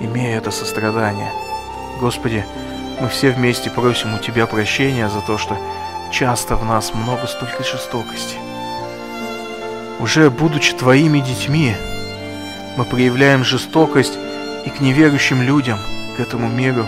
имея 0.00 0.38
это 0.38 0.52
сострадание. 0.52 1.32
Господи, 2.00 2.46
мы 3.00 3.08
все 3.08 3.32
вместе 3.32 3.70
просим 3.70 4.14
у 4.14 4.18
Тебя 4.18 4.46
прощения 4.46 5.08
за 5.08 5.20
то, 5.20 5.36
что 5.36 5.58
часто 6.12 6.54
в 6.54 6.64
нас 6.64 6.94
много 6.94 7.26
столько 7.26 7.64
жестокости. 7.64 8.47
Уже 10.00 10.30
будучи 10.30 10.74
Твоими 10.74 11.18
детьми, 11.18 11.74
мы 12.76 12.84
проявляем 12.84 13.44
жестокость 13.44 14.16
и 14.64 14.70
к 14.70 14.80
неверующим 14.80 15.42
людям, 15.42 15.78
к 16.16 16.20
этому 16.20 16.48
миру. 16.48 16.86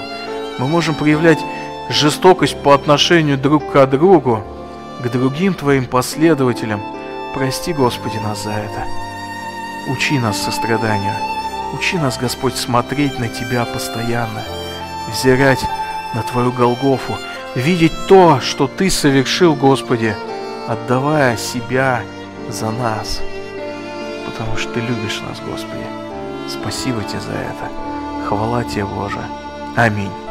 Мы 0.58 0.68
можем 0.68 0.94
проявлять 0.94 1.40
жестокость 1.88 2.56
по 2.62 2.72
отношению 2.72 3.36
друг 3.36 3.72
к 3.72 3.86
другу, 3.86 4.44
к 5.02 5.08
другим 5.08 5.54
Твоим 5.54 5.86
последователям. 5.86 6.80
Прости, 7.34 7.72
Господи, 7.72 8.16
нас 8.18 8.44
за 8.44 8.52
это. 8.52 8.84
Учи 9.88 10.18
нас 10.18 10.38
состраданию. 10.38 11.14
Учи 11.74 11.96
нас, 11.98 12.18
Господь, 12.18 12.56
смотреть 12.56 13.18
на 13.18 13.28
Тебя 13.28 13.64
постоянно, 13.64 14.42
взирать 15.10 15.64
на 16.14 16.22
Твою 16.22 16.52
Голгофу, 16.52 17.16
видеть 17.56 18.06
то, 18.06 18.40
что 18.40 18.68
Ты 18.68 18.90
совершил, 18.90 19.54
Господи, 19.54 20.14
отдавая 20.68 21.36
себя 21.36 22.02
за 22.52 22.70
нас, 22.70 23.20
потому 24.26 24.56
что 24.56 24.72
Ты 24.72 24.80
любишь 24.80 25.20
нас, 25.28 25.40
Господи. 25.40 25.86
Спасибо 26.48 27.02
тебе 27.04 27.20
за 27.20 27.32
это. 27.32 28.26
Хвала 28.26 28.64
тебе, 28.64 28.84
Боже. 28.84 29.20
Аминь. 29.76 30.29